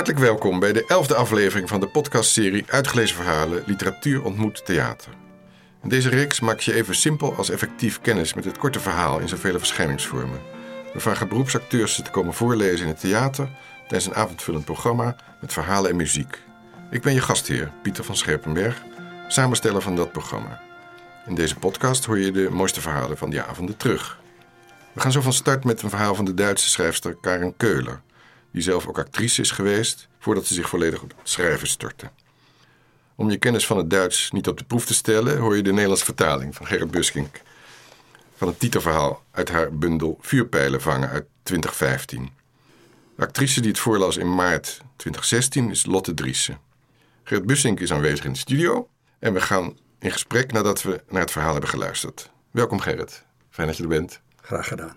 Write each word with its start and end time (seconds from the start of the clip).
Hartelijk 0.00 0.24
welkom 0.24 0.58
bij 0.60 0.72
de 0.72 0.86
elfde 0.86 1.14
aflevering 1.14 1.68
van 1.68 1.80
de 1.80 1.88
podcastserie 1.88 2.64
Uitgelezen 2.66 3.16
Verhalen 3.16 3.62
Literatuur 3.66 4.24
ontmoet 4.24 4.64
theater. 4.64 5.12
In 5.82 5.88
deze 5.88 6.08
reeks 6.08 6.40
maak 6.40 6.60
je 6.60 6.74
even 6.74 6.94
simpel 6.94 7.34
als 7.34 7.50
effectief 7.50 8.00
kennis 8.00 8.34
met 8.34 8.44
het 8.44 8.58
korte 8.58 8.80
verhaal 8.80 9.18
in 9.18 9.28
zoveel 9.28 9.58
verschijningsvormen. 9.58 10.40
We 10.92 11.00
vragen 11.00 11.28
beroepsacteurs 11.28 11.94
ze 11.94 12.02
te 12.02 12.10
komen 12.10 12.34
voorlezen 12.34 12.86
in 12.86 12.92
het 12.92 13.00
theater 13.00 13.48
tijdens 13.80 14.06
een 14.06 14.14
avondvullend 14.14 14.64
programma 14.64 15.16
met 15.40 15.52
verhalen 15.52 15.90
en 15.90 15.96
muziek. 15.96 16.38
Ik 16.90 17.02
ben 17.02 17.14
je 17.14 17.20
gastheer, 17.20 17.72
Pieter 17.82 18.04
van 18.04 18.16
Scherpenberg, 18.16 18.82
samensteller 19.28 19.82
van 19.82 19.96
dat 19.96 20.12
programma. 20.12 20.60
In 21.26 21.34
deze 21.34 21.56
podcast 21.56 22.04
hoor 22.04 22.18
je 22.18 22.32
de 22.32 22.48
mooiste 22.50 22.80
verhalen 22.80 23.18
van 23.18 23.30
die 23.30 23.40
avonden 23.40 23.76
terug. 23.76 24.18
We 24.92 25.00
gaan 25.00 25.12
zo 25.12 25.20
van 25.20 25.32
start 25.32 25.64
met 25.64 25.82
een 25.82 25.90
verhaal 25.90 26.14
van 26.14 26.24
de 26.24 26.34
Duitse 26.34 26.68
schrijfster 26.68 27.16
Karen 27.20 27.56
Keuler, 27.56 28.00
die 28.50 28.62
zelf 28.62 28.86
ook 28.86 28.98
actrice 28.98 29.40
is 29.40 29.50
geweest 29.50 30.08
voordat 30.18 30.46
ze 30.46 30.54
zich 30.54 30.68
volledig 30.68 31.02
op 31.02 31.08
het 31.08 31.28
schrijven 31.28 31.68
stortte. 31.68 32.10
Om 33.14 33.30
je 33.30 33.36
kennis 33.36 33.66
van 33.66 33.76
het 33.76 33.90
Duits 33.90 34.30
niet 34.30 34.48
op 34.48 34.58
de 34.58 34.64
proef 34.64 34.86
te 34.86 34.94
stellen, 34.94 35.38
hoor 35.38 35.56
je 35.56 35.62
de 35.62 35.72
Nederlandse 35.72 36.04
vertaling 36.04 36.54
van 36.54 36.66
Gerrit 36.66 36.90
Buskink 36.90 37.40
van 38.36 38.48
het 38.48 38.58
titelverhaal 38.58 39.22
uit 39.30 39.48
haar 39.48 39.72
bundel 39.72 40.18
Vuurpijlen 40.20 40.80
vangen 40.80 41.08
uit 41.08 41.26
2015. 41.42 42.30
De 43.16 43.22
actrice 43.22 43.60
die 43.60 43.70
het 43.70 43.80
voorlas 43.80 44.16
in 44.16 44.34
maart 44.34 44.80
2016 44.96 45.70
is 45.70 45.86
Lotte 45.86 46.14
Driessen. 46.14 46.58
Gerrit 47.24 47.46
Bussink 47.46 47.80
is 47.80 47.92
aanwezig 47.92 48.24
in 48.24 48.32
de 48.32 48.38
studio 48.38 48.88
en 49.18 49.32
we 49.32 49.40
gaan 49.40 49.78
in 49.98 50.10
gesprek 50.10 50.52
nadat 50.52 50.82
we 50.82 51.02
naar 51.08 51.20
het 51.20 51.30
verhaal 51.30 51.52
hebben 51.52 51.70
geluisterd. 51.70 52.30
Welkom 52.50 52.80
Gerrit, 52.80 53.24
fijn 53.50 53.66
dat 53.66 53.76
je 53.76 53.82
er 53.82 53.88
bent. 53.88 54.20
Graag 54.42 54.68
gedaan. 54.68 54.96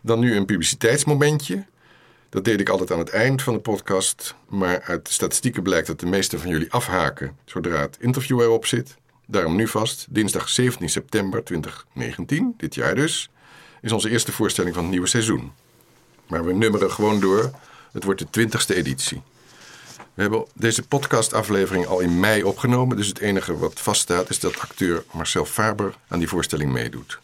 Dan 0.00 0.18
nu 0.18 0.36
een 0.36 0.46
publiciteitsmomentje. 0.46 1.66
Dat 2.36 2.44
deed 2.44 2.60
ik 2.60 2.68
altijd 2.68 2.92
aan 2.92 2.98
het 2.98 3.10
eind 3.10 3.42
van 3.42 3.54
de 3.54 3.60
podcast, 3.60 4.34
maar 4.48 4.82
uit 4.82 5.06
de 5.06 5.12
statistieken 5.12 5.62
blijkt 5.62 5.86
dat 5.86 6.00
de 6.00 6.06
meesten 6.06 6.40
van 6.40 6.50
jullie 6.50 6.72
afhaken 6.72 7.36
zodra 7.44 7.80
het 7.80 7.96
interview 8.00 8.40
erop 8.40 8.66
zit. 8.66 8.96
Daarom 9.26 9.56
nu 9.56 9.68
vast, 9.68 10.06
dinsdag 10.10 10.48
17 10.48 10.88
september 10.88 11.44
2019, 11.44 12.54
dit 12.56 12.74
jaar 12.74 12.94
dus, 12.94 13.30
is 13.82 13.92
onze 13.92 14.10
eerste 14.10 14.32
voorstelling 14.32 14.74
van 14.74 14.82
het 14.82 14.92
nieuwe 14.92 15.06
seizoen. 15.06 15.52
Maar 16.26 16.44
we 16.44 16.52
nummeren 16.52 16.90
gewoon 16.90 17.20
door. 17.20 17.50
Het 17.92 18.04
wordt 18.04 18.20
de 18.20 18.30
twintigste 18.30 18.74
editie. 18.74 19.22
We 20.14 20.22
hebben 20.22 20.46
deze 20.54 20.82
podcastaflevering 20.82 21.86
al 21.86 22.00
in 22.00 22.20
mei 22.20 22.42
opgenomen, 22.42 22.96
dus 22.96 23.08
het 23.08 23.18
enige 23.18 23.58
wat 23.58 23.80
vaststaat 23.80 24.30
is 24.30 24.40
dat 24.40 24.58
acteur 24.58 25.04
Marcel 25.12 25.44
Faber 25.44 25.96
aan 26.08 26.18
die 26.18 26.28
voorstelling 26.28 26.72
meedoet. 26.72 27.20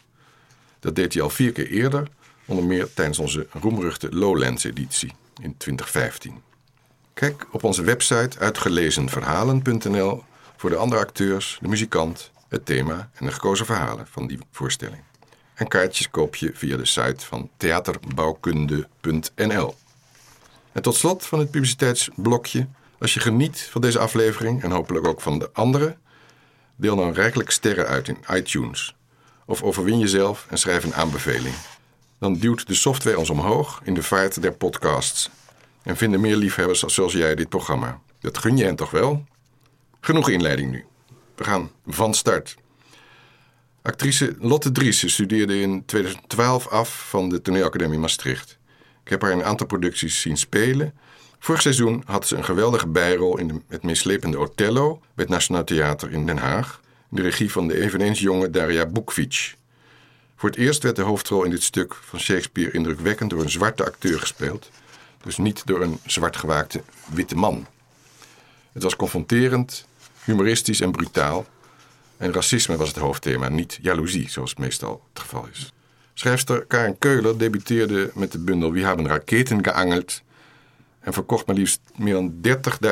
Dat 0.79 0.95
deed 0.95 1.13
hij 1.13 1.23
al 1.23 1.29
vier 1.29 1.51
keer 1.51 1.67
eerder, 1.67 2.07
onder 2.45 2.65
meer 2.65 2.93
tijdens 2.93 3.19
onze 3.19 3.47
roemruchte 3.51 4.15
Lowlands-editie 4.15 5.13
in 5.41 5.57
2015. 5.57 6.41
Kijk 7.13 7.47
op 7.51 7.63
onze 7.63 7.83
website 7.83 8.39
uitgelezenverhalen.nl 8.39 10.23
voor 10.57 10.69
de 10.69 10.75
andere 10.75 11.01
acteurs, 11.01 11.57
de 11.61 11.67
muzikant, 11.67 12.31
het 12.47 12.65
thema 12.65 13.09
en 13.13 13.25
de 13.25 13.31
gekozen 13.31 13.65
verhalen 13.65 14.07
van 14.07 14.27
die 14.27 14.39
voorstelling. 14.51 15.01
En 15.53 15.67
kaartjes 15.67 16.09
koop 16.09 16.35
je 16.35 16.51
via 16.53 16.77
de 16.77 16.85
site 16.85 17.25
van 17.25 17.49
theaterbouwkunde.nl. 17.57 19.75
En 20.71 20.81
tot 20.81 20.95
slot 20.95 21.25
van 21.25 21.39
het 21.39 21.51
publiciteitsblokje, 21.51 22.67
als 22.99 23.13
je 23.13 23.19
geniet 23.19 23.67
van 23.71 23.81
deze 23.81 23.99
aflevering 23.99 24.63
en 24.63 24.71
hopelijk 24.71 25.07
ook 25.07 25.21
van 25.21 25.39
de 25.39 25.49
andere, 25.53 25.97
deel 26.75 26.95
dan 26.95 27.13
rijkelijk 27.13 27.49
sterren 27.49 27.87
uit 27.87 28.07
in 28.07 28.17
iTunes. 28.31 28.95
Of 29.45 29.63
overwin 29.63 29.99
jezelf 29.99 30.45
en 30.49 30.57
schrijf 30.57 30.83
een 30.83 30.95
aanbeveling. 30.95 31.55
Dan 32.23 32.33
duwt 32.33 32.67
de 32.67 32.73
software 32.73 33.17
ons 33.17 33.29
omhoog 33.29 33.81
in 33.83 33.93
de 33.93 34.03
vaart 34.03 34.41
der 34.41 34.53
podcasts. 34.53 35.29
En 35.81 35.97
vinden 35.97 36.21
meer 36.21 36.35
liefhebbers 36.35 36.79
zoals 36.79 37.13
jij 37.13 37.35
dit 37.35 37.49
programma. 37.49 37.99
Dat 38.19 38.37
gun 38.37 38.57
je 38.57 38.63
hen 38.63 38.75
toch 38.75 38.91
wel? 38.91 39.25
Genoeg 39.99 40.29
inleiding 40.29 40.71
nu. 40.71 40.85
We 41.35 41.43
gaan 41.43 41.71
van 41.87 42.13
start. 42.13 42.55
Actrice 43.81 44.35
Lotte 44.39 44.71
Driessen 44.71 45.09
studeerde 45.09 45.61
in 45.61 45.85
2012 45.85 46.67
af 46.67 47.09
van 47.09 47.29
de 47.29 47.41
Toneelacademie 47.41 47.99
Maastricht. 47.99 48.57
Ik 49.03 49.09
heb 49.09 49.21
haar 49.21 49.31
in 49.31 49.39
een 49.39 49.45
aantal 49.45 49.67
producties 49.67 50.21
zien 50.21 50.37
spelen. 50.37 50.93
Vorig 51.39 51.61
seizoen 51.61 52.03
had 52.05 52.27
ze 52.27 52.35
een 52.35 52.45
geweldige 52.45 52.87
bijrol 52.87 53.37
in 53.37 53.63
het 53.67 53.83
meeslepende 53.83 54.39
Othello 54.39 54.99
bij 54.99 55.25
het 55.25 55.29
Nationaal 55.29 55.63
Theater 55.63 56.11
in 56.11 56.25
Den 56.25 56.37
Haag. 56.37 56.81
In 57.09 57.15
de 57.15 57.21
regie 57.21 57.51
van 57.51 57.67
de 57.67 57.81
eveneens 57.81 58.19
jonge 58.19 58.49
Daria 58.49 58.85
Bukvic. 58.85 59.55
Voor 60.43 60.51
het 60.51 60.61
eerst 60.61 60.83
werd 60.83 60.95
de 60.95 61.01
hoofdrol 61.01 61.43
in 61.43 61.49
dit 61.49 61.63
stuk 61.63 61.93
van 61.93 62.19
Shakespeare 62.19 62.71
indrukwekkend 62.71 63.29
door 63.29 63.41
een 63.41 63.49
zwarte 63.49 63.85
acteur 63.85 64.19
gespeeld. 64.19 64.69
Dus 65.23 65.37
niet 65.37 65.65
door 65.65 65.81
een 65.81 65.99
zwartgewaakte 66.05 66.83
witte 67.13 67.35
man. 67.35 67.67
Het 68.71 68.83
was 68.83 68.95
confronterend, 68.95 69.87
humoristisch 70.23 70.81
en 70.81 70.91
brutaal. 70.91 71.45
En 72.17 72.33
racisme 72.33 72.77
was 72.77 72.87
het 72.87 72.97
hoofdthema, 72.97 73.49
niet 73.49 73.79
jaloezie, 73.81 74.29
zoals 74.29 74.55
meestal 74.55 75.03
het 75.13 75.21
geval 75.21 75.47
is. 75.51 75.73
Schrijfster 76.13 76.65
Karen 76.65 76.97
Keuler 76.97 77.37
debuteerde 77.37 78.11
met 78.13 78.31
de 78.31 78.39
bundel 78.39 78.71
Wie 78.71 78.85
hebben 78.85 79.07
raketen 79.07 79.63
geangeld 79.63 80.21
en 80.99 81.13
verkocht 81.13 81.45
maar 81.45 81.55
liefst 81.55 81.81
meer 81.95 82.13
dan 82.13 82.33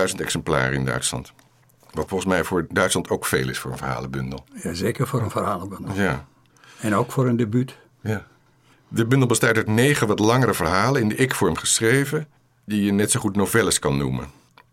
30.000 0.09 0.15
exemplaren 0.15 0.73
in 0.73 0.85
Duitsland. 0.85 1.33
Wat 1.93 2.07
volgens 2.07 2.29
mij 2.29 2.43
voor 2.43 2.67
Duitsland 2.69 3.09
ook 3.09 3.25
veel 3.25 3.49
is 3.49 3.59
voor 3.59 3.71
een 3.71 3.77
verhalenbundel. 3.77 4.45
Ja, 4.53 4.73
zeker 4.73 5.07
voor 5.07 5.21
een 5.21 5.31
verhalenbundel. 5.31 5.95
Ja. 5.95 6.29
En 6.81 6.95
ook 6.95 7.11
voor 7.11 7.27
een 7.27 7.37
debuut. 7.37 7.77
ja. 8.01 8.27
De 8.87 9.05
bundel 9.05 9.27
bestaat 9.27 9.55
uit 9.55 9.67
negen 9.67 10.07
wat 10.07 10.19
langere 10.19 10.53
verhalen 10.53 11.01
in 11.01 11.09
de 11.09 11.15
ik-vorm 11.15 11.55
geschreven, 11.55 12.27
die 12.65 12.83
je 12.83 12.91
net 12.91 13.11
zo 13.11 13.19
goed 13.19 13.35
novelles 13.35 13.79
kan 13.79 13.97
noemen. 13.97 14.29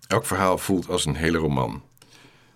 Elk 0.06 0.26
verhaal 0.26 0.58
voelt 0.58 0.88
als 0.88 1.06
een 1.06 1.14
hele 1.14 1.38
roman. 1.38 1.82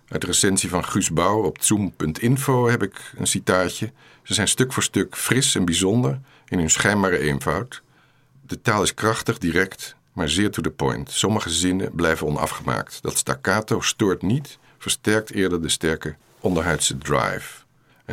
Uit 0.09 0.21
de 0.21 0.27
recensie 0.27 0.69
van 0.69 0.85
Guus 0.85 1.11
Bouw 1.11 1.43
op 1.43 1.57
zoom.info 1.61 2.69
heb 2.69 2.83
ik 2.83 3.13
een 3.17 3.27
citaatje. 3.27 3.93
Ze 4.23 4.35
zijn 4.35 4.49
stuk 4.49 4.73
voor 4.73 4.83
stuk 4.83 5.17
fris 5.17 5.55
en 5.55 5.65
bijzonder 5.65 6.21
in 6.49 6.59
hun 6.59 6.71
schijnbare 6.71 7.19
eenvoud. 7.19 7.83
De 8.47 8.61
taal 8.61 8.83
is 8.83 8.95
krachtig, 8.95 9.39
direct, 9.39 9.97
maar 10.13 10.29
zeer 10.29 10.51
to 10.51 10.63
the 10.63 10.71
point. 10.71 11.11
Sommige 11.11 11.51
zinnen 11.51 11.95
blijven 11.95 12.27
onafgemaakt. 12.27 13.03
Dat 13.03 13.17
staccato 13.17 13.81
stoort 13.81 14.23
niet, 14.23 14.59
versterkt 14.79 15.33
eerder 15.33 15.63
de 15.63 15.69
sterke 15.69 16.17
onderhuidse 16.41 16.99
drive. 16.99 17.62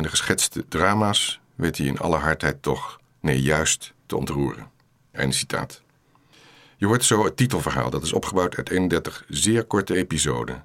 En 0.00 0.06
de 0.06 0.12
geschetste 0.12 0.64
drama's 0.68 1.40
weet 1.54 1.78
hij 1.78 1.86
in 1.86 1.98
alle 1.98 2.16
hardheid 2.16 2.62
toch, 2.62 3.00
nee 3.20 3.42
juist, 3.42 3.92
te 4.06 4.16
ontroeren. 4.16 4.70
Einde 5.12 5.34
citaat. 5.34 5.82
Je 6.76 6.86
hoort 6.86 7.04
zo 7.04 7.24
het 7.24 7.36
titelverhaal, 7.36 7.90
dat 7.90 8.02
is 8.02 8.12
opgebouwd 8.12 8.56
uit 8.56 8.70
31 8.70 9.24
zeer 9.28 9.64
korte 9.64 9.96
episoden. 9.96 10.64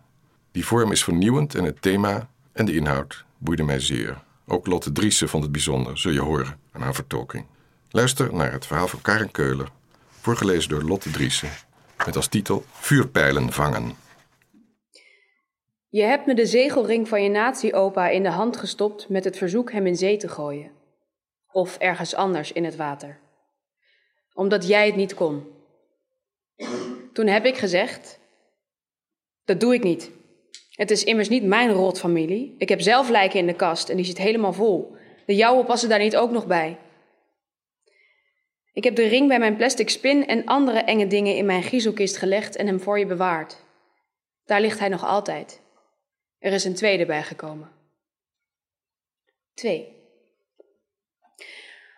Die 0.52 0.66
vorm 0.66 0.92
is 0.92 1.04
vernieuwend 1.04 1.56
en 1.56 1.64
het 1.64 1.82
thema 1.82 2.30
en 2.54 2.66
de 2.66 2.76
inhoud 2.76 3.26
boeiden 3.38 3.66
mij 3.66 3.80
zeer. 3.80 4.24
Ook 4.48 4.68
Lotte 4.68 4.92
Driessen 4.92 5.30
vond 5.30 5.44
het 5.44 5.52
bijzonder, 5.52 5.98
zul 5.98 6.12
je 6.12 6.22
horen 6.22 6.60
aan 6.72 6.82
haar 6.82 6.96
vertolking. 6.96 7.46
Luister 7.90 8.34
naar 8.34 8.52
het 8.52 8.66
verhaal 8.66 8.88
van 8.88 9.02
Karen 9.02 9.32
Keuler, 9.32 9.72
voorgelezen 10.22 10.70
door 10.70 10.84
Lotte 10.84 11.12
Driessen, 11.12 11.50
met 12.06 12.16
als 12.16 12.28
titel 12.28 12.66
Vuurpijlen 12.72 13.52
vangen. 13.54 14.05
Je 15.96 16.04
hebt 16.04 16.26
me 16.26 16.34
de 16.34 16.46
zegelring 16.46 17.08
van 17.08 17.24
je 17.24 17.30
nazi-opa 17.30 18.10
in 18.10 18.24
de 18.24 18.30
hand 18.30 18.58
gestopt 18.58 19.10
met 19.10 19.24
het 19.24 19.38
verzoek 19.38 19.72
hem 19.72 19.88
in 19.88 19.96
zee 19.96 20.18
te 20.18 20.28
gooien. 20.28 20.72
Of 21.52 21.78
ergens 21.78 22.16
anders 22.16 22.52
in 22.52 22.64
het 22.64 22.76
water. 22.76 23.20
Omdat 24.34 24.68
jij 24.68 24.86
het 24.86 24.96
niet 24.96 25.14
kon. 25.14 25.48
Toen 27.14 27.28
heb 27.28 27.46
ik 27.46 27.58
gezegd: 27.58 28.20
Dat 29.46 29.60
doe 29.60 29.74
ik 29.74 29.84
niet. 29.84 30.12
Het 30.70 30.92
is 30.92 31.04
immers 31.04 31.30
niet 31.30 31.44
mijn 31.44 31.72
rotfamilie. 31.72 32.56
Ik 32.58 32.70
heb 32.70 32.82
zelf 32.82 33.10
lijken 33.10 33.40
in 33.40 33.48
de 33.48 33.56
kast 33.56 33.90
en 33.90 33.96
die 33.96 34.06
zit 34.06 34.18
helemaal 34.18 34.54
vol. 34.54 34.96
De 35.26 35.36
jouwe 35.36 35.64
passen 35.64 35.90
daar 35.90 36.00
niet 36.00 36.18
ook 36.18 36.32
nog 36.32 36.48
bij. 36.48 36.78
Ik 38.74 38.84
heb 38.84 38.96
de 38.96 39.08
ring 39.08 39.28
bij 39.28 39.40
mijn 39.40 39.56
plastic 39.56 39.90
spin 39.90 40.28
en 40.28 40.46
andere 40.46 40.80
enge 40.80 41.08
dingen 41.08 41.36
in 41.36 41.46
mijn 41.46 41.64
griezelkist 41.64 42.18
gelegd 42.18 42.56
en 42.56 42.68
hem 42.68 42.80
voor 42.80 43.00
je 43.00 43.06
bewaard. 43.06 43.64
Daar 44.46 44.62
ligt 44.62 44.80
hij 44.80 44.90
nog 44.90 45.06
altijd. 45.06 45.64
Er 46.40 46.54
is 46.54 46.64
een 46.64 46.76
tweede 46.76 47.06
bijgekomen. 47.06 47.72
Twee. 49.54 49.94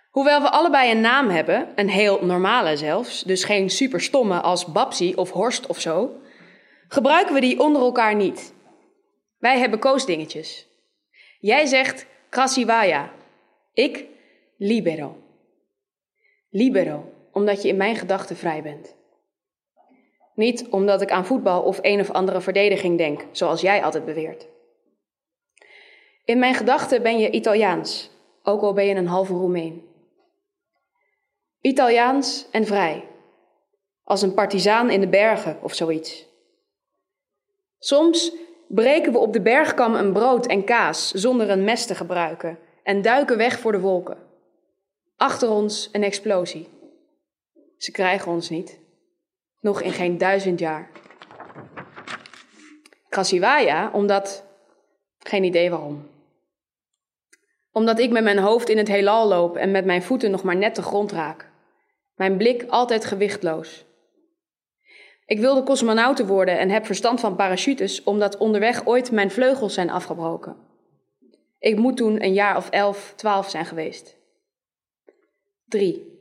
Hoewel 0.10 0.42
we 0.42 0.50
allebei 0.50 0.92
een 0.92 1.01
naam 1.01 1.30
hebben, 1.30 1.72
een 1.75 1.89
heel 1.89 2.25
normale 2.25 2.78
zelfs, 2.78 3.24
dus 3.24 3.44
geen 3.44 3.69
superstomme 3.69 4.42
als 4.42 4.66
Babsi 4.66 5.16
of 5.16 5.31
Horst 5.31 5.68
of 5.68 5.80
zo, 5.80 6.22
gebruiken 6.88 7.34
we 7.34 7.39
die 7.39 7.60
onder 7.60 7.81
elkaar 7.81 8.16
niet. 8.16 8.54
Wij 9.38 9.60
hebben 9.60 9.80
koosdingetjes. 9.80 10.68
Jij 11.39 11.66
zegt 11.66 12.06
Krasiwaya, 12.30 13.13
ik 13.74 14.06
libero. 14.57 15.18
Libero, 16.50 17.13
omdat 17.31 17.62
je 17.62 17.68
in 17.68 17.78
mijn 17.78 17.95
gedachten 17.95 18.36
vrij 18.36 18.62
bent. 18.62 18.96
Niet 20.38 20.68
omdat 20.69 21.01
ik 21.01 21.12
aan 21.12 21.25
voetbal 21.25 21.62
of 21.62 21.80
een 21.81 22.00
of 22.00 22.12
andere 22.12 22.42
verdediging 22.42 22.98
denk, 22.98 23.25
zoals 23.31 23.62
jij 23.62 23.84
altijd 23.84 24.06
beweert. 24.06 24.48
In 26.25 26.39
mijn 26.39 26.54
gedachten 26.54 27.01
ben 27.01 27.19
je 27.19 27.31
Italiaans, 27.31 28.12
ook 28.44 28.62
al 28.62 28.74
ben 28.74 28.86
je 28.86 28.95
een 28.95 29.07
halve 29.07 29.34
Roemeen. 29.34 29.86
Italiaans 31.62 32.48
en 32.51 32.66
vrij. 32.66 33.07
Als 34.04 34.22
een 34.22 34.34
partizaan 34.34 34.89
in 34.89 35.00
de 35.00 35.07
bergen 35.07 35.57
of 35.62 35.74
zoiets. 35.74 36.25
Soms 37.80 38.36
breken 38.68 39.12
we 39.12 39.18
op 39.18 39.34
de 39.34 39.42
bergkam 39.42 39.95
een 39.95 40.13
brood 40.13 40.48
en 40.48 40.63
kaas 40.63 41.12
zonder 41.12 41.50
een 41.50 41.63
mes 41.63 41.86
te 41.86 41.95
gebruiken 41.95 42.60
en 42.84 43.01
duiken 43.01 43.38
weg 43.38 43.60
voor 43.60 43.72
de 43.72 43.80
wolken. 43.80 44.18
Achter 45.16 45.50
ons 45.50 45.89
een 45.92 46.04
explosie. 46.04 46.68
Ze 47.78 47.92
krijgen 47.92 48.31
ons 48.31 48.50
niet. 48.50 48.86
Nog 49.59 49.81
in 49.81 49.92
geen 49.92 50.18
duizend 50.18 50.59
jaar. 50.59 50.89
Krasiwaya, 53.09 53.89
omdat. 53.94 54.45
Geen 55.19 55.44
idee 55.44 55.69
waarom. 55.69 56.09
Omdat 57.71 58.00
ik 58.00 58.12
met 58.12 58.24
mijn 58.24 58.38
hoofd 58.38 58.69
in 58.69 58.77
het 58.77 58.88
heelal 58.88 59.27
loop 59.27 59.56
en 59.56 59.71
met 59.71 59.86
mijn 59.86 60.04
voeten 60.04 60.31
nog 60.31 60.44
maar 60.44 60.56
net 60.56 60.75
de 60.75 60.81
grond 60.81 61.12
raak. 61.12 61.50
Mijn 62.15 62.38
blik 62.38 62.65
altijd 62.68 63.06
gewichtloos. 63.06 63.86
Ik 65.25 65.39
wilde 65.39 65.63
cosmonauten 65.63 66.27
worden 66.27 66.60
en 66.60 66.69
heb 66.69 66.86
verstand 66.86 67.19
van 67.19 67.36
parachutes, 67.36 68.03
omdat 68.03 68.38
onderweg 68.38 68.86
ooit 68.86 69.12
mijn 69.12 69.31
vleugels 69.31 69.74
zijn 69.74 69.89
afgebroken. 69.89 70.56
Ik 71.60 71.77
moet 71.77 71.98
toen 71.98 72.24
een 72.24 72.33
jaar 72.33 72.57
of 72.57 72.69
elf, 72.69 73.13
twaalf 73.15 73.50
zijn 73.50 73.65
geweest. 73.65 74.18
3. 75.65 76.16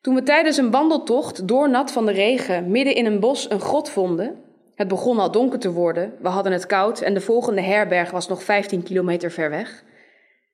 Toen 0.00 0.14
we 0.14 0.22
tijdens 0.22 0.56
een 0.56 0.70
wandeltocht 0.70 1.48
doornat 1.48 1.92
van 1.92 2.06
de 2.06 2.12
regen 2.12 2.70
midden 2.70 2.94
in 2.94 3.06
een 3.06 3.20
bos 3.20 3.50
een 3.50 3.60
grot 3.60 3.90
vonden, 3.90 4.44
het 4.74 4.88
begon 4.88 5.18
al 5.18 5.30
donker 5.30 5.58
te 5.58 5.72
worden, 5.72 6.14
we 6.20 6.28
hadden 6.28 6.52
het 6.52 6.66
koud 6.66 7.00
en 7.00 7.14
de 7.14 7.20
volgende 7.20 7.60
herberg 7.60 8.10
was 8.10 8.28
nog 8.28 8.42
15 8.42 8.82
kilometer 8.82 9.30
ver 9.30 9.50
weg, 9.50 9.84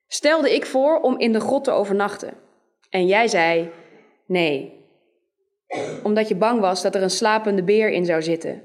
stelde 0.07 0.55
ik 0.55 0.65
voor 0.65 0.99
om 0.99 1.19
in 1.19 1.31
de 1.31 1.39
grot 1.39 1.63
te 1.63 1.71
overnachten. 1.71 2.33
En 2.89 3.05
jij 3.05 3.27
zei: 3.27 3.71
nee, 4.25 4.85
omdat 6.03 6.27
je 6.27 6.35
bang 6.35 6.59
was 6.59 6.81
dat 6.81 6.95
er 6.95 7.01
een 7.01 7.09
slapende 7.09 7.63
beer 7.63 7.89
in 7.89 8.05
zou 8.05 8.21
zitten. 8.21 8.61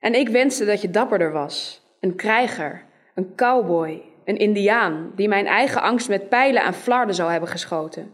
En 0.00 0.14
ik 0.14 0.28
wenste 0.28 0.64
dat 0.64 0.80
je 0.80 0.90
dapperder 0.90 1.32
was, 1.32 1.82
een 2.00 2.14
krijger, 2.14 2.84
een 3.14 3.34
cowboy, 3.34 4.02
een 4.24 4.36
indiaan 4.36 5.12
die 5.16 5.28
mijn 5.28 5.46
eigen 5.46 5.82
angst 5.82 6.08
met 6.08 6.28
pijlen 6.28 6.62
aan 6.62 6.74
flarden 6.74 7.14
zou 7.14 7.30
hebben 7.30 7.48
geschoten. 7.48 8.12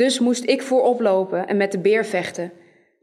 Dus 0.00 0.18
moest 0.18 0.44
ik 0.44 0.62
voorop 0.62 1.00
lopen 1.00 1.46
en 1.46 1.56
met 1.56 1.72
de 1.72 1.78
beer 1.78 2.04
vechten, 2.04 2.52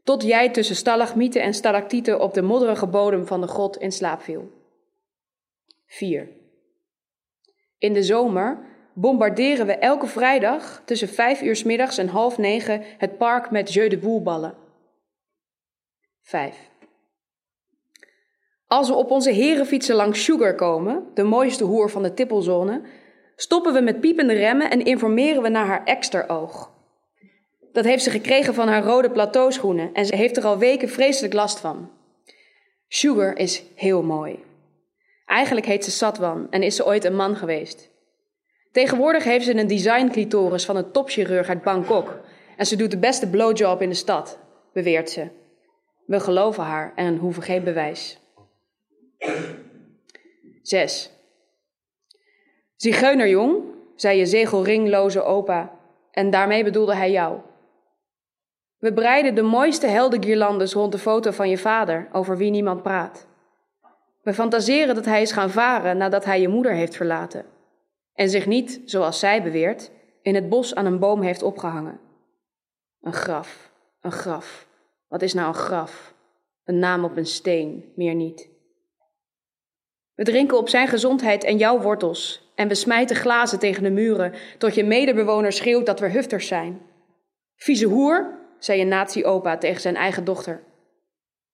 tot 0.04 0.24
jij 0.24 0.50
tussen 0.50 0.76
stalagmieten 0.76 1.42
en 1.42 1.54
stalactieten 1.54 2.20
op 2.20 2.34
de 2.34 2.42
modderige 2.42 2.88
bodem 2.88 3.28
van 3.28 3.42
de 3.42 3.48
grot 3.48 3.78
in 3.78 3.92
slaap 3.92 4.22
viel. 4.22 4.52
4. 5.86 6.30
In 7.78 7.94
de 7.94 8.04
zomer 8.04 8.60
bombarderen 8.94 9.66
we 9.66 9.74
elke 9.74 10.08
vrijdag 10.08 10.82
tussen 10.86 11.08
vijf 11.08 11.42
uur 11.42 11.62
middags 11.66 11.98
en 11.98 12.08
half 12.08 12.38
negen 12.38 12.84
het 12.98 13.18
park 13.18 13.52
met 13.52 13.74
jeu 13.74 13.88
de 13.88 13.98
boule 13.98 14.22
ballen. 14.22 14.54
5. 16.22 16.70
Als 18.68 18.90
we 18.90 18.96
op 18.96 19.12
onze 19.12 19.32
herenfietsen 19.32 19.96
langs 19.96 20.24
Sugar 20.24 20.56
komen, 20.56 21.08
de 21.14 21.24
mooiste 21.24 21.64
hoer 21.64 21.90
van 21.90 22.04
de 22.04 22.14
tippelzone, 22.14 22.82
stoppen 23.36 23.74
we 23.74 23.82
met 23.82 24.00
piepende 24.00 24.34
remmen 24.34 24.70
en 24.70 24.86
informeren 24.86 25.42
we 25.42 25.50
naar 25.50 25.66
haar 25.66 25.84
eksteroog. 25.84 26.76
Dat 27.78 27.86
heeft 27.86 28.04
ze 28.04 28.10
gekregen 28.10 28.54
van 28.54 28.68
haar 28.68 28.84
rode 28.84 29.12
plateauschoenen 29.12 29.94
en 29.94 30.06
ze 30.06 30.16
heeft 30.16 30.38
er 30.38 30.46
al 30.46 30.58
weken 30.58 30.90
vreselijk 30.90 31.34
last 31.34 31.60
van. 31.60 31.92
Sugar 32.88 33.38
is 33.38 33.64
heel 33.76 34.04
mooi. 34.04 34.44
Eigenlijk 35.26 35.66
heet 35.66 35.84
ze 35.84 35.92
Satwan 35.92 36.48
en 36.50 36.64
is 36.64 36.76
ze 36.76 36.86
ooit 36.86 37.06
een 37.06 37.16
man 37.16 37.36
geweest. 37.36 37.90
Tegenwoordig 38.72 39.24
heeft 39.24 39.46
ze 39.46 39.56
een 39.56 39.68
design-clitoris 39.68 40.66
van 40.66 40.76
een 40.76 40.92
topchirurg 40.92 41.50
uit 41.50 41.64
Bangkok 41.64 42.20
en 42.56 42.66
ze 42.66 42.76
doet 42.76 42.92
de 42.92 42.98
beste 42.98 43.30
blowjob 43.30 43.82
in 43.82 43.90
de 43.90 43.96
stad, 43.96 44.40
beweert 44.74 45.10
ze. 45.10 45.28
We 46.06 46.20
geloven 46.20 46.64
haar 46.64 46.94
en 46.96 47.18
hoeven 47.18 47.44
geen 47.44 47.64
bewijs. 47.64 48.20
6. 50.62 51.12
Zigeunerjong, 52.76 53.64
zei 53.96 54.18
je 54.18 54.26
zegelringloze 54.26 55.24
opa, 55.24 55.80
en 56.12 56.30
daarmee 56.30 56.64
bedoelde 56.64 56.96
hij 56.96 57.12
jou. 57.12 57.40
We 58.78 58.94
breiden 58.94 59.36
de 59.36 59.42
mooiste 59.42 59.88
heldenguirlandes 59.88 60.74
rond 60.74 60.92
de 60.92 60.98
foto 60.98 61.32
van 61.32 61.50
je 61.50 61.58
vader, 61.58 62.08
over 62.12 62.38
wie 62.38 62.52
niemand 62.52 62.84
praat. 62.84 63.28
We 64.22 64.34
fantaseren 64.34 64.96
dat 64.96 65.06
hij 65.06 65.22
is 65.22 65.32
gaan 65.32 65.50
varen 65.50 65.98
nadat 65.98 66.26
hij 66.26 66.42
je 66.42 66.48
moeder 66.48 66.72
heeft 66.72 66.96
verlaten. 66.96 67.46
En 68.14 68.30
zich 68.30 68.46
niet, 68.46 68.82
zoals 68.86 69.20
zij 69.20 69.44
beweert, 69.44 69.92
in 70.22 70.36
het 70.36 70.50
bos 70.50 70.76
aan 70.76 70.86
een 70.86 71.00
boom 71.00 71.22
heeft 71.22 71.44
opgehangen. 71.44 72.00
Een 73.02 73.14
graf, 73.14 73.72
een 74.02 74.12
graf. 74.12 74.68
Wat 75.08 75.22
is 75.22 75.34
nou 75.34 75.48
een 75.48 75.54
graf? 75.54 76.14
Een 76.64 76.80
naam 76.80 77.04
op 77.04 77.18
een 77.18 77.26
steen, 77.26 77.92
meer 77.96 78.16
niet. 78.16 78.50
We 80.16 80.24
drinken 80.24 80.58
op 80.58 80.70
zijn 80.70 80.88
gezondheid 80.88 81.44
en 81.44 81.58
jouw 81.58 81.80
wortels. 81.80 82.52
En 82.56 82.68
we 82.68 82.76
smijten 82.76 83.16
glazen 83.16 83.60
tegen 83.60 83.84
de 83.84 83.90
muren, 83.90 84.34
tot 84.58 84.76
je 84.76 84.84
medebewoner 84.84 85.52
schreeuwt 85.52 85.86
dat 85.86 86.00
we 86.00 86.10
hufters 86.10 86.48
zijn. 86.48 86.82
Vieze 87.56 87.86
hoer, 87.86 88.37
zei 88.60 88.82
een 88.82 88.88
nazi-opa 88.88 89.58
tegen 89.58 89.82
zijn 89.82 89.96
eigen 89.96 90.24
dochter. 90.24 90.64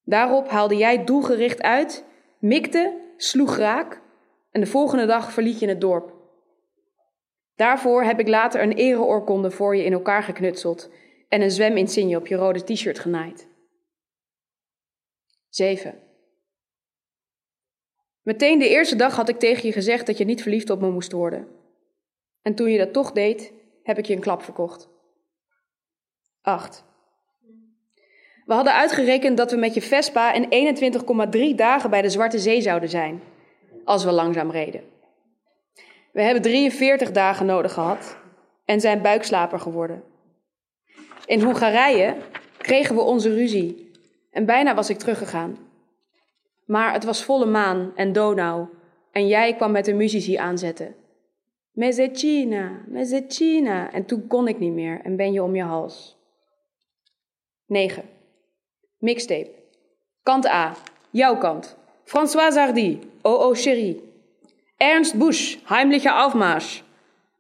Daarop 0.04 0.50
haalde 0.50 0.78
jij 0.78 1.04
doelgericht 1.04 1.62
uit, 1.62 2.06
mikte, 2.40 3.02
sloeg 3.18 3.58
raak 3.58 4.02
en 4.52 4.62
de 4.62 4.68
volgende 4.68 5.06
dag 5.06 5.32
verliet 5.32 5.60
je 5.60 5.68
het 5.68 5.82
dorp. 5.82 6.14
Daarvoor 7.56 8.04
heb 8.04 8.20
ik 8.20 8.28
later 8.28 8.62
een 8.62 8.74
ereoorkonde 8.74 9.52
voor 9.52 9.76
je 9.76 9.84
in 9.84 9.94
elkaar 9.94 10.24
geknutseld 10.24 10.90
en 11.30 11.42
een 11.42 11.52
zweminsigne 11.52 12.18
op 12.18 12.28
je 12.28 12.36
rode 12.36 12.64
t-shirt 12.64 13.00
genaaid. 13.00 13.48
7. 15.50 16.02
Meteen 18.22 18.60
de 18.60 18.70
eerste 18.70 18.96
dag 18.96 19.16
had 19.16 19.30
ik 19.30 19.40
tegen 19.40 19.68
je 19.68 19.74
gezegd 19.74 20.06
dat 20.06 20.18
je 20.18 20.26
niet 20.26 20.42
verliefd 20.42 20.70
op 20.70 20.82
me 20.82 20.90
moest 20.90 21.12
worden. 21.12 21.48
En 22.42 22.56
toen 22.56 22.70
je 22.70 22.78
dat 22.78 22.94
toch 22.94 23.12
deed, 23.12 23.54
heb 23.84 23.98
ik 23.98 24.06
je 24.06 24.16
een 24.16 24.22
klap 24.22 24.42
verkocht. 24.42 24.90
8. 26.42 26.86
We 28.45 28.54
hadden 28.54 28.74
uitgerekend 28.74 29.38
dat 29.38 29.51
we 29.51 29.57
met 29.57 29.74
je 29.74 29.81
Vespa 29.81 30.34
in 30.34 30.75
21,3 31.51 31.56
dagen 31.56 31.90
bij 31.90 32.01
de 32.01 32.10
Zwarte 32.10 32.40
Zee 32.40 32.62
zouden 32.62 32.90
zijn, 32.90 33.22
als 33.84 34.04
we 34.04 34.12
langzaam 34.12 34.51
reden. 34.51 34.84
We 36.12 36.21
hebben 36.21 36.42
43 36.42 37.12
dagen 37.12 37.45
nodig 37.45 37.73
gehad 37.73 38.18
en 38.66 38.81
zijn 38.81 39.02
buikslaper 39.02 39.59
geworden. 39.59 40.04
In 41.26 41.42
Hongarije 41.42 42.16
kregen 42.57 42.95
we 42.95 43.02
onze 43.02 43.33
ruzie 43.33 43.92
en 44.31 44.45
bijna 44.45 44.76
was 44.76 44.90
ik 44.90 44.97
teruggegaan. 44.97 45.57
Maar 46.66 46.94
het 46.94 47.04
was 47.04 47.23
volle 47.23 47.45
maan 47.45 47.92
en 47.95 48.14
Donau 48.14 48.68
en 49.12 49.28
jij 49.28 49.56
kwam 49.56 49.71
met 49.71 49.85
de 49.85 49.94
muzici 49.94 50.35
aanzetten. 50.35 50.95
Mezzecina, 51.71 52.81
mezzecina. 52.88 53.92
En 53.92 54.06
toen 54.06 54.28
kon 54.28 54.47
ik 54.47 54.59
niet 54.59 54.73
meer 54.73 55.02
en 55.04 55.16
ben 55.16 55.31
je 55.31 55.44
om 55.44 55.56
je 55.56 55.64
hals. 55.64 56.18
9. 57.66 58.04
Mixtape. 59.04 59.52
Kant 60.26 60.45
A. 60.45 60.76
Jouw 61.14 61.36
kant. 61.36 61.76
François 62.06 62.56
Hardy. 62.56 63.02
Oh 63.24 63.38
oh 63.42 63.54
chérie. 63.54 64.02
Ernst 64.80 65.19
Busch. 65.19 65.57
Heimliche 65.69 66.12
Aufmarsch. 66.12 66.81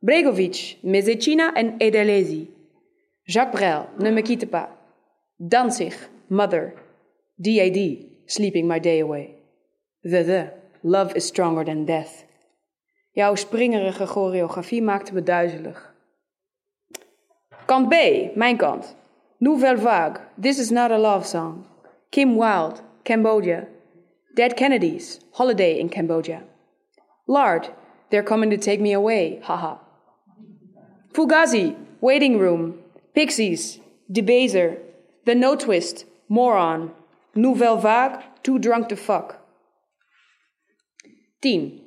Bregovic. 0.01 0.77
Mezzecina 0.83 1.53
en 1.55 1.77
Edelezi. 1.79 2.47
Jacques 3.25 3.53
Brel. 3.53 3.87
Ne 3.99 4.11
me 4.11 4.21
quitte 4.21 4.45
pas. 4.45 4.69
Danzig. 5.37 5.93
Mother. 6.29 6.73
D.A.D. 7.37 8.09
Sleeping 8.27 8.67
my 8.67 8.79
day 8.79 8.99
away. 8.99 9.35
The 10.03 10.23
The. 10.23 10.51
Love 10.83 11.15
is 11.15 11.25
stronger 11.25 11.63
than 11.63 11.85
death. 11.85 12.25
Jouw 13.13 13.35
springerige 13.35 14.05
choreografie 14.05 14.81
maakte 14.81 15.13
me 15.13 15.23
duizelig. 15.23 15.93
Kant 17.65 17.89
B, 17.89 17.93
mijn 18.35 18.57
kant. 18.57 18.95
Nouvelle 19.43 19.75
Vague, 19.75 20.21
This 20.37 20.57
is 20.57 20.71
not 20.71 20.89
a 20.89 20.97
love 20.97 21.25
song. 21.25 21.65
Kim 22.11 22.37
Wilde, 22.37 22.79
Cambodia. 23.03 23.67
Dead 24.37 24.55
Kennedys, 24.55 25.19
Holiday 25.33 25.77
in 25.81 25.89
Cambodia. 25.89 26.43
Lard, 27.27 27.67
They're 28.09 28.23
coming 28.23 28.49
to 28.51 28.57
take 28.57 28.79
me 28.79 28.93
away, 28.93 29.41
haha. 29.43 29.79
Fugazi, 31.11 31.75
Waiting 31.99 32.39
Room. 32.39 32.79
Pixies, 33.13 33.79
Debaser. 34.09 34.77
The 35.25 35.35
No 35.35 35.57
Twist, 35.57 36.05
Moron. 36.29 36.91
Nouvelle 37.35 37.81
Vague, 37.81 38.23
Too 38.43 38.57
Drunk 38.59 38.87
to 38.87 38.95
Fuck. 38.95 39.41
10. 41.41 41.81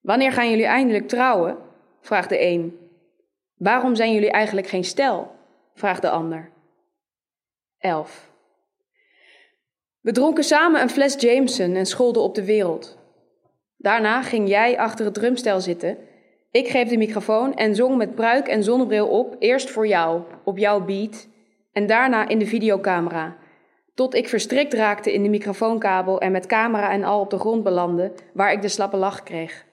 Wanneer 0.00 0.32
gaan 0.32 0.50
jullie 0.50 0.66
eindelijk 0.66 1.08
trouwen? 1.08 1.58
vraagt 2.00 2.28
de 2.28 2.40
een. 2.44 2.78
Waarom 3.56 3.94
zijn 3.94 4.12
jullie 4.12 4.30
eigenlijk 4.30 4.66
geen 4.66 4.84
stel? 4.84 5.33
Vraagt 5.74 6.02
de 6.02 6.10
ander. 6.10 6.50
11. 7.78 8.32
We 10.00 10.12
dronken 10.12 10.44
samen 10.44 10.80
een 10.80 10.90
fles 10.90 11.14
Jameson 11.20 11.74
en 11.74 11.86
scholden 11.86 12.22
op 12.22 12.34
de 12.34 12.44
wereld. 12.44 12.98
Daarna 13.76 14.22
ging 14.22 14.48
jij 14.48 14.78
achter 14.78 15.04
het 15.04 15.14
drumstel 15.14 15.60
zitten 15.60 15.98
Ik 16.50 16.68
greep 16.68 16.88
de 16.88 16.96
microfoon 16.96 17.54
en 17.54 17.74
zong 17.74 17.96
met 17.96 18.14
pruik 18.14 18.48
en 18.48 18.64
zonnebril 18.64 19.08
op, 19.08 19.36
eerst 19.38 19.70
voor 19.70 19.86
jou, 19.86 20.22
op 20.44 20.58
jouw 20.58 20.84
beat, 20.84 21.28
en 21.72 21.86
daarna 21.86 22.28
in 22.28 22.38
de 22.38 22.46
videocamera. 22.46 23.36
Tot 23.94 24.14
ik 24.14 24.28
verstrikt 24.28 24.74
raakte 24.74 25.12
in 25.12 25.22
de 25.22 25.28
microfoonkabel 25.28 26.20
en 26.20 26.32
met 26.32 26.46
camera 26.46 26.90
en 26.90 27.04
al 27.04 27.20
op 27.20 27.30
de 27.30 27.38
grond 27.38 27.62
belandde, 27.62 28.12
waar 28.32 28.52
ik 28.52 28.62
de 28.62 28.68
slappe 28.68 28.96
lach 28.96 29.22
kreeg. 29.22 29.64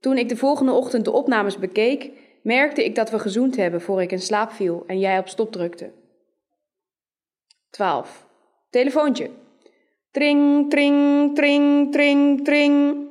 Toen 0.00 0.16
ik 0.16 0.28
de 0.28 0.36
volgende 0.36 0.72
ochtend 0.72 1.04
de 1.04 1.10
opnames 1.12 1.58
bekeek, 1.58 2.10
merkte 2.42 2.84
ik 2.84 2.94
dat 2.94 3.10
we 3.10 3.18
gezoend 3.18 3.56
hebben 3.56 3.80
voor 3.80 4.02
ik 4.02 4.12
in 4.12 4.20
slaap 4.20 4.50
viel 4.50 4.84
en 4.86 4.98
jij 4.98 5.18
op 5.18 5.28
stop 5.28 5.52
drukte. 5.52 5.92
12. 7.70 8.26
Telefoontje. 8.70 9.30
Tring, 10.10 10.70
tring, 10.70 11.34
tring, 11.34 11.92
tring, 11.92 12.44
tring. 12.44 13.06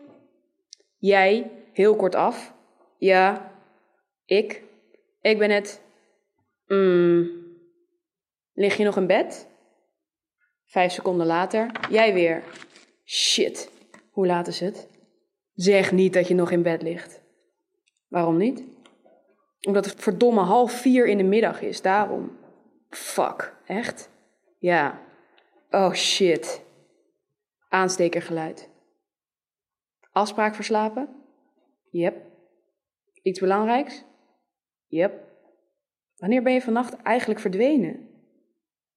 Jij, 0.97 1.51
heel 1.73 1.95
kort 1.95 2.15
af. 2.15 2.53
Ja, 2.97 3.51
ik. 4.25 4.63
Ik 5.21 5.37
ben 5.37 5.51
het. 5.51 5.81
Mm. 6.67 7.29
Lig 8.53 8.77
je 8.77 8.83
nog 8.83 8.97
in 8.97 9.07
bed? 9.07 9.47
Vijf 10.65 10.91
seconden 10.91 11.25
later. 11.25 11.71
Jij 11.89 12.13
weer. 12.13 12.43
Shit, 13.05 13.71
hoe 14.11 14.27
laat 14.27 14.47
is 14.47 14.59
het? 14.59 14.87
Zeg 15.53 15.91
niet 15.91 16.13
dat 16.13 16.27
je 16.27 16.33
nog 16.33 16.51
in 16.51 16.61
bed 16.61 16.81
ligt. 16.81 17.21
Waarom 18.07 18.37
niet? 18.37 18.63
Omdat 19.67 19.85
het 19.85 20.01
verdomme 20.01 20.41
half 20.41 20.71
vier 20.71 21.07
in 21.07 21.17
de 21.17 21.23
middag 21.23 21.61
is, 21.61 21.81
daarom. 21.81 22.37
Fuck, 22.89 23.55
echt? 23.65 24.09
Ja. 24.57 25.01
Oh 25.69 25.93
shit. 25.93 26.65
Aanstekergeluid. 27.69 28.69
Afspraak 30.11 30.55
verslapen? 30.55 31.09
Yep. 31.91 32.25
Iets 33.21 33.39
belangrijks? 33.39 34.03
Yep. 34.87 35.27
Wanneer 36.17 36.43
ben 36.43 36.53
je 36.53 36.61
vannacht 36.61 37.01
eigenlijk 37.01 37.39
verdwenen? 37.39 38.09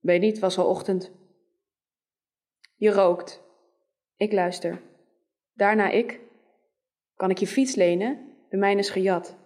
Weet 0.00 0.20
niet, 0.20 0.38
was 0.38 0.58
al 0.58 0.68
ochtend. 0.68 1.12
Je 2.76 2.90
rookt. 2.90 3.42
Ik 4.16 4.32
luister. 4.32 4.80
Daarna 5.52 5.90
ik. 5.90 6.20
Kan 7.14 7.30
ik 7.30 7.38
je 7.38 7.46
fiets 7.46 7.74
lenen? 7.74 8.36
De 8.48 8.56
mijne 8.56 8.80
is 8.80 8.90
gejat. 8.90 9.36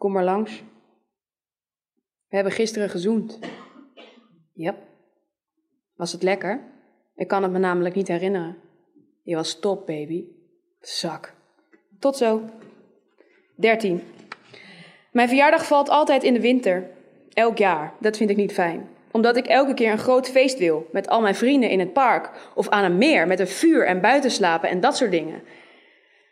Kom 0.00 0.12
maar 0.12 0.24
langs. 0.24 0.62
We 2.28 2.34
hebben 2.34 2.52
gisteren 2.52 2.90
gezoend. 2.90 3.38
Yep. 4.52 4.76
Was 5.94 6.12
het 6.12 6.22
lekker? 6.22 6.60
Ik 7.14 7.28
kan 7.28 7.42
het 7.42 7.52
me 7.52 7.58
namelijk 7.58 7.94
niet 7.94 8.08
herinneren. 8.08 8.56
Je 9.22 9.34
was 9.34 9.58
top, 9.58 9.86
baby. 9.86 10.24
Zak. 10.80 11.34
Tot 11.98 12.16
zo. 12.16 12.42
13. 13.56 14.02
Mijn 15.12 15.28
verjaardag 15.28 15.66
valt 15.66 15.88
altijd 15.88 16.22
in 16.22 16.34
de 16.34 16.40
winter. 16.40 16.90
Elk 17.32 17.58
jaar. 17.58 17.94
Dat 17.98 18.16
vind 18.16 18.30
ik 18.30 18.36
niet 18.36 18.52
fijn. 18.52 18.88
Omdat 19.10 19.36
ik 19.36 19.46
elke 19.46 19.74
keer 19.74 19.92
een 19.92 19.98
groot 19.98 20.28
feest 20.28 20.58
wil. 20.58 20.88
Met 20.92 21.08
al 21.08 21.20
mijn 21.20 21.34
vrienden 21.34 21.70
in 21.70 21.78
het 21.78 21.92
park. 21.92 22.50
Of 22.54 22.68
aan 22.68 22.84
een 22.84 22.98
meer 22.98 23.26
met 23.26 23.40
een 23.40 23.48
vuur 23.48 23.86
en 23.86 24.00
buiten 24.00 24.30
slapen 24.30 24.68
en 24.68 24.80
dat 24.80 24.96
soort 24.96 25.10
dingen. 25.10 25.42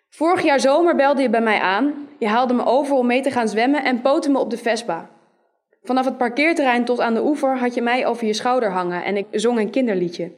Vorig 0.08 0.42
jaar 0.42 0.60
zomer 0.60 0.96
belde 0.96 1.22
je 1.22 1.30
bij 1.30 1.40
mij 1.40 1.58
aan. 1.58 2.08
Je 2.18 2.28
haalde 2.28 2.54
me 2.54 2.64
over 2.64 2.96
om 2.96 3.06
mee 3.06 3.22
te 3.22 3.30
gaan 3.30 3.48
zwemmen 3.48 3.84
en 3.84 4.00
poten 4.00 4.32
me 4.32 4.38
op 4.38 4.50
de 4.50 4.58
Vespa. 4.58 5.10
Vanaf 5.82 6.04
het 6.04 6.18
parkeerterrein 6.18 6.84
tot 6.84 7.00
aan 7.00 7.14
de 7.14 7.24
oever 7.24 7.58
had 7.58 7.74
je 7.74 7.82
mij 7.82 8.06
over 8.06 8.26
je 8.26 8.32
schouder 8.32 8.70
hangen 8.70 9.04
en 9.04 9.16
ik 9.16 9.26
zong 9.30 9.58
een 9.58 9.70
kinderliedje. 9.70 10.30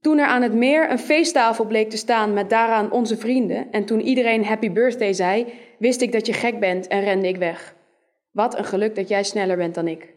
Toen 0.00 0.18
er 0.18 0.26
aan 0.26 0.42
het 0.42 0.54
meer 0.54 0.90
een 0.90 0.98
feesttafel 0.98 1.64
bleek 1.64 1.90
te 1.90 1.96
staan 1.96 2.32
met 2.32 2.50
daaraan 2.50 2.90
onze 2.90 3.16
vrienden 3.16 3.72
en 3.72 3.84
toen 3.84 4.00
iedereen 4.00 4.44
happy 4.44 4.70
birthday 4.70 5.12
zei, 5.12 5.46
wist 5.78 6.00
ik 6.00 6.12
dat 6.12 6.26
je 6.26 6.32
gek 6.32 6.60
bent 6.60 6.86
en 6.86 7.00
rende 7.00 7.28
ik 7.28 7.36
weg. 7.36 7.74
Wat 8.32 8.58
een 8.58 8.64
geluk 8.64 8.94
dat 8.94 9.08
jij 9.08 9.22
sneller 9.22 9.56
bent 9.56 9.74
dan 9.74 9.88
ik. 9.88 10.14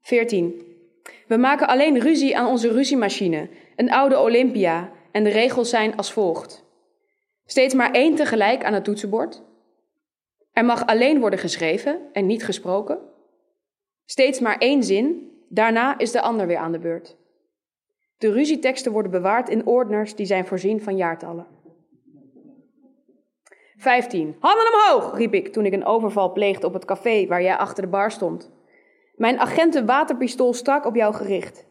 14. 0.00 0.62
We 1.26 1.36
maken 1.36 1.68
alleen 1.68 2.00
ruzie 2.00 2.36
aan 2.36 2.46
onze 2.46 2.72
ruziemachine, 2.72 3.48
een 3.76 3.92
oude 3.92 4.20
Olympia, 4.20 4.90
en 5.12 5.24
de 5.24 5.30
regels 5.30 5.70
zijn 5.70 5.96
als 5.96 6.12
volgt. 6.12 6.65
Steeds 7.46 7.74
maar 7.74 7.90
één 7.90 8.14
tegelijk 8.14 8.64
aan 8.64 8.72
het 8.72 8.84
toetsenbord. 8.84 9.42
Er 10.52 10.64
mag 10.64 10.86
alleen 10.86 11.20
worden 11.20 11.38
geschreven 11.38 12.00
en 12.12 12.26
niet 12.26 12.44
gesproken. 12.44 12.98
Steeds 14.04 14.40
maar 14.40 14.58
één 14.58 14.82
zin, 14.82 15.30
daarna 15.48 15.98
is 15.98 16.12
de 16.12 16.20
ander 16.20 16.46
weer 16.46 16.56
aan 16.56 16.72
de 16.72 16.78
beurt. 16.78 17.16
De 18.18 18.32
ruzieteksten 18.32 18.92
worden 18.92 19.10
bewaard 19.10 19.48
in 19.48 19.66
ordners 19.66 20.14
die 20.14 20.26
zijn 20.26 20.46
voorzien 20.46 20.82
van 20.82 20.96
jaartallen. 20.96 21.46
15. 23.76 24.36
Handen 24.40 24.72
omhoog, 24.72 25.16
riep 25.16 25.34
ik 25.34 25.52
toen 25.52 25.66
ik 25.66 25.72
een 25.72 25.84
overval 25.84 26.32
pleegde 26.32 26.66
op 26.66 26.72
het 26.72 26.84
café 26.84 27.26
waar 27.26 27.42
jij 27.42 27.56
achter 27.56 27.82
de 27.82 27.88
bar 27.88 28.10
stond. 28.10 28.50
Mijn 29.14 29.38
agenten 29.38 29.86
waterpistool 29.86 30.52
strak 30.52 30.84
op 30.84 30.94
jou 30.94 31.14
gericht. 31.14 31.66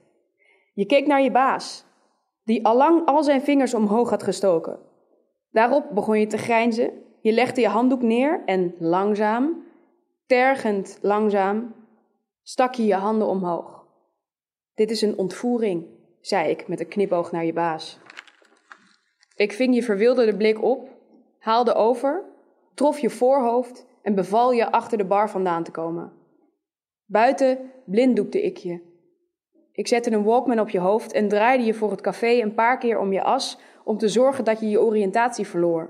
Je 0.74 0.86
keek 0.86 1.08
naar 1.08 1.22
je 1.22 1.32
baas, 1.32 1.86
die 2.44 2.66
allang 2.66 3.06
al 3.06 3.24
zijn 3.24 3.42
vingers 3.42 3.74
omhoog 3.74 4.10
had 4.10 4.24
gestoken. 4.24 4.80
Daarop 5.56 5.90
begon 5.94 6.20
je 6.20 6.28
te 6.28 6.38
grijnzen, 6.38 6.92
je 7.22 7.32
legde 7.32 7.62
je 7.62 7.68
handdoek 7.68 8.02
neer 8.02 8.42
en 8.46 8.76
langzaam, 8.80 9.64
tergend 10.26 11.00
langzaam, 11.02 11.76
stak 12.44 12.74
je 12.74 12.86
je 12.86 12.96
handen 12.96 13.28
omhoog. 13.28 13.86
Dit 14.74 14.92
is 14.92 15.02
een 15.02 15.18
ontvoering, 15.18 15.86
zei 16.22 16.50
ik 16.50 16.68
met 16.68 16.80
een 16.80 16.88
knipoog 16.88 17.32
naar 17.32 17.46
je 17.46 17.54
baas. 17.54 18.00
Ik 19.36 19.54
ving 19.54 19.76
je 19.76 19.84
verwilderde 19.84 20.38
blik 20.38 20.64
op, 20.64 20.90
haalde 21.40 21.74
over, 21.74 22.24
trof 22.74 23.00
je 23.00 23.10
voorhoofd 23.10 23.86
en 24.02 24.16
beval 24.16 24.52
je 24.52 24.72
achter 24.72 24.98
de 24.98 25.06
bar 25.06 25.30
vandaan 25.30 25.64
te 25.64 25.72
komen. 25.72 26.14
Buiten 27.06 27.72
blinddoekte 27.86 28.42
ik 28.42 28.58
je. 28.58 28.94
Ik 29.72 29.88
zette 29.88 30.12
een 30.12 30.24
Walkman 30.24 30.60
op 30.60 30.70
je 30.70 30.80
hoofd 30.80 31.12
en 31.12 31.28
draaide 31.28 31.64
je 31.64 31.74
voor 31.74 31.92
het 31.92 32.02
café 32.02 32.42
een 32.42 32.54
paar 32.54 32.78
keer 32.78 33.00
om 33.00 33.14
je 33.14 33.24
as 33.24 33.60
om 33.86 33.98
te 33.98 34.08
zorgen 34.08 34.44
dat 34.44 34.60
je 34.60 34.70
je 34.70 34.82
oriëntatie 34.82 35.48
verloor. 35.48 35.90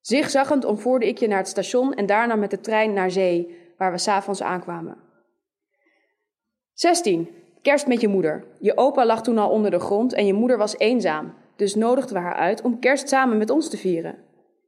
Zigzaggend 0.00 0.64
omvoerde 0.64 1.08
ik 1.08 1.18
je 1.18 1.28
naar 1.28 1.38
het 1.38 1.48
station 1.48 1.94
en 1.94 2.06
daarna 2.06 2.34
met 2.34 2.50
de 2.50 2.60
trein 2.60 2.92
naar 2.92 3.10
zee, 3.10 3.56
waar 3.78 3.92
we 3.92 3.98
s'avonds 3.98 4.42
aankwamen. 4.42 4.96
16. 6.72 7.28
Kerst 7.62 7.86
met 7.86 8.00
je 8.00 8.08
moeder. 8.08 8.44
Je 8.58 8.76
opa 8.76 9.06
lag 9.06 9.22
toen 9.22 9.38
al 9.38 9.50
onder 9.50 9.70
de 9.70 9.80
grond 9.80 10.12
en 10.12 10.26
je 10.26 10.32
moeder 10.32 10.58
was 10.58 10.78
eenzaam, 10.78 11.34
dus 11.56 11.74
nodigden 11.74 12.14
we 12.14 12.20
haar 12.20 12.34
uit 12.34 12.62
om 12.62 12.78
kerst 12.78 13.08
samen 13.08 13.38
met 13.38 13.50
ons 13.50 13.70
te 13.70 13.76
vieren. 13.76 14.18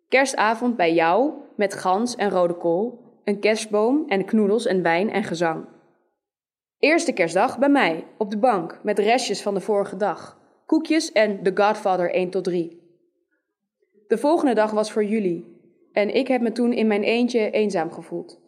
Kerstavond 0.08 0.76
bij 0.76 0.94
jou, 0.94 1.32
met 1.56 1.74
gans 1.74 2.16
en 2.16 2.30
rode 2.30 2.54
kool, 2.54 3.00
een 3.24 3.40
kerstboom 3.40 4.04
en 4.08 4.24
knoedels 4.24 4.66
en 4.66 4.82
wijn 4.82 5.10
en 5.10 5.24
gezang. 5.24 5.64
Eerste 6.78 7.12
kerstdag 7.12 7.58
bij 7.58 7.68
mij, 7.68 8.04
op 8.18 8.30
de 8.30 8.38
bank, 8.38 8.80
met 8.82 8.98
restjes 8.98 9.42
van 9.42 9.54
de 9.54 9.60
vorige 9.60 9.96
dag. 9.96 10.38
Koekjes 10.66 11.12
en 11.12 11.42
The 11.42 11.52
Godfather 11.54 12.10
1 12.10 12.30
tot 12.30 12.44
3. 12.44 12.82
De 14.06 14.18
volgende 14.18 14.54
dag 14.54 14.70
was 14.70 14.92
voor 14.92 15.04
jullie 15.04 15.60
en 15.92 16.14
ik 16.14 16.28
heb 16.28 16.40
me 16.40 16.52
toen 16.52 16.72
in 16.72 16.86
mijn 16.86 17.02
eentje 17.02 17.50
eenzaam 17.50 17.92
gevoeld. 17.92 18.40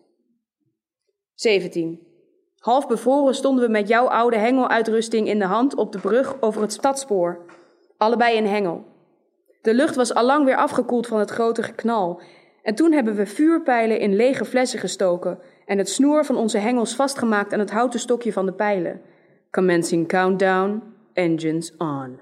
17. 1.34 2.06
Half 2.58 2.87
bevroren 2.87 3.34
stonden 3.34 3.64
we 3.64 3.70
met 3.70 3.88
jouw 3.88 4.06
oude 4.06 4.37
hengeluitrusting 4.37 5.28
in 5.28 5.38
de 5.38 5.44
hand 5.44 5.75
op 5.75 5.92
de 5.92 5.98
brug 5.98 6.42
over 6.42 6.62
het 6.62 6.72
stadspoor. 6.72 7.44
Allebei 7.96 8.37
in 8.37 8.46
hengel. 8.46 8.84
De 9.62 9.75
lucht 9.75 9.96
was 9.96 10.14
allang 10.14 10.44
weer 10.44 10.56
afgekoeld 10.56 11.06
van 11.06 11.18
het 11.18 11.30
grote 11.30 11.62
geknal. 11.62 12.20
En 12.62 12.75
toen 12.75 12.92
hebben 12.92 13.14
we 13.14 13.26
vuurpijlen 13.26 14.00
in 14.00 14.16
lege 14.16 14.44
flessen 14.44 14.78
gestoken 14.78 15.38
en 15.66 15.78
het 15.78 15.88
snoer 15.88 16.25
van 16.25 16.37
onze 16.37 16.58
hengels 16.58 16.94
vastgemaakt 16.94 17.52
aan 17.52 17.58
het 17.58 17.70
houten 17.70 18.00
stokje 18.00 18.32
van 18.32 18.46
de 18.46 18.52
pijlen. 18.52 19.00
Commencing 19.50 20.08
countdown, 20.08 20.96
engines 21.18 21.76
on. 21.76 22.18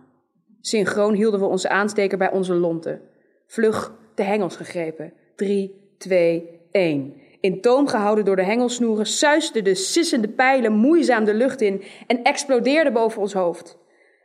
Synchroon 0.61 1.15
hielden 1.15 1.41
we 1.41 1.47
onze 1.47 1.69
aansteker 1.69 2.19
bij 2.19 2.31
onze 2.31 2.55
lonten. 2.55 3.01
Vlug 3.47 3.95
de 4.15 4.23
hengels 4.23 4.57
gegrepen. 4.57 5.13
3, 5.37 5.95
2, 5.99 6.61
1. 6.71 7.15
In 7.41 7.61
toom 7.61 7.87
gehouden 7.87 8.25
door 8.25 8.37
de 8.37 8.45
hengelsnoeren 8.45 9.07
suisden 9.07 9.65
de 9.65 9.75
sissende 9.75 10.29
pijlen 10.29 10.73
moeizaam 10.73 11.25
de 11.25 11.35
lucht 11.35 11.61
in 11.61 11.83
en 12.07 12.23
explodeerden 12.23 12.93
boven 12.93 13.21
ons 13.21 13.33
hoofd. 13.33 13.79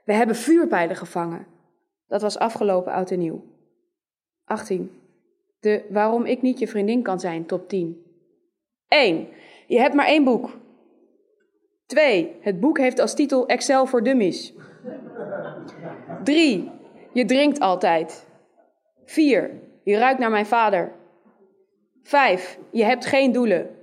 We 0.05 0.13
hebben 0.13 0.35
vuurpijlen 0.35 0.95
gevangen. 0.95 1.47
Dat 2.07 2.21
was 2.21 2.37
afgelopen 2.37 2.93
oud 2.93 3.11
en 3.11 3.19
nieuw. 3.19 3.43
18. 4.45 4.91
De 5.59 5.85
waarom 5.89 6.25
ik 6.25 6.41
niet 6.41 6.59
je 6.59 6.67
vriendin 6.67 7.01
kan 7.01 7.19
zijn, 7.19 7.45
top 7.45 7.69
10. 7.69 8.05
1. 8.87 9.27
Je 9.67 9.79
hebt 9.79 9.95
maar 9.95 10.07
één 10.07 10.23
boek. 10.23 10.49
2. 11.85 12.35
Het 12.41 12.59
boek 12.59 12.77
heeft 12.77 12.99
als 12.99 13.15
titel 13.15 13.47
Excel 13.47 13.85
voor 13.85 14.03
Dummies. 14.03 14.53
3. 16.23 16.71
Je 17.13 17.25
drinkt 17.25 17.59
altijd. 17.59 18.27
4. 19.05 19.61
Je 19.83 19.97
ruikt 19.97 20.19
naar 20.19 20.29
mijn 20.29 20.45
vader. 20.45 20.91
5. 22.03 22.59
Je 22.71 22.83
hebt 22.83 23.05
geen 23.05 23.31
doelen. 23.31 23.75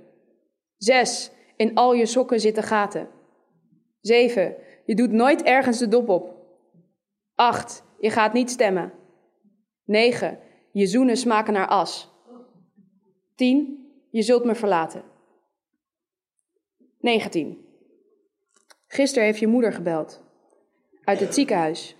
6. 0.77 1.31
In 1.55 1.75
al 1.75 1.93
je 1.93 2.05
sokken 2.05 2.39
zitten 2.39 2.63
gaten. 2.63 3.09
7. 4.01 4.55
Je 4.85 4.95
doet 4.95 5.11
nooit 5.11 5.43
ergens 5.43 5.77
de 5.79 5.87
dop 5.87 6.09
op. 6.09 6.35
8. 7.35 7.83
Je 7.99 8.09
gaat 8.09 8.33
niet 8.33 8.49
stemmen. 8.49 8.93
9. 9.85 10.39
Je 10.71 10.85
zoenen 10.85 11.17
smaken 11.17 11.53
naar 11.53 11.67
as. 11.67 12.09
10. 13.35 13.87
Je 14.11 14.21
zult 14.21 14.45
me 14.45 14.55
verlaten. 14.55 15.03
19. 16.99 17.65
Gisteren 18.87 19.25
heeft 19.25 19.39
je 19.39 19.47
moeder 19.47 19.73
gebeld. 19.73 20.28
Uit 21.09 21.19
het 21.19 21.33
ziekenhuis. 21.33 21.95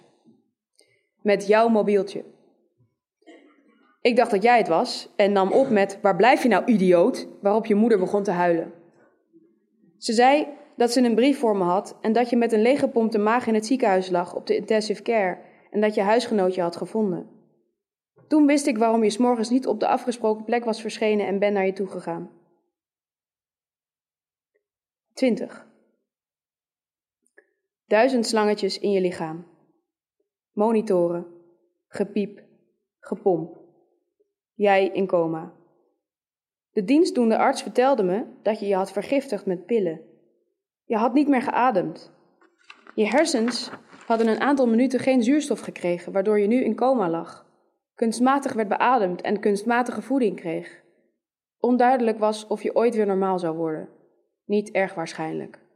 Met 1.22 1.48
jouw 1.48 1.68
mobieltje. 1.68 2.24
Ik 4.02 4.16
dacht 4.16 4.32
dat 4.32 4.44
jij 4.44 4.58
het 4.58 4.68
was 4.68 5.10
en 5.16 5.32
nam 5.32 5.52
op 5.52 5.70
met: 5.70 6.00
Waar 6.02 6.16
blijf 6.16 6.44
je 6.44 6.50
nou, 6.50 6.66
idioot? 6.66 7.28
Waarop 7.42 7.66
je 7.66 7.76
moeder 7.76 8.00
begon 8.00 8.24
te 8.24 8.32
huilen. 8.32 8.74
Ze 9.98 10.14
zei 10.14 10.48
dat 10.76 10.92
ze 10.92 11.02
een 11.02 11.16
brief 11.16 11.40
voor 11.40 11.58
me 11.58 11.64
had 11.64 11.98
en 12.02 12.14
dat 12.14 12.30
je 12.30 12.38
met 12.38 12.52
een 12.52 12.62
leeggepompte 12.62 13.18
maag 13.18 13.48
in 13.48 13.54
het 13.54 13.66
ziekenhuis 13.66 14.10
lag 14.10 14.36
op 14.36 14.48
de 14.48 14.56
intensive 14.56 15.02
care 15.02 15.38
en 15.72 15.82
dat 15.82 15.96
je 15.96 16.02
huisgenootje 16.02 16.62
had 16.62 16.76
gevonden. 16.76 17.30
Toen 18.28 18.46
wist 18.46 18.66
ik 18.66 18.78
waarom 18.78 19.04
je 19.04 19.10
s'morgens 19.10 19.50
niet 19.50 19.68
op 19.68 19.80
de 19.80 19.88
afgesproken 19.88 20.44
plek 20.44 20.66
was 20.66 20.82
verschenen 20.82 21.28
en 21.28 21.40
ben 21.40 21.54
naar 21.54 21.66
je 21.66 21.74
toe 21.74 21.88
gegaan. 21.88 22.30
20. 25.14 25.69
Duizend 27.90 28.26
slangetjes 28.26 28.80
in 28.80 28.92
je 28.92 29.02
lichaam. 29.02 29.46
Monitoren. 30.52 31.28
Gepiep. 31.88 32.44
Gepomp. 33.00 33.58
Jij 34.54 34.88
in 34.88 35.08
coma. 35.08 35.54
De 36.72 36.84
dienstdoende 36.84 37.38
arts 37.38 37.62
vertelde 37.62 38.04
me 38.04 38.26
dat 38.44 38.60
je 38.60 38.68
je 38.68 38.76
had 38.76 38.92
vergiftigd 38.92 39.46
met 39.46 39.66
pillen. 39.66 40.02
Je 40.86 40.96
had 40.96 41.14
niet 41.14 41.28
meer 41.28 41.42
geademd. 41.42 42.12
Je 42.96 43.08
hersens 43.08 43.72
hadden 44.06 44.28
een 44.28 44.42
aantal 44.42 44.68
minuten 44.68 45.00
geen 45.00 45.24
zuurstof 45.24 45.60
gekregen, 45.60 46.12
waardoor 46.12 46.40
je 46.40 46.48
nu 46.48 46.64
in 46.64 46.76
coma 46.76 47.10
lag. 47.10 47.46
Kunstmatig 47.96 48.54
werd 48.54 48.68
beademd 48.68 49.22
en 49.22 49.40
kunstmatige 49.40 50.02
voeding 50.02 50.36
kreeg. 50.36 50.84
Onduidelijk 51.60 52.20
was 52.20 52.48
of 52.48 52.64
je 52.64 52.76
ooit 52.76 52.96
weer 52.96 53.06
normaal 53.06 53.40
zou 53.40 53.58
worden. 53.58 53.90
Niet 54.46 54.72
erg 54.72 54.94
waarschijnlijk. 54.94 55.68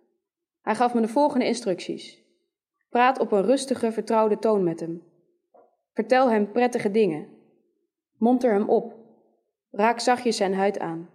Hij 0.63 0.75
gaf 0.75 0.93
me 0.93 1.01
de 1.01 1.08
volgende 1.08 1.46
instructies. 1.46 2.24
Praat 2.89 3.20
op 3.20 3.32
een 3.32 3.46
rustige, 3.46 3.91
vertrouwde 3.91 4.39
toon 4.39 4.63
met 4.63 4.79
hem. 4.79 5.03
Vertel 5.93 6.29
hem 6.29 6.51
prettige 6.51 6.91
dingen. 6.91 7.27
Monter 8.17 8.51
hem 8.51 8.70
op. 8.70 8.96
Raak 9.72 10.00
zachtjes 10.00 10.38
zijn 10.38 10.53
huid 10.53 10.79
aan. 10.79 11.10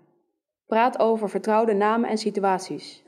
Praat 0.67 0.99
over 0.99 1.29
vertrouwde 1.29 1.73
namen 1.73 2.09
en 2.09 2.19
situaties. 2.19 3.03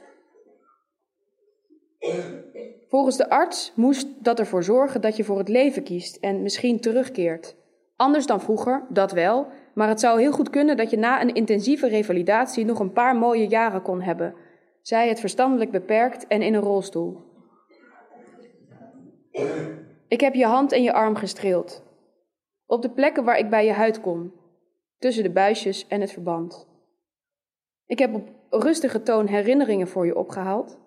Volgens 2.88 3.16
de 3.16 3.30
arts 3.30 3.72
moest 3.76 4.24
dat 4.24 4.38
ervoor 4.38 4.64
zorgen 4.64 5.00
dat 5.00 5.16
je 5.16 5.24
voor 5.24 5.38
het 5.38 5.48
leven 5.48 5.82
kiest 5.82 6.16
en 6.16 6.42
misschien 6.42 6.80
terugkeert. 6.80 7.56
Anders 7.96 8.26
dan 8.26 8.40
vroeger, 8.40 8.86
dat 8.88 9.12
wel, 9.12 9.46
maar 9.74 9.88
het 9.88 10.00
zou 10.00 10.20
heel 10.20 10.32
goed 10.32 10.50
kunnen 10.50 10.76
dat 10.76 10.90
je 10.90 10.96
na 10.98 11.20
een 11.20 11.34
intensieve 11.34 11.88
revalidatie 11.88 12.64
nog 12.64 12.78
een 12.78 12.92
paar 12.92 13.16
mooie 13.16 13.46
jaren 13.46 13.82
kon 13.82 14.00
hebben, 14.00 14.34
zij 14.82 15.08
het 15.08 15.20
verstandelijk 15.20 15.70
beperkt 15.70 16.26
en 16.26 16.42
in 16.42 16.54
een 16.54 16.60
rolstoel. 16.60 17.28
Ik 20.08 20.20
heb 20.20 20.34
je 20.34 20.46
hand 20.46 20.72
en 20.72 20.82
je 20.82 20.92
arm 20.92 21.14
gestreeld. 21.14 21.84
Op 22.66 22.82
de 22.82 22.90
plekken 22.90 23.24
waar 23.24 23.38
ik 23.38 23.50
bij 23.50 23.64
je 23.64 23.72
huid 23.72 24.00
kon, 24.00 24.32
tussen 24.98 25.22
de 25.22 25.30
buisjes 25.30 25.86
en 25.86 26.00
het 26.00 26.12
verband. 26.12 26.68
Ik 27.86 27.98
heb 27.98 28.14
op 28.14 28.28
rustige 28.50 29.02
toon 29.02 29.26
herinneringen 29.26 29.88
voor 29.88 30.06
je 30.06 30.16
opgehaald, 30.16 30.78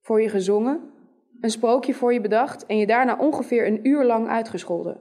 voor 0.00 0.22
je 0.22 0.28
gezongen, 0.28 0.92
een 1.40 1.50
sprookje 1.50 1.94
voor 1.94 2.12
je 2.12 2.20
bedacht 2.20 2.66
en 2.66 2.78
je 2.78 2.86
daarna 2.86 3.18
ongeveer 3.18 3.66
een 3.66 3.86
uur 3.86 4.04
lang 4.04 4.28
uitgescholden. 4.28 5.00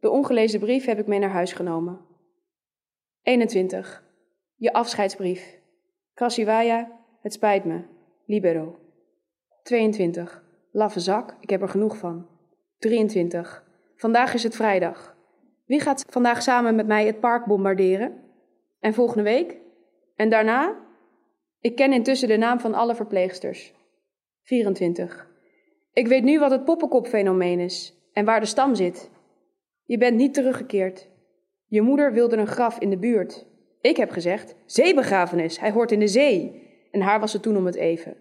De 0.00 0.10
ongelezen 0.10 0.60
brief 0.60 0.84
heb 0.84 0.98
ik 0.98 1.06
mee 1.06 1.18
naar 1.18 1.30
huis 1.30 1.52
genomen. 1.52 2.00
21. 3.22 4.04
Je 4.56 4.72
afscheidsbrief. 4.72 5.58
Krasivaya, 6.14 6.99
het 7.20 7.32
spijt 7.32 7.64
me. 7.64 7.80
Libero. 8.24 8.78
22. 9.62 10.44
Laffe 10.72 11.00
zak, 11.00 11.36
ik 11.40 11.50
heb 11.50 11.62
er 11.62 11.68
genoeg 11.68 11.96
van. 11.96 12.26
23. 12.78 13.64
Vandaag 13.96 14.34
is 14.34 14.42
het 14.42 14.56
vrijdag. 14.56 15.16
Wie 15.66 15.80
gaat 15.80 16.04
vandaag 16.08 16.42
samen 16.42 16.74
met 16.74 16.86
mij 16.86 17.06
het 17.06 17.20
park 17.20 17.46
bombarderen? 17.46 18.20
En 18.80 18.94
volgende 18.94 19.22
week? 19.22 19.56
En 20.16 20.28
daarna? 20.28 20.76
Ik 21.60 21.76
ken 21.76 21.92
intussen 21.92 22.28
de 22.28 22.36
naam 22.36 22.60
van 22.60 22.74
alle 22.74 22.94
verpleegsters. 22.94 23.72
24. 24.42 25.28
Ik 25.92 26.06
weet 26.06 26.22
nu 26.22 26.38
wat 26.38 26.50
het 26.50 26.64
poppenkopfenomeen 26.64 27.60
is 27.60 27.94
en 28.12 28.24
waar 28.24 28.40
de 28.40 28.46
stam 28.46 28.74
zit. 28.74 29.10
Je 29.84 29.98
bent 29.98 30.16
niet 30.16 30.34
teruggekeerd. 30.34 31.08
Je 31.66 31.82
moeder 31.82 32.12
wilde 32.12 32.36
een 32.36 32.46
graf 32.46 32.78
in 32.78 32.90
de 32.90 32.98
buurt. 32.98 33.46
Ik 33.80 33.96
heb 33.96 34.10
gezegd: 34.10 34.54
zeebegrafenis, 34.66 35.60
hij 35.60 35.70
hoort 35.70 35.92
in 35.92 35.98
de 35.98 36.08
zee. 36.08 36.68
En 36.90 37.00
haar 37.00 37.20
was 37.20 37.32
het 37.32 37.42
toen 37.42 37.56
om 37.56 37.66
het 37.66 37.74
even. 37.74 38.16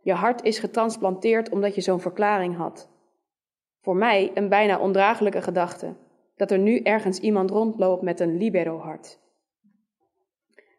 Je 0.00 0.12
hart 0.12 0.42
is 0.42 0.58
getransplanteerd 0.58 1.48
omdat 1.48 1.74
je 1.74 1.80
zo'n 1.80 2.00
verklaring 2.00 2.56
had. 2.56 2.88
Voor 3.80 3.96
mij 3.96 4.30
een 4.34 4.48
bijna 4.48 4.78
ondraaglijke 4.78 5.42
gedachte 5.42 5.94
dat 6.36 6.50
er 6.50 6.58
nu 6.58 6.80
ergens 6.80 7.18
iemand 7.18 7.50
rondloopt 7.50 8.02
met 8.02 8.20
een 8.20 8.36
libero-hart. 8.36 9.18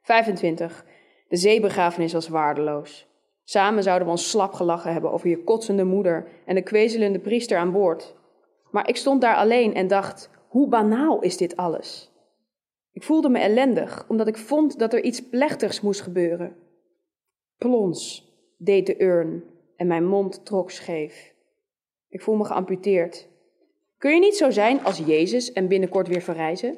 25. 0.02 0.86
De 1.28 1.36
zeebegrafenis 1.36 2.14
was 2.14 2.28
waardeloos. 2.28 3.08
Samen 3.44 3.84
zouden 3.84 4.06
we 4.08 4.14
ons 4.14 4.30
slap 4.30 4.54
gelachen 4.54 4.92
hebben 4.92 5.12
over 5.12 5.30
je 5.30 5.44
kotsende 5.44 5.84
moeder 5.84 6.28
en 6.46 6.56
de 6.56 6.62
kwezelende 6.62 7.20
priester 7.20 7.58
aan 7.58 7.72
boord. 7.72 8.16
Maar 8.72 8.90
ik 8.90 8.96
stond 8.96 9.22
daar 9.22 9.36
alleen 9.36 9.74
en 9.74 9.88
dacht: 9.88 10.30
hoe 10.48 10.68
banaal 10.68 11.22
is 11.22 11.38
dit 11.38 11.58
alles? 11.58 12.12
Ik 12.92 13.04
voelde 13.04 13.30
me 13.30 13.40
ellendig, 13.40 14.06
omdat 14.08 14.28
ik 14.28 14.38
vond 14.38 14.80
dat 14.80 14.94
er 14.94 15.04
iets 15.04 15.30
plechtigs 15.30 15.82
moest 15.82 16.02
gebeuren. 16.02 16.56
Plons, 17.58 18.32
deed 18.58 18.86
de 18.86 19.02
urn 19.02 19.44
en 19.76 19.88
mijn 19.88 20.06
mond 20.06 20.46
trok 20.46 20.72
scheef. 20.72 21.34
Ik 22.10 22.22
voel 22.22 22.36
me 22.36 22.46
geamputeerd. 22.46 23.28
Kun 23.98 24.14
je 24.14 24.20
niet 24.20 24.38
zo 24.38 24.50
zijn 24.50 24.84
als 24.84 24.98
Jezus 24.98 25.52
en 25.52 25.68
binnenkort 25.68 26.08
weer 26.08 26.22
verrijzen? 26.22 26.78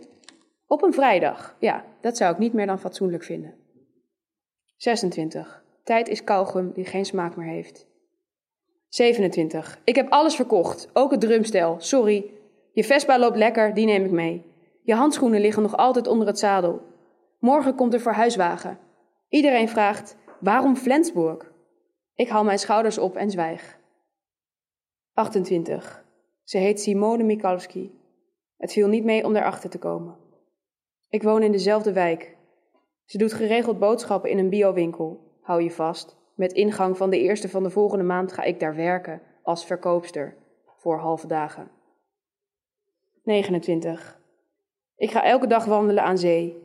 Op 0.68 0.84
een 0.84 0.94
vrijdag, 0.94 1.56
ja, 1.60 1.86
dat 2.02 2.18
zou 2.18 2.34
ik 2.34 2.40
niet 2.40 2.54
meer 2.54 2.66
dan 2.66 2.80
fatsoenlijk 2.80 3.24
vinden. 3.24 3.56
26. 4.78 5.64
Tijd 5.84 6.08
is 6.08 6.24
kauwgum 6.24 6.72
die 6.72 6.86
geen 6.86 7.06
smaak 7.06 7.36
meer 7.36 7.48
heeft. 7.48 7.88
27. 8.88 9.80
Ik 9.84 9.96
heb 9.96 10.10
alles 10.10 10.36
verkocht, 10.36 10.90
ook 10.94 11.12
het 11.12 11.22
drumstel. 11.22 11.76
Sorry. 11.80 12.32
Je 12.72 12.84
Vespa 12.84 13.20
loopt 13.20 13.38
lekker, 13.38 13.74
die 13.74 13.86
neem 13.86 14.06
ik 14.06 14.12
mee. 14.12 14.46
Je 14.84 14.94
handschoenen 14.94 15.42
liggen 15.42 15.62
nog 15.62 15.78
altijd 15.78 16.08
onder 16.08 16.28
het 16.28 16.40
zadel. 16.40 16.82
Morgen 17.40 17.76
komt 17.76 17.92
de 17.92 18.00
verhuiswagen. 18.00 18.80
Iedereen 19.30 19.70
vraagt: 19.70 20.18
waarom 20.40 20.76
Flensburg? 20.76 21.52
Ik 22.16 22.30
haal 22.30 22.44
mijn 22.44 22.60
schouders 22.60 22.98
op 22.98 23.16
en 23.16 23.32
zwijg. 23.32 23.80
28. 25.14 26.06
Ze 26.44 26.58
heet 26.58 26.82
Simone 26.82 27.24
Mikalski. 27.24 28.00
Het 28.58 28.72
viel 28.72 28.88
niet 28.88 29.04
mee 29.04 29.26
om 29.26 29.34
daarachter 29.34 29.70
te 29.70 29.78
komen. 29.78 30.16
Ik 31.10 31.24
woon 31.24 31.44
in 31.44 31.52
dezelfde 31.52 31.94
wijk. 31.94 32.38
Ze 33.06 33.18
doet 33.18 33.34
geregeld 33.34 33.80
boodschappen 33.80 34.30
in 34.30 34.38
een 34.38 34.50
biowinkel. 34.50 35.38
Hou 35.42 35.64
je 35.64 35.72
vast. 35.72 36.18
Met 36.36 36.54
ingang 36.54 36.98
van 36.98 37.10
de 37.10 37.20
eerste 37.20 37.50
van 37.50 37.64
de 37.64 37.70
volgende 37.70 38.04
maand 38.04 38.34
ga 38.34 38.44
ik 38.44 38.60
daar 38.60 38.76
werken 38.76 39.22
als 39.44 39.66
verkoopster 39.66 40.36
voor 40.78 40.98
halve 40.98 41.28
dagen. 41.28 41.72
29. 43.24 44.20
Ik 44.96 45.12
ga 45.12 45.24
elke 45.24 45.48
dag 45.48 45.66
wandelen 45.66 46.04
aan 46.04 46.18
zee. 46.18 46.64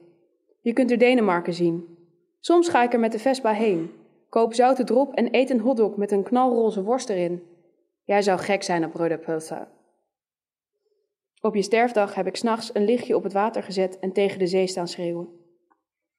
Je 0.60 0.72
kunt 0.72 0.90
er 0.90 0.98
Denemarken 0.98 1.54
zien. 1.54 1.93
Soms 2.46 2.68
ga 2.68 2.82
ik 2.82 2.92
er 2.92 3.00
met 3.00 3.12
de 3.12 3.18
Vespa 3.18 3.52
heen, 3.52 3.90
koop 4.28 4.54
zoute 4.54 4.84
drop 4.84 5.14
en 5.14 5.34
eet 5.34 5.50
een 5.50 5.60
hotdog 5.60 5.96
met 5.96 6.10
een 6.10 6.22
knalroze 6.22 6.82
worst 6.82 7.08
erin. 7.08 7.42
Jij 8.02 8.22
zou 8.22 8.38
gek 8.38 8.62
zijn 8.62 8.84
op 8.84 8.94
Rode. 8.94 9.68
Op 11.40 11.54
je 11.54 11.62
sterfdag 11.62 12.14
heb 12.14 12.26
ik 12.26 12.36
s'nachts 12.36 12.74
een 12.74 12.84
lichtje 12.84 13.16
op 13.16 13.22
het 13.22 13.32
water 13.32 13.62
gezet 13.62 13.98
en 13.98 14.12
tegen 14.12 14.38
de 14.38 14.46
zee 14.46 14.66
staan 14.66 14.88
schreeuwen. 14.88 15.28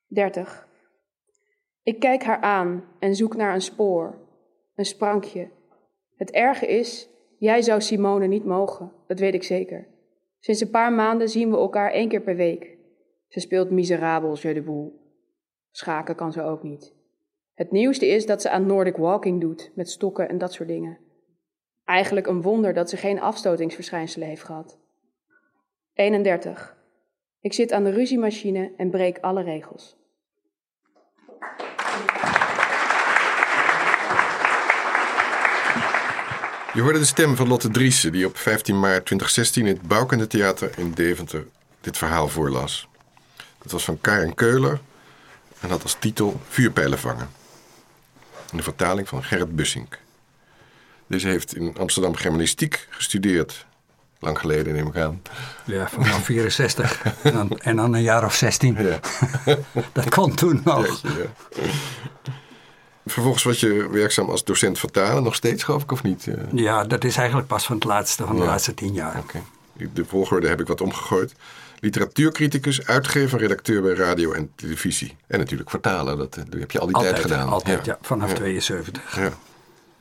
30. 0.07 0.67
Ik 1.83 1.99
kijk 1.99 2.23
haar 2.23 2.41
aan 2.41 2.83
en 2.99 3.15
zoek 3.15 3.35
naar 3.35 3.53
een 3.53 3.61
spoor, 3.61 4.19
een 4.75 4.85
sprankje. 4.85 5.49
Het 6.15 6.31
erge 6.31 6.67
is, 6.67 7.09
jij 7.37 7.61
zou 7.61 7.81
Simone 7.81 8.27
niet 8.27 8.45
mogen, 8.45 8.91
dat 9.07 9.19
weet 9.19 9.33
ik 9.33 9.43
zeker. 9.43 9.87
Sinds 10.39 10.61
een 10.61 10.69
paar 10.69 10.93
maanden 10.93 11.29
zien 11.29 11.49
we 11.49 11.57
elkaar 11.57 11.91
één 11.91 12.09
keer 12.09 12.21
per 12.21 12.35
week. 12.35 12.77
Ze 13.27 13.39
speelt 13.39 13.71
miserabel, 13.71 14.35
jeu 14.35 14.53
de 14.53 14.61
boel. 14.61 15.04
Schaken 15.77 16.15
kan 16.15 16.31
ze 16.31 16.41
ook 16.41 16.63
niet. 16.63 16.93
Het 17.53 17.71
nieuwste 17.71 18.07
is 18.07 18.25
dat 18.25 18.41
ze 18.41 18.49
aan 18.49 18.65
Nordic 18.65 18.95
walking 18.95 19.41
doet, 19.41 19.71
met 19.73 19.89
stokken 19.89 20.29
en 20.29 20.37
dat 20.37 20.53
soort 20.53 20.69
dingen. 20.69 20.97
Eigenlijk 21.83 22.27
een 22.27 22.41
wonder 22.41 22.73
dat 22.73 22.89
ze 22.89 22.97
geen 22.97 23.21
afstotingsverschijnselen 23.21 24.27
heeft 24.27 24.43
gehad. 24.43 24.79
31. 25.93 26.75
Ik 27.39 27.53
zit 27.53 27.71
aan 27.71 27.83
de 27.83 27.89
ruziemachine 27.89 28.73
en 28.77 28.89
breek 28.89 29.17
alle 29.19 29.43
regels. 29.43 29.97
Je 36.73 36.81
hoorde 36.81 36.99
de 36.99 37.05
stem 37.05 37.35
van 37.35 37.47
Lotte 37.47 37.69
Driessen, 37.69 38.11
die 38.11 38.25
op 38.25 38.37
15 38.37 38.79
maart 38.79 39.05
2016 39.05 39.65
in 39.65 39.73
het 39.73 39.87
Bouwkunde 39.87 40.27
Theater 40.27 40.79
in 40.79 40.91
Deventer 40.91 41.47
dit 41.81 41.97
verhaal 41.97 42.27
voorlas. 42.27 42.87
Het 43.61 43.71
was 43.71 43.83
van 43.85 44.01
Karen 44.01 44.33
Keuler 44.33 44.79
en 45.59 45.69
had 45.69 45.83
als 45.83 45.95
titel 45.99 46.41
Vuurpijlen 46.49 46.99
vangen. 46.99 47.29
In 48.51 48.57
de 48.57 48.63
vertaling 48.63 49.07
van 49.07 49.23
Gerrit 49.23 49.55
Bussink. 49.55 49.99
Deze 51.07 51.27
heeft 51.27 51.55
in 51.55 51.75
Amsterdam 51.79 52.15
germanistiek 52.15 52.87
gestudeerd. 52.89 53.65
Lang 54.19 54.39
geleden 54.39 54.73
neem 54.73 54.87
ik 54.87 54.97
aan. 54.97 55.21
Ja, 55.65 55.89
vanaf 55.89 56.25
64. 56.25 57.03
en, 57.23 57.33
dan, 57.33 57.59
en 57.59 57.75
dan 57.75 57.93
een 57.93 58.01
jaar 58.01 58.25
of 58.25 58.33
16. 58.33 58.77
Ja. 58.83 58.99
Dat 59.91 60.09
kon 60.09 60.35
toen 60.35 60.61
nog. 60.63 61.01
Ja. 61.01 61.09
Vervolgens 63.05 63.43
was 63.43 63.59
je 63.59 63.89
werkzaam 63.91 64.29
als 64.29 64.43
docent 64.43 64.79
vertalen, 64.79 65.23
nog 65.23 65.35
steeds 65.35 65.63
geloof 65.63 65.83
ik, 65.83 65.91
of 65.91 66.03
niet? 66.03 66.27
Eh, 66.27 66.33
Ja, 66.51 66.83
dat 66.83 67.03
is 67.03 67.17
eigenlijk 67.17 67.47
pas 67.47 67.65
van 67.65 67.75
het 67.75 67.85
laatste 67.85 68.25
van 68.25 68.35
de 68.35 68.43
laatste 68.43 68.73
tien 68.73 68.93
jaar. 68.93 69.17
Oké. 69.17 69.41
De 69.93 70.05
volgorde 70.05 70.47
heb 70.47 70.59
ik 70.59 70.67
wat 70.67 70.81
omgegooid. 70.81 71.35
Literatuurcriticus, 71.85 72.85
uitgever, 72.87 73.39
redacteur 73.39 73.81
bij 73.81 73.93
radio 73.93 74.31
en 74.31 74.49
televisie. 74.55 75.15
En 75.27 75.39
natuurlijk 75.39 75.69
vertalen, 75.69 76.17
dat, 76.17 76.37
eh, 76.37 76.43
dat 76.49 76.59
heb 76.59 76.71
je 76.71 76.79
al 76.79 76.85
die 76.85 76.95
Altijd, 76.95 77.15
tijd 77.15 77.27
gedaan. 77.27 77.47
altijd, 77.49 77.85
ja. 77.85 77.97
vanaf 78.01 78.29
Ja. 78.29 78.35
72. 78.35 79.15
Ja. 79.15 79.29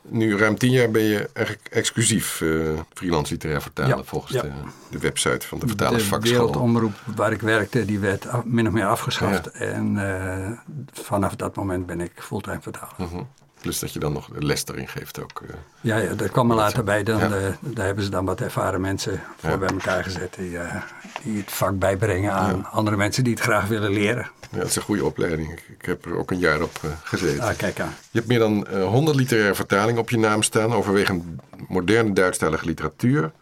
Nu 0.08 0.36
ruim 0.38 0.58
tien 0.58 0.70
jaar 0.70 0.90
ben 0.90 1.02
je 1.02 1.28
eigenlijk 1.32 1.66
exclusief 1.70 2.40
eh, 2.40 2.48
freelance 2.94 3.32
literair 3.32 3.62
vertaler 3.62 3.96
Ja, 3.96 4.02
volgens 4.04 4.32
ja. 4.32 4.42
De, 4.42 4.48
de 4.90 4.98
website 4.98 5.46
van 5.46 5.58
de 5.58 5.64
De 5.64 5.70
vertalersvakschool. 5.70 6.38
wereldomroep 6.46 6.92
waar 7.16 7.32
ik 7.32 7.40
werkte, 7.40 7.84
die 7.84 7.98
werd 7.98 8.28
af- 8.28 8.44
min 8.44 8.66
of 8.66 8.72
meer 8.72 8.86
afgeschaft. 8.86 9.46
En 9.50 9.98
eh, 10.18 10.50
vanaf 10.92 11.36
dat 11.36 11.56
moment 11.56 11.86
ben 11.86 12.00
ik 12.00 12.12
fulltime 12.14 12.60
vertaler. 12.60 12.94
Mhm. 12.98 13.22
Plus 13.64 13.78
dat 13.78 13.92
je 13.92 13.98
dan 13.98 14.12
nog 14.12 14.28
les 14.38 14.64
erin 14.66 14.88
geeft 14.88 15.22
ook. 15.22 15.42
eh. 15.48 15.54
Ja, 15.80 15.96
ja, 15.96 16.14
dat 16.14 16.30
kwam 16.30 16.50
er 16.50 16.56
later 16.56 16.84
bij. 16.84 17.02
Dan, 17.02 17.18
Ja. 17.18 17.24
eh, 17.36 17.52
daar 17.60 17.86
hebben 17.86 18.04
ze 18.04 18.10
dan 18.10 18.24
wat 18.24 18.40
ervaren 18.40 18.80
mensen 18.80 19.20
voor 19.36 19.50
Ja. 19.50 19.56
bij 19.58 19.68
elkaar 19.68 20.04
gezet. 20.04 20.34
Die, 20.38 20.58
eh, 20.58 20.82
die 21.22 21.38
het 21.38 21.52
vak 21.52 21.78
bijbrengen 21.78 22.32
aan 22.32 22.66
andere 22.70 22.96
mensen 22.96 23.24
die 23.24 23.32
het 23.32 23.42
graag 23.42 23.66
willen 23.66 23.90
leren. 23.90 24.30
Ja, 24.50 24.58
dat 24.58 24.66
is 24.66 24.76
een 24.76 24.82
goede 24.82 25.04
opleiding. 25.04 25.52
Ik, 25.78 25.84
heb 25.86 26.04
er 26.04 26.16
ook 26.16 26.30
een 26.30 26.38
jaar 26.38 26.62
op 26.62 26.80
gezeten. 27.02 27.42
Ah, 27.44 27.56
kijk 27.56 27.80
aan. 27.80 27.94
Je 28.10 28.18
hebt 28.18 28.26
meer 28.26 28.38
dan 28.38 28.66
eh, 28.66 28.84
100 28.86 29.16
literaire 29.16 29.54
vertalingen 29.54 30.00
op 30.00 30.10
je 30.10 30.18
naam 30.18 30.42
staan, 30.42 30.72
overwegend 30.72 31.24
moderne 31.68 32.12
Duitsstalige 32.12 32.66
literatuur. 32.66 33.32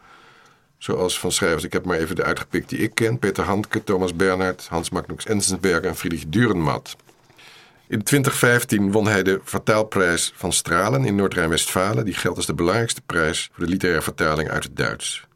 Zoals 0.78 1.18
van 1.18 1.32
schrijvers, 1.32 1.64
ik 1.64 1.72
heb 1.72 1.84
maar 1.84 1.98
even 1.98 2.16
de 2.16 2.24
uitgepikt 2.24 2.68
die 2.68 2.78
ik 2.78 2.94
ken: 2.94 3.18
Peter 3.18 3.44
Handke, 3.44 3.84
Thomas 3.84 4.16
Bernhard, 4.16 4.66
Hans 4.68 4.90
Magnus 4.90 5.24
Enzensberger 5.26 5.84
en 5.86 5.96
Friedrich 5.96 6.24
Dürrenmatt. 6.28 6.96
In 7.92 8.02
2015 8.02 8.92
won 8.92 9.06
hij 9.06 9.22
de 9.22 9.40
vertaalprijs 9.44 10.32
van 10.36 10.52
Stralen 10.52 11.04
in 11.04 11.14
Noord-Rijn-Westfalen. 11.14 12.04
Die 12.04 12.14
geldt 12.14 12.36
als 12.36 12.46
de 12.46 12.54
belangrijkste 12.54 13.00
prijs 13.06 13.50
voor 13.52 13.64
de 13.64 13.70
literaire 13.70 14.02
vertaling 14.02 14.48
uit 14.48 14.64
het 14.64 14.76
Duits. 14.76 15.26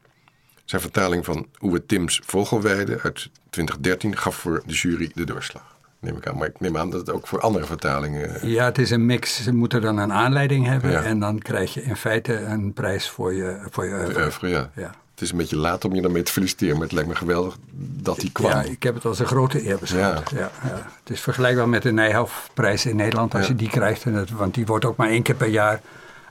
Zijn 0.65 0.81
vertaling 0.81 1.25
van 1.25 1.47
Uwe 1.61 1.85
Tims 1.85 2.21
Vogelweide 2.25 2.99
uit 3.03 3.29
2013 3.49 4.17
gaf 4.17 4.35
voor 4.35 4.63
de 4.65 4.73
jury 4.73 5.11
de 5.13 5.23
doorslag. 5.23 5.75
Neem 5.99 6.17
ik 6.17 6.27
aan. 6.27 6.37
Maar 6.37 6.47
ik 6.47 6.59
neem 6.59 6.77
aan 6.77 6.89
dat 6.89 6.99
het 6.99 7.11
ook 7.11 7.27
voor 7.27 7.39
andere 7.39 7.65
vertalingen. 7.65 8.47
Ja, 8.49 8.65
het 8.65 8.77
is 8.77 8.89
een 8.89 9.05
mix. 9.05 9.43
Ze 9.43 9.53
moeten 9.53 9.81
dan 9.81 9.97
een 9.97 10.13
aanleiding 10.13 10.65
hebben. 10.65 10.91
Ja. 10.91 11.03
En 11.03 11.19
dan 11.19 11.39
krijg 11.39 11.73
je 11.73 11.83
in 11.83 11.95
feite 11.95 12.33
een 12.39 12.73
prijs 12.73 13.09
voor 13.09 13.33
je, 13.33 13.67
voor 13.69 13.85
je 13.85 13.93
oeuvre. 13.93 14.23
oeuvre, 14.23 14.47
ja. 14.47 14.71
Ja. 14.75 14.91
Het 15.17 15.25
is 15.25 15.31
een 15.31 15.37
beetje 15.37 15.55
laat 15.55 15.85
om 15.85 15.95
je 15.95 16.01
daarmee 16.01 16.23
te 16.23 16.31
feliciteren, 16.31 16.73
maar 16.73 16.83
het 16.83 16.91
lijkt 16.91 17.09
me 17.09 17.15
geweldig 17.15 17.57
dat 18.01 18.19
die 18.19 18.31
kwam. 18.31 18.51
Ja, 18.51 18.61
ik 18.61 18.83
heb 18.83 18.95
het 18.95 19.05
als 19.05 19.19
een 19.19 19.25
grote 19.25 19.67
eer 19.67 19.77
beschouwd. 19.79 20.29
Ja. 20.29 20.37
Ja, 20.63 20.87
Het 21.03 21.09
is 21.09 21.19
vergelijkbaar 21.21 21.69
met 21.69 21.81
de 21.83 21.91
Nijhoffprijs 21.91 22.85
in 22.85 22.95
Nederland 22.95 23.35
als 23.35 23.47
je 23.47 23.55
die 23.55 23.69
krijgt. 23.69 24.03
En 24.03 24.13
het, 24.13 24.31
want 24.31 24.53
die 24.53 24.65
wordt 24.65 24.85
ook 24.85 24.95
maar 24.95 25.09
één 25.09 25.23
keer 25.23 25.35
per 25.35 25.47
jaar 25.47 25.81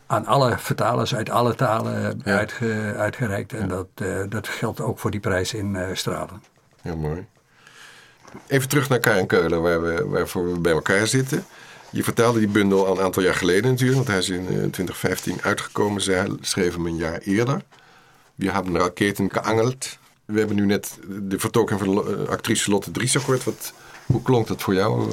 aan 0.06 0.26
alle 0.26 0.58
vertalers 0.58 1.14
uit 1.14 1.30
alle 1.30 1.54
talen 1.54 2.20
uitge- 2.24 2.94
uitgereikt. 2.96 3.52
En 3.52 3.68
dat, 3.68 3.86
eh, 3.94 4.20
dat 4.28 4.48
geldt 4.48 4.80
ook 4.80 4.98
voor 4.98 5.10
die 5.10 5.20
prijs 5.20 5.54
in 5.54 5.76
eh, 5.76 5.88
Stralen. 5.92 6.42
Heel 6.82 6.96
mooi. 6.96 7.26
Even 8.46 8.68
terug 8.68 8.88
naar 8.88 8.98
Karen 9.00 9.26
Keulen, 9.26 9.62
waar 9.62 9.82
we, 9.82 10.04
waarvoor 10.06 10.52
we 10.52 10.58
bij 10.60 10.72
elkaar 10.72 11.06
zitten. 11.06 11.44
Je 11.90 12.04
vertaalde 12.04 12.38
die 12.38 12.48
bundel 12.48 12.86
al 12.86 12.98
een 12.98 13.04
aantal 13.04 13.22
jaar 13.22 13.34
geleden 13.34 13.70
natuurlijk, 13.70 13.96
want 13.96 14.08
hij 14.08 14.18
is 14.18 14.28
in 14.28 14.40
eh, 14.46 14.52
2015 14.54 15.38
uitgekomen. 15.42 16.02
Zij 16.02 16.28
schreef 16.40 16.72
hem 16.74 16.86
een 16.86 16.96
jaar 16.96 17.18
eerder. 17.18 17.60
We 18.36 18.50
hebben 18.50 18.76
raketen 18.78 19.30
geangeld. 19.32 19.98
We 20.24 20.38
hebben 20.38 20.56
nu 20.56 20.66
net 20.66 20.98
de 21.22 21.38
vertolking 21.38 21.78
van 21.78 21.88
Lo- 21.88 22.04
eh, 22.24 22.28
actrice 22.28 22.70
Lotte 22.70 22.90
Dries 22.90 23.14
gehoord. 23.14 23.44
Wat, 23.44 23.72
hoe 24.06 24.22
klonk 24.22 24.46
dat 24.46 24.62
voor 24.62 24.74
jou? 24.74 25.08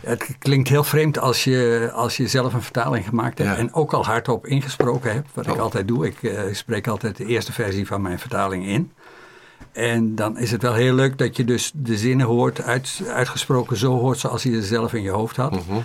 Het 0.00 0.36
klinkt 0.38 0.68
heel 0.68 0.84
vreemd 0.84 1.18
als 1.18 1.44
je, 1.44 1.90
als 1.94 2.16
je 2.16 2.28
zelf 2.28 2.54
een 2.54 2.62
vertaling 2.62 3.04
gemaakt 3.04 3.38
hebt 3.38 3.50
Ja. 3.50 3.56
en 3.56 3.74
ook 3.74 3.92
al 3.92 4.04
hardop 4.04 4.46
ingesproken 4.46 5.12
hebt. 5.12 5.28
Wat 5.34 5.46
ik 5.46 5.52
Oh. 5.54 5.60
altijd 5.60 5.88
doe. 5.88 6.06
Ik 6.06 6.22
eh, 6.22 6.42
spreek 6.54 6.86
altijd 6.86 7.16
de 7.16 7.24
eerste 7.26 7.52
versie 7.52 7.86
van 7.86 8.02
mijn 8.02 8.18
vertaling 8.18 8.66
in. 8.66 8.92
En 9.72 10.14
dan 10.14 10.38
is 10.38 10.50
het 10.50 10.62
wel 10.62 10.74
heel 10.74 10.94
leuk 10.94 11.18
dat 11.18 11.36
je 11.36 11.44
dus 11.44 11.72
de 11.74 11.96
zinnen 11.96 12.26
hoort, 12.26 12.62
uit, 12.62 13.00
uitgesproken 13.08 13.76
zo 13.76 13.98
hoort 13.98 14.18
zoals 14.18 14.42
je 14.42 14.50
ze 14.50 14.62
zelf 14.62 14.92
in 14.94 15.02
je 15.02 15.10
hoofd 15.10 15.36
had. 15.36 15.52
Mhm. 15.52 15.80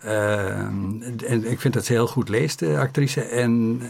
Ehm, 0.00 1.02
en 1.26 1.50
ik 1.50 1.60
vind 1.60 1.74
dat 1.74 1.84
ze 1.84 1.92
heel 1.92 2.06
goed 2.06 2.28
leest, 2.28 2.58
de 2.58 2.78
actrice. 2.78 3.20
En 3.22 3.80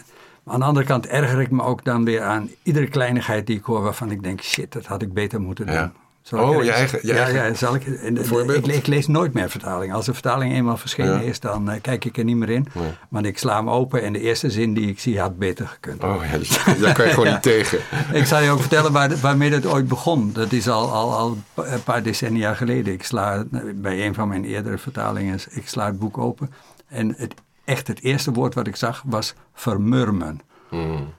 aan 0.47 0.59
de 0.61 0.67
andere 0.67 0.87
kant 0.87 1.07
erger 1.07 1.41
ik 1.41 1.51
me 1.51 1.63
ook 1.63 1.85
dan 1.85 2.05
weer 2.05 2.23
aan 2.23 2.51
iedere 2.63 2.87
kleinigheid 2.89 3.47
die 3.47 3.57
ik 3.57 3.65
hoor 3.65 3.83
waarvan 3.83 4.11
ik 4.11 4.23
denk, 4.23 4.43
shit, 4.43 4.73
dat 4.73 4.87
had 4.87 5.03
ik 5.03 5.13
beter 5.13 5.41
moeten 5.41 5.67
doen. 5.67 5.75
Ja. 5.75 5.93
Zal 6.23 6.39
ik 6.39 6.45
Oh, 6.45 6.57
er 6.57 6.65
je 6.65 6.73
eigen- 6.73 6.99
je 7.03 7.07
ja, 7.15 7.25
eigen 7.25 7.45
ja, 7.45 7.55
zal 7.55 7.75
ik, 7.75 7.85
ik, 7.87 8.67
ik 8.67 8.87
lees 8.87 9.07
nooit 9.07 9.33
meer 9.33 9.51
vertalingen. 9.51 9.95
Als 9.95 10.07
de 10.07 10.13
vertaling 10.13 10.55
eenmaal 10.55 10.77
verschenen 10.77 11.13
Ja. 11.23 11.29
is, 11.29 11.41
dan 11.41 11.71
eh, 11.71 11.81
kijk 11.81 12.05
ik 12.05 12.19
er 12.19 12.25
niet 12.25 12.37
meer 12.37 12.51
in. 12.51 12.67
Nee. 12.75 12.91
Maar 13.09 13.25
ik 13.25 13.39
sla 13.39 13.57
hem 13.57 13.71
open 13.71 14.03
en 14.03 14.13
de 14.13 14.21
eerste 14.21 14.51
zin 14.51 14.75
die 14.75 14.89
ik 14.89 15.01
zie 15.01 15.21
had 15.21 15.39
beter 15.39 15.67
gekund. 15.67 16.03
Oh 16.05 16.23
ja, 16.33 16.39
dus- 16.39 16.65
daar 16.81 16.95
kan 16.95 17.07
je 17.07 17.13
gewoon 17.13 17.29
niet 17.29 17.43
tegen. 17.53 17.79
Ik 18.13 18.25
zal 18.27 18.41
je 18.43 18.51
ook 18.51 18.61
vertellen 18.61 18.93
waar, 18.93 19.17
waarmee 19.21 19.51
dat 19.51 19.67
ooit 19.67 19.89
begon. 19.89 20.31
Dat 20.33 20.53
is 20.53 20.69
al, 20.69 20.91
al, 20.93 21.13
al 21.15 21.37
een 21.55 21.83
paar 21.83 22.03
decennia 22.03 22.55
geleden. 22.55 22.93
Ik 22.93 23.03
sla 23.05 23.45
bij 23.75 24.07
een 24.07 24.15
van 24.15 24.29
mijn 24.29 24.45
eerdere 24.45 24.79
vertalingen, 24.79 25.39
ik 25.51 25.69
sla 25.69 25.87
het 25.87 25.99
boek 25.99 26.19
open. 26.19 26.51
En 26.89 27.15
het, 27.17 27.35
echt 27.65 27.87
het 27.87 28.03
eerste 28.03 28.33
woord 28.33 28.55
wat 28.55 28.67
ik 28.67 28.77
zag 28.77 29.03
was 29.07 29.35
vermurmen. 29.55 30.41
Mm. 30.71 31.13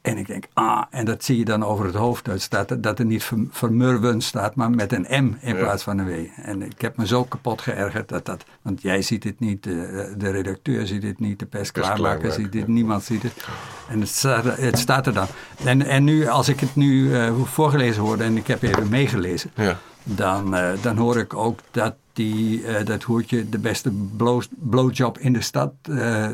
En 0.00 0.16
ik 0.18 0.26
denk, 0.26 0.44
ah, 0.52 0.82
en 0.90 1.04
dat 1.04 1.24
zie 1.24 1.38
je 1.38 1.44
dan 1.44 1.64
over 1.64 1.84
het 1.84 1.94
hoofd. 1.94 2.24
Dat, 2.24 2.40
staat, 2.40 2.82
dat 2.82 2.98
er 2.98 3.04
niet 3.04 3.24
ver- 3.24 3.46
vermurwen 3.50 4.20
staat, 4.20 4.54
maar 4.54 4.70
met 4.70 4.92
een 4.92 5.06
M 5.24 5.36
in 5.40 5.54
Ja. 5.56 5.62
plaats 5.62 5.82
van 5.82 5.98
een 5.98 6.06
W. 6.06 6.26
En 6.44 6.62
ik 6.62 6.80
heb 6.80 6.96
me 6.96 7.06
zo 7.06 7.24
kapot 7.24 7.60
geërgerd 7.62 8.08
dat 8.08 8.26
dat... 8.26 8.44
Want 8.62 8.82
jij 8.82 9.02
ziet 9.02 9.24
het 9.24 9.40
niet, 9.40 9.62
de, 9.62 10.14
de 10.18 10.30
redacteur 10.30 10.86
ziet 10.86 11.02
het 11.02 11.20
niet, 11.20 11.38
de 11.38 11.46
persklaarmaker 11.46 12.32
ziet 12.32 12.44
het, 12.54 12.66
ja. 12.66 12.72
niemand 12.72 13.02
ziet 13.04 13.22
het. 13.22 13.46
En 13.88 14.00
het 14.00 14.08
staat, 14.08 14.44
er- 14.44 14.60
het 14.62 14.78
staat 14.78 15.06
er 15.06 15.12
dan. 15.14 15.26
En, 15.64 15.82
en 15.86 16.04
nu, 16.04 16.26
als 16.28 16.48
ik 16.48 16.60
het 16.60 16.76
nu 16.76 17.14
eh, 17.14 17.32
voorgelezen 17.44 18.02
hoorde 18.02 18.24
en 18.24 18.36
ik 18.36 18.46
heb 18.46 18.62
even 18.62 18.88
meegelezen... 18.88 19.50
Ja. 19.54 19.78
Dan, 20.02 20.54
eh, 20.54 20.68
dan 20.82 20.96
hoor 20.96 21.16
ik 21.18 21.34
ook 21.34 21.60
dat 21.70 21.94
die, 22.12 22.66
eh, 22.66 22.86
dat 22.86 23.02
hoertje 23.02 23.48
de 23.48 23.58
beste 23.58 23.90
blow, 24.16 24.42
blowjob 24.58 25.18
in 25.18 25.32
de 25.32 25.40
stad 25.40 25.72
eh, 25.82 26.24
eh, 26.24 26.32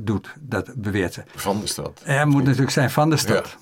doet. 0.00 0.34
Dat 0.40 0.70
beweert 0.74 1.12
ze. 1.12 1.22
Van 1.34 1.60
de 1.60 1.66
stad. 1.66 2.00
Hij 2.04 2.24
moet 2.24 2.44
natuurlijk 2.44 2.70
zijn 2.70 2.90
van 2.90 3.10
de 3.10 3.16
stad. 3.16 3.56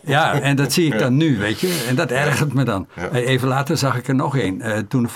Ja, 0.00 0.40
en 0.40 0.56
dat 0.56 0.72
zie 0.72 0.92
ik 0.92 0.98
dan 0.98 1.16
nu, 1.16 1.38
weet 1.38 1.60
je. 1.60 1.84
En 1.88 1.94
dat 1.94 2.10
ergert 2.10 2.52
me 2.52 2.64
dan. 2.64 2.86
Ja. 2.96 3.10
Even 3.10 3.48
later 3.48 3.76
zag 3.76 3.96
ik 3.96 4.08
er 4.08 4.14
nog 4.14 4.36
één. 4.36 4.88
Toen, 4.88 5.08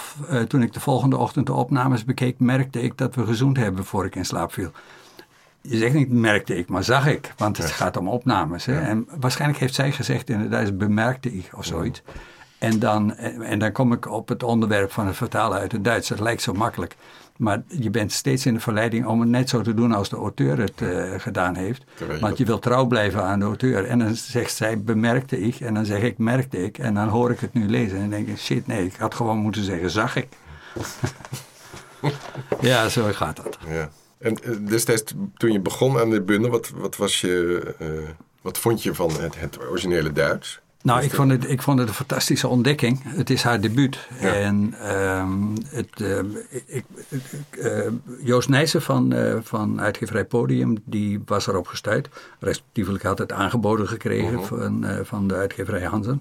toen 0.49 0.63
ik 0.63 0.73
de 0.73 0.81
volgende 0.81 1.17
ochtend 1.17 1.47
de 1.47 1.53
opnames 1.53 2.05
bekeek, 2.05 2.39
merkte 2.39 2.83
ik 2.83 2.99
dat 2.99 3.15
we 3.15 3.25
gezoend 3.25 3.57
hebben 3.57 3.85
voor 3.85 4.05
ik 4.05 4.15
in 4.15 4.25
slaap 4.25 4.53
viel. 4.53 4.71
Je 5.61 5.77
zegt 5.77 5.95
niet 5.95 6.11
merkte 6.11 6.57
ik, 6.57 6.69
maar 6.69 6.85
zag 6.85 7.07
ik. 7.07 7.33
Want 7.37 7.57
het 7.57 7.71
gaat 7.71 7.97
om 7.97 8.09
opnames. 8.09 8.65
Hè? 8.65 8.81
En 8.81 9.09
waarschijnlijk 9.21 9.61
heeft 9.61 9.75
zij 9.75 9.93
gezegd 9.93 10.31
in 10.31 10.41
het 10.41 10.51
Duits 10.51 10.77
bemerkte 10.77 11.33
ik 11.33 11.51
of 11.57 11.65
zoiets. 11.65 12.03
En 12.61 12.79
dan, 12.79 13.17
en 13.17 13.59
dan 13.59 13.73
kom 13.73 13.93
ik 13.93 14.11
op 14.11 14.29
het 14.29 14.43
onderwerp 14.43 14.93
van 14.93 15.07
het 15.07 15.17
vertalen 15.17 15.59
uit 15.59 15.73
het 15.73 15.85
Duits. 15.85 16.09
Dat 16.09 16.21
lijkt 16.21 16.43
zo 16.43 16.53
makkelijk. 16.53 16.97
Maar 17.37 17.63
je 17.67 17.91
bent 17.91 18.13
steeds 18.13 18.47
in 18.47 18.55
de 18.55 18.61
verleiding 18.61 19.07
om 19.07 19.21
het 19.21 19.29
net 19.29 19.49
zo 19.49 19.63
te 19.63 19.75
doen 19.75 19.93
als 19.93 20.09
de 20.09 20.17
auteur 20.17 20.59
het 20.59 20.83
eh, 20.83 21.13
gedaan 21.17 21.55
heeft. 21.55 21.83
Terwijl 21.95 22.21
Want 22.21 22.39
je 22.39 22.45
wilt 22.45 22.63
trouw 22.63 22.87
blijven 22.87 23.23
aan 23.23 23.39
de 23.39 23.45
auteur. 23.45 23.85
En 23.85 23.99
dan 23.99 24.15
zegt 24.15 24.55
zij 24.55 24.83
bemerkte 24.83 25.41
ik. 25.41 25.61
En 25.61 25.75
dan 25.75 25.85
zeg 25.85 26.03
ik 26.03 26.19
merkte 26.19 26.65
ik. 26.65 26.79
En 26.79 26.95
dan 26.95 27.09
hoor 27.09 27.31
ik 27.31 27.41
het 27.41 27.53
nu 27.53 27.69
lezen. 27.69 27.95
En 27.95 28.01
dan 28.01 28.11
denk 28.11 28.29
ik 28.29 28.39
shit 28.39 28.67
nee, 28.67 28.85
ik 28.85 28.97
had 28.97 29.15
gewoon 29.15 29.39
moeten 29.39 29.65
zeggen 29.65 29.91
zag 29.91 30.17
ik. 30.17 30.29
ja, 32.61 32.89
zo 32.89 33.09
gaat 33.13 33.37
dat. 33.37 33.59
Ja. 33.69 33.89
En 34.19 34.43
eh, 34.43 34.51
destijds 34.61 35.15
toen 35.37 35.53
je 35.53 35.61
begon 35.61 35.99
aan 35.99 36.11
de 36.11 36.23
bundel, 36.23 36.51
wat, 36.51 36.71
wat, 36.75 36.97
was 36.97 37.21
je, 37.21 37.63
eh, 37.79 37.89
wat 38.43 38.59
vond 38.59 38.83
je 38.83 38.95
van 38.95 39.11
het, 39.21 39.41
het 39.41 39.59
originele 39.69 40.13
Duits? 40.13 40.60
Nou, 40.83 41.03
ik 41.03 41.11
vond, 41.11 41.31
het, 41.31 41.49
ik 41.51 41.63
vond 41.63 41.79
het 41.79 41.89
een 41.89 41.95
fantastische 41.95 42.49
ontdekking. 42.49 43.01
Het 43.05 43.31
is 43.31 43.43
haar 43.43 43.61
debuut. 43.61 44.09
Ja. 44.21 44.35
En 44.35 44.75
ehm, 44.81 45.33
het, 45.67 46.01
ehm, 46.01 46.27
ik, 46.67 46.85
eh, 47.63 47.81
Joost 48.23 48.49
Nijssen 48.49 48.83
van, 48.83 49.13
eh, 49.13 49.37
van 49.43 49.81
uitgeverij 49.81 50.25
Podium, 50.25 50.77
die 50.85 51.23
was 51.27 51.47
erop 51.47 51.67
gestuurd. 51.67 52.09
Respectievelijk 52.39 53.03
had 53.05 53.19
het 53.19 53.33
aangeboden 53.33 53.89
gekregen 53.89 54.45
van, 54.45 54.85
eh, 54.85 54.99
van 55.03 55.29
de 55.29 55.35
uitgeverij 55.35 55.85
Hansen. 55.85 56.21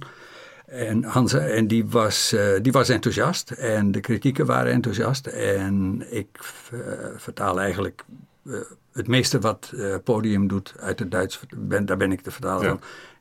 En, 0.66 1.04
Hansen, 1.04 1.54
en 1.54 1.68
die, 1.68 1.86
was, 1.86 2.34
eh, 2.34 2.48
die 2.62 2.72
was 2.72 2.90
enthousiast 2.90 3.52
en 3.52 3.92
de 3.92 4.00
kritieken 4.00 4.46
waren 4.46 4.72
enthousiast. 4.72 5.28
En 5.28 6.06
ik 6.10 6.40
eh, 6.72 6.80
vertaal 7.16 7.60
eigenlijk 7.60 8.06
eh, 8.46 8.54
het 8.94 9.08
meeste 9.08 9.40
wat 9.40 9.72
eh, 9.78 9.96
Podium 10.04 10.48
doet 10.48 10.74
uit 10.80 11.00
het 11.00 11.12
Duits. 11.12 11.40
Ben, 11.58 11.86
daar 11.86 11.98
ben 11.98 12.12
ik 12.12 12.24
de 12.24 12.32
vertaler 12.32 12.64
Ja. 12.64 12.70
van. 12.70 12.80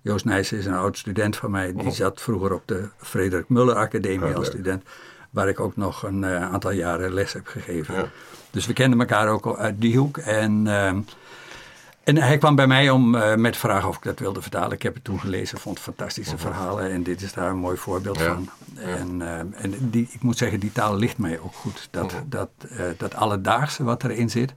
Joost 0.08 0.24
Nijssen 0.24 0.58
is 0.58 0.66
een 0.66 0.74
oud 0.74 0.98
student 0.98 1.36
van 1.36 1.50
mij. 1.50 1.72
Die 1.72 1.86
Oh. 1.86 1.92
zat 1.92 2.20
vroeger 2.20 2.52
op 2.54 2.62
de 2.64 2.88
Frederik 2.98 3.48
Muller 3.48 3.74
Academie 3.74 4.28
Oh, 4.30 4.34
als 4.36 4.46
student. 4.46 4.82
Waar 5.30 5.48
ik 5.48 5.60
ook 5.60 5.76
nog 5.76 6.02
een 6.02 6.24
eh, 6.24 6.42
aantal 6.52 6.70
jaren 6.70 7.12
les 7.12 7.32
heb 7.32 7.46
gegeven. 7.46 7.94
Ja. 7.94 8.08
Dus 8.50 8.66
we 8.66 8.72
kenden 8.72 9.00
elkaar 9.00 9.28
ook 9.28 9.46
al 9.46 9.58
uit 9.58 9.80
die 9.80 9.96
hoek. 9.98 10.16
En, 10.16 10.66
ehm, 10.66 11.00
en 12.04 12.16
hij 12.16 12.38
kwam 12.38 12.54
bij 12.54 12.66
mij 12.66 12.90
om 12.90 13.14
eh, 13.14 13.34
met 13.34 13.56
vraag 13.56 13.86
of 13.86 13.96
ik 13.96 14.02
dat 14.02 14.18
wilde 14.18 14.42
vertalen. 14.42 14.72
Ik 14.72 14.82
heb 14.82 14.94
het 14.94 15.04
toen 15.04 15.20
gelezen, 15.20 15.58
vond 15.58 15.78
fantastische 15.78 16.38
verhalen. 16.38 16.90
En 16.90 17.02
dit 17.02 17.22
is 17.22 17.32
daar 17.32 17.50
een 17.50 17.56
mooi 17.56 17.76
voorbeeld 17.76 18.18
Ja. 18.18 18.24
van. 18.34 18.48
En, 18.74 19.22
ehm, 19.22 19.46
en 19.52 19.74
die, 19.90 20.08
ik 20.12 20.22
moet 20.22 20.38
zeggen, 20.38 20.60
die 20.60 20.72
taal 20.72 20.96
ligt 20.96 21.18
mij 21.18 21.38
ook 21.40 21.54
goed. 21.54 21.88
Dat, 21.90 22.14
dat, 22.26 22.48
eh, 22.68 22.84
dat 22.96 23.14
alledaagse 23.14 23.84
wat 23.84 24.04
erin 24.04 24.30
zit. 24.30 24.54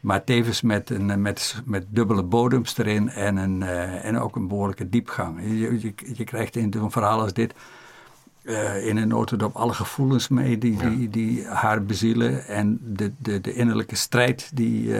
Maar 0.00 0.24
tevens 0.24 0.62
met, 0.62 0.90
een, 0.90 1.10
eh, 1.10 1.16
met, 1.16 1.62
met 1.64 1.86
dubbele 1.88 2.22
bodems 2.22 2.78
erin 2.78 3.08
en, 3.08 3.36
een, 3.36 3.62
eh, 3.62 4.04
en 4.04 4.18
ook 4.18 4.36
een 4.36 4.48
behoorlijke 4.48 4.88
diepgang. 4.88 5.40
Je, 5.42 5.80
je, 5.80 5.94
je 6.14 6.24
krijgt 6.24 6.56
in 6.56 6.72
zo'n 6.72 6.90
verhaal 6.90 7.20
als 7.20 7.32
dit 7.32 7.54
eh, 8.42 8.86
in 8.86 8.96
een 8.96 9.08
notendop 9.08 9.56
alle 9.56 9.74
gevoelens 9.74 10.28
mee 10.28 10.58
die, 10.58 10.76
die, 10.76 11.08
die 11.08 11.46
haar 11.46 11.84
bezielen. 11.84 12.46
En 12.46 12.78
de, 12.82 13.12
de, 13.18 13.40
de 13.40 13.54
innerlijke 13.54 13.96
strijd 13.96 14.50
die, 14.54 14.92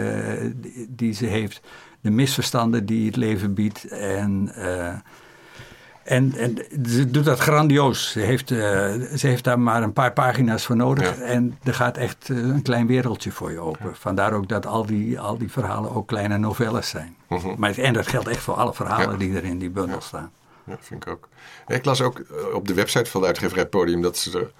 die, 0.55 0.87
die 0.89 1.13
ze 1.13 1.25
heeft. 1.25 1.61
De 2.01 2.09
misverstanden 2.09 2.85
die 2.85 3.05
het 3.05 3.15
leven 3.15 3.53
biedt. 3.53 3.87
En, 3.87 4.51
en, 6.09 6.33
en 6.37 6.57
ze 6.89 7.11
doet 7.11 7.25
dat 7.25 7.39
grandioos. 7.39 8.11
Ze 8.11 8.19
heeft, 8.19 8.51
eh, 8.51 8.57
ze 9.15 9.27
heeft 9.27 9.43
daar 9.43 9.59
maar 9.59 9.83
een 9.83 9.93
paar 9.93 10.13
pagina's 10.13 10.65
voor 10.65 10.75
nodig. 10.75 11.17
Ja. 11.17 11.23
En 11.23 11.57
er 11.63 11.73
gaat 11.73 11.97
echt 11.97 12.29
eh, 12.29 12.37
een 12.37 12.61
klein 12.61 12.87
wereldje 12.87 13.31
voor 13.31 13.51
je 13.51 13.59
open. 13.59 13.95
Vandaar 13.95 14.33
ook 14.33 14.47
dat 14.47 14.65
al 14.65 14.85
die, 14.85 15.19
al 15.19 15.37
die 15.37 15.51
verhalen 15.51 15.95
ook 15.95 16.07
kleine 16.07 16.37
novelles 16.37 16.89
zijn. 16.89 17.15
Mhm. 17.27 17.47
maar, 17.57 17.77
en 17.77 17.93
dat 17.93 18.07
geldt 18.07 18.27
echt 18.27 18.41
voor 18.41 18.53
alle 18.53 18.73
verhalen 18.73 19.11
Ja. 19.11 19.17
die 19.17 19.35
er 19.35 19.43
in 19.43 19.59
die 19.59 19.69
bundel 19.69 20.01
staan. 20.01 20.31
Ja, 20.63 20.77
vind 20.79 21.05
ik 21.05 21.11
ook. 21.11 21.27
Ik 21.67 21.85
las 21.85 22.01
ook 22.01 22.19
eh, 22.19 22.53
op 22.53 22.67
de 22.67 22.73
website 22.73 23.09
van 23.09 23.21
de 23.21 23.27
uitgeverij 23.27 23.65
Podium 23.65 24.01
dat 24.01 24.17
ze 24.17 24.39
er 24.39 24.51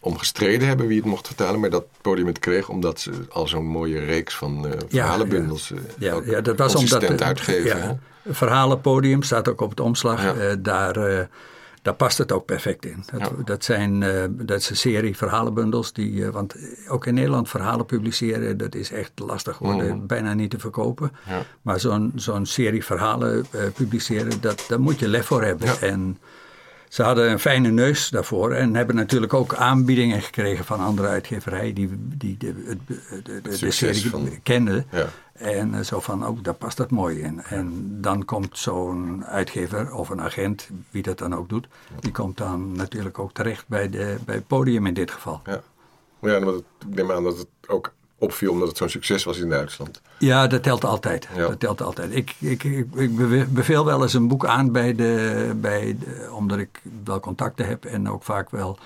om 0.00 0.18
gestreden 0.18 0.68
hebben 0.68 0.86
wie 0.86 0.96
het 0.96 1.06
mocht 1.06 1.26
vertalen, 1.26 1.60
maar 1.60 1.70
dat 1.70 1.84
Podium 2.00 2.26
het 2.26 2.38
kreeg 2.38 2.68
omdat 2.68 3.00
ze 3.00 3.10
al 3.28 3.48
zo'n 3.48 3.66
mooie 3.66 4.04
reeks 4.04 4.34
van 4.36 4.66
eh, 4.66 4.72
verhalenbundels 4.88 5.70
eh, 5.72 5.78
Ja, 5.98 6.20
ja, 6.24 6.40
dat 6.40 6.58
was 6.58 6.74
omdat 6.74 6.90
consistent 6.90 7.20
eh, 7.20 7.26
uitgeven. 7.26 7.78
Ja, 7.78 7.98
verhalenpodium 8.32 9.22
staat 9.22 9.48
ook 9.48 9.60
op 9.60 9.70
het 9.70 9.80
omslag. 9.80 10.22
Ja. 10.22 10.34
Eh, 10.34 10.56
daar, 10.58 11.28
daar 11.82 11.94
past 11.94 12.18
het 12.18 12.32
ook 12.32 12.44
perfect 12.44 12.84
in. 12.86 13.04
Dat, 13.12 13.20
Ja. 13.20 13.42
dat, 13.44 13.64
zijn, 13.64 14.00
dat 14.30 14.58
is 14.58 14.70
een 14.70 14.76
serie 14.76 15.16
verhalenbundels. 15.16 15.92
Die, 15.92 16.30
want 16.30 16.54
ook 16.88 17.06
in 17.06 17.14
Nederland 17.14 17.48
verhalen 17.48 17.86
publiceren, 17.86 18.56
dat 18.58 18.74
is 18.74 18.90
echt 18.92 19.12
lastig 19.14 19.56
geworden. 19.56 19.96
Mhm. 19.96 20.06
Bijna 20.06 20.34
niet 20.34 20.50
te 20.50 20.58
verkopen. 20.58 21.12
Ja. 21.28 21.42
Maar 21.62 21.80
zo'n 21.80 22.12
zo'n 22.14 22.46
serie 22.46 22.84
verhalen 22.84 23.46
publiceren, 23.74 24.40
dat, 24.40 24.64
daar 24.68 24.80
moet 24.80 24.98
je 24.98 25.08
lef 25.08 25.26
voor 25.26 25.42
hebben. 25.42 25.66
Ja. 25.66 25.78
En 25.80 26.18
ze 26.90 27.02
hadden 27.02 27.30
een 27.30 27.38
fijne 27.38 27.68
neus 27.70 28.08
daarvoor 28.08 28.52
en 28.52 28.74
hebben 28.74 28.96
natuurlijk 28.96 29.34
ook 29.34 29.54
aanbiedingen 29.54 30.22
gekregen 30.22 30.64
van 30.64 30.80
andere 30.80 31.08
uitgeverijen 31.08 31.74
die, 31.74 31.90
die 32.16 32.36
de, 32.36 32.76
de, 33.22 33.40
de, 33.42 33.70
serie 33.70 34.10
van- 34.10 34.28
kenden. 34.42 34.86
Ja. 34.90 35.06
En 35.32 35.74
eh, 35.74 35.80
zo 35.80 36.00
van, 36.00 36.26
oh, 36.26 36.38
daar 36.42 36.54
past 36.54 36.76
dat 36.76 36.90
mooi 36.90 37.20
in. 37.20 37.42
En 37.42 37.88
dan 38.00 38.24
komt 38.24 38.58
zo'n 38.58 39.24
uitgever 39.24 39.94
of 39.94 40.08
een 40.08 40.20
agent, 40.20 40.68
wie 40.90 41.02
dat 41.02 41.18
dan 41.18 41.34
ook 41.34 41.48
doet, 41.48 41.66
die 42.00 42.12
komt 42.12 42.36
dan 42.36 42.72
natuurlijk 42.72 43.18
ook 43.18 43.32
terecht 43.32 43.68
bij, 43.68 43.90
de, 43.90 44.16
bij 44.24 44.34
het 44.34 44.46
podium 44.46 44.86
in 44.86 44.94
dit 44.94 45.10
geval. 45.10 45.40
Ja. 45.46 45.62
Ja, 46.20 46.30
het- 46.46 46.62
ik 46.88 46.94
neem 46.94 47.10
aan 47.12 47.24
dat 47.24 47.38
het 47.38 47.48
ook 47.66 47.92
opviel 48.20 48.52
omdat 48.52 48.68
het 48.68 48.76
zo'n 48.76 48.88
succes 48.88 49.24
was 49.24 49.38
in 49.38 49.48
Duitsland. 49.48 50.00
Ja, 50.18 50.46
dat 50.46 50.62
telt 50.62 50.84
altijd. 50.84 51.28
Ja. 51.34 51.48
Dat 51.48 51.60
telt 51.60 51.82
altijd. 51.82 52.14
Ik, 52.14 52.34
ik, 52.38 52.64
ik, 52.64 53.52
beveel 53.54 53.84
wel 53.84 54.02
eens 54.02 54.14
een 54.14 54.28
boek 54.28 54.46
aan 54.46 54.72
bij 54.72 54.94
de, 54.94 55.52
bij 55.56 55.96
de, 56.00 56.28
omdat 56.32 56.58
ik 56.58 56.82
wel 57.04 57.20
contacten 57.20 57.66
heb 57.66 57.84
en 57.84 58.08
ook 58.08 58.22
vaak 58.22 58.50
wel 58.50 58.78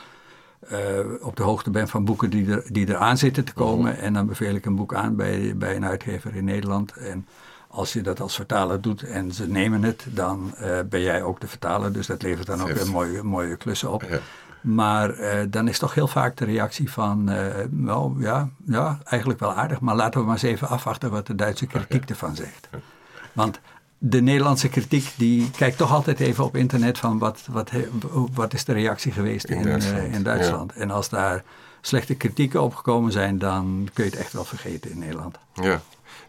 eh, 0.68 0.78
op 1.20 1.36
de 1.36 1.42
hoogte 1.42 1.70
ben 1.70 1.88
van 1.88 2.04
boeken 2.04 2.30
die 2.30 2.50
er, 2.50 2.64
die 2.68 2.86
er 2.86 2.96
aan 2.96 3.18
zitten 3.18 3.44
te 3.44 3.52
komen. 3.52 3.98
En 3.98 4.12
dan 4.12 4.26
beveel 4.26 4.54
ik 4.54 4.64
een 4.64 4.76
boek 4.76 4.94
aan 4.94 5.16
bij, 5.16 5.56
bij 5.56 5.76
een 5.76 5.84
uitgever 5.84 6.34
in 6.34 6.44
Nederland. 6.44 6.92
En 6.92 7.26
als 7.68 7.92
je 7.92 8.00
dat 8.00 8.20
als 8.20 8.34
vertaler 8.34 8.80
doet 8.80 9.02
en 9.02 9.32
ze 9.32 9.48
nemen 9.48 9.82
het, 9.82 10.06
dan 10.08 10.54
eh, 10.56 10.78
ben 10.88 11.00
jij 11.00 11.22
ook 11.22 11.40
de 11.40 11.46
vertaler. 11.46 11.92
Dus 11.92 12.06
dat 12.06 12.22
levert 12.22 12.46
dan 12.46 12.62
ook 12.62 12.72
weer 12.72 12.90
mooie, 12.90 13.22
mooie 13.22 13.56
klussen 13.56 13.92
op. 13.92 14.02
Ja. 14.02 14.18
Maar 14.64 15.10
eh, 15.10 15.46
dan 15.48 15.68
is 15.68 15.78
toch 15.78 15.94
heel 15.94 16.06
vaak 16.08 16.36
de 16.36 16.44
reactie 16.44 16.90
van, 16.90 17.28
eh, 17.28 17.46
wel, 17.70 18.14
ja, 18.18 18.48
ja, 18.66 18.98
eigenlijk 19.04 19.40
wel 19.40 19.52
aardig, 19.54 19.80
maar 19.80 19.94
laten 19.96 20.20
we 20.20 20.26
maar 20.26 20.34
eens 20.34 20.42
even 20.44 20.68
afwachten 20.68 21.10
wat 21.10 21.26
de 21.26 21.34
Duitse 21.34 21.66
kritiek 21.66 22.08
ervan 22.10 22.36
zegt. 22.36 22.68
Want 23.32 23.60
de 23.98 24.20
Nederlandse 24.22 24.68
kritiek, 24.68 25.12
die 25.16 25.50
kijkt 25.50 25.76
toch 25.76 25.92
altijd 25.92 26.20
even 26.20 26.44
op 26.44 26.56
internet 26.56 26.98
van 26.98 27.18
wat, 27.18 27.42
wat, 27.50 27.70
wat 28.34 28.54
is 28.54 28.64
de 28.64 28.72
reactie 28.72 29.12
geweest 29.12 29.44
In 29.44 29.56
in, 29.56 29.62
eh, 29.64 29.70
Duitsland, 29.70 30.14
in 30.14 30.22
Duitsland. 30.22 30.72
En 30.72 30.90
als 30.90 31.08
daar 31.08 31.44
slechte 31.80 32.14
kritieken 32.14 32.62
opgekomen 32.62 33.12
zijn, 33.12 33.38
dan 33.38 33.88
kun 33.92 34.04
je 34.04 34.10
het 34.10 34.18
echt 34.18 34.32
wel 34.32 34.44
vergeten 34.44 34.90
in 34.90 34.98
Nederland. 34.98 35.38
Ja. 35.54 35.80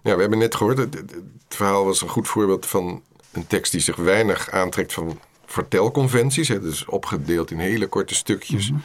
ja, 0.02 0.16
we 0.16 0.22
hebben 0.22 0.40
net 0.40 0.56
gehoord, 0.56 0.78
het- 0.78 0.94
het 0.94 1.14
verhaal 1.50 1.86
was 1.86 2.02
een 2.02 2.10
goed 2.10 2.28
voorbeeld 2.28 2.66
van 2.66 3.02
een 3.32 3.48
tekst 3.48 3.72
die 3.72 3.82
zich 3.82 3.96
weinig 3.96 4.52
aantrekt 4.52 4.94
van 4.94 5.20
vertelconventies. 5.46 6.48
Hè, 6.48 6.60
dus 6.60 6.86
opgedeeld 6.86 7.52
in 7.52 7.60
hele 7.60 7.88
korte 7.88 8.16
stukjes. 8.16 8.72
Mhm. 8.72 8.80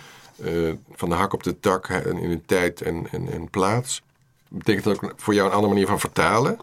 eh, 0.49 0.73
van 0.95 1.09
de 1.09 1.15
hak 1.15 1.33
op 1.33 1.43
de 1.43 1.61
tak 1.61 1.89
in 1.89 2.31
een 2.31 2.43
tijd 2.47 2.81
en, 2.83 3.07
en, 3.11 3.33
en 3.33 3.51
plaats. 3.51 4.03
Betekent 4.49 4.85
dat 4.85 4.95
ook 5.03 5.13
voor 5.17 5.35
jou 5.35 5.47
een 5.49 5.55
andere 5.55 5.73
manier 5.73 5.89
van 5.89 6.01
vertalen? 6.01 6.59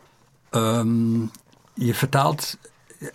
Ehm, 0.50 1.20
je 1.74 1.94
vertaalt 1.94 2.58